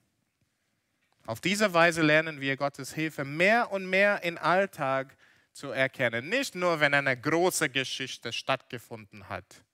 Auf 1.26 1.40
diese 1.40 1.72
Weise 1.72 2.02
lernen 2.02 2.40
wir 2.40 2.56
Gottes 2.56 2.92
Hilfe 2.92 3.24
mehr 3.24 3.70
und 3.72 3.88
mehr 3.88 4.22
im 4.22 4.36
Alltag 4.36 5.16
zu 5.52 5.70
erkennen. 5.70 6.28
Nicht 6.28 6.54
nur, 6.54 6.80
wenn 6.80 6.92
eine 6.92 7.18
große 7.18 7.70
Geschichte 7.70 8.32
stattgefunden 8.32 9.28
hat, 9.28 9.64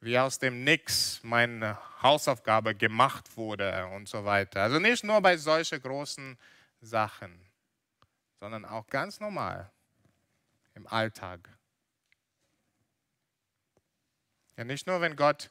wie 0.00 0.18
aus 0.18 0.38
dem 0.38 0.64
Nix 0.64 1.20
meine 1.22 1.78
Hausaufgabe 2.02 2.74
gemacht 2.74 3.36
wurde 3.36 3.86
und 3.94 4.08
so 4.08 4.24
weiter. 4.24 4.62
Also 4.62 4.78
nicht 4.78 5.04
nur 5.04 5.20
bei 5.20 5.36
solchen 5.36 5.80
großen 5.80 6.36
Sachen, 6.80 7.40
sondern 8.40 8.64
auch 8.64 8.86
ganz 8.88 9.20
normal 9.20 9.70
im 10.74 10.86
Alltag. 10.86 11.48
Ja, 14.56 14.64
nicht 14.64 14.86
nur, 14.86 15.00
wenn 15.00 15.14
Gott 15.14 15.50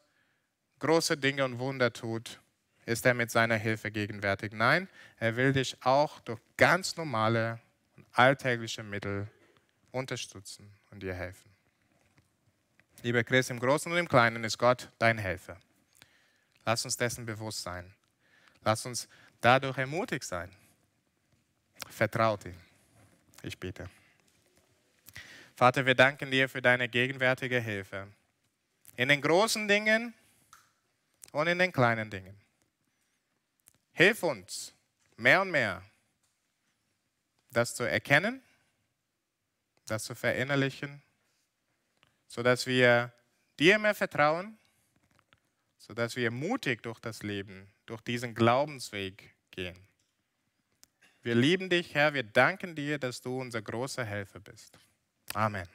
große 0.79 1.17
Dinge 1.17 1.45
und 1.45 1.57
Wunder 1.57 1.93
tut, 1.93 2.40
ist 2.85 3.05
er 3.05 3.13
mit 3.13 3.31
seiner 3.31 3.55
Hilfe 3.55 3.91
gegenwärtig. 3.91 4.53
Nein, 4.53 4.87
er 5.17 5.35
will 5.35 5.53
dich 5.53 5.77
auch 5.83 6.19
durch 6.21 6.39
ganz 6.57 6.95
normale 6.97 7.59
und 7.95 8.05
alltägliche 8.13 8.83
Mittel 8.83 9.27
unterstützen 9.91 10.71
und 10.89 11.01
dir 11.01 11.13
helfen. 11.13 11.49
Lieber 13.03 13.23
Chris, 13.23 13.49
im 13.49 13.59
Großen 13.59 13.91
und 13.91 13.97
im 13.97 14.07
Kleinen 14.07 14.43
ist 14.43 14.57
Gott 14.57 14.89
dein 14.99 15.17
Helfer. 15.17 15.57
Lass 16.65 16.85
uns 16.85 16.97
dessen 16.97 17.25
bewusst 17.25 17.63
sein. 17.63 17.93
Lass 18.63 18.85
uns 18.85 19.07
dadurch 19.39 19.77
ermutigt 19.77 20.23
sein. 20.23 20.51
Vertraut 21.89 22.45
ihm. 22.45 22.57
Ich 23.41 23.57
bete. 23.57 23.89
Vater, 25.55 25.85
wir 25.85 25.95
danken 25.95 26.29
dir 26.31 26.47
für 26.47 26.61
deine 26.61 26.87
gegenwärtige 26.87 27.59
Hilfe. 27.59 28.07
In 28.95 29.09
den 29.09 29.21
großen 29.21 29.67
Dingen 29.67 30.13
und 31.31 31.47
in 31.47 31.57
den 31.57 31.71
kleinen 31.71 32.09
Dingen. 32.09 32.40
Hilf 33.93 34.23
uns 34.23 34.73
mehr 35.17 35.41
und 35.41 35.51
mehr, 35.51 35.83
das 37.51 37.75
zu 37.75 37.83
erkennen, 37.83 38.41
das 39.87 40.03
zu 40.05 40.15
verinnerlichen 40.15 41.01
sodass 42.31 42.65
wir 42.65 43.11
dir 43.59 43.77
mehr 43.77 43.93
vertrauen, 43.93 44.57
sodass 45.77 46.15
wir 46.15 46.31
mutig 46.31 46.81
durch 46.81 46.99
das 46.99 47.23
Leben, 47.23 47.67
durch 47.85 47.99
diesen 48.01 48.33
Glaubensweg 48.33 49.35
gehen. 49.51 49.77
Wir 51.21 51.35
lieben 51.35 51.69
dich, 51.69 51.93
Herr, 51.93 52.13
wir 52.13 52.23
danken 52.23 52.73
dir, 52.73 52.97
dass 52.97 53.21
du 53.21 53.41
unser 53.41 53.61
großer 53.61 54.05
Helfer 54.05 54.39
bist. 54.39 54.79
Amen. 55.33 55.67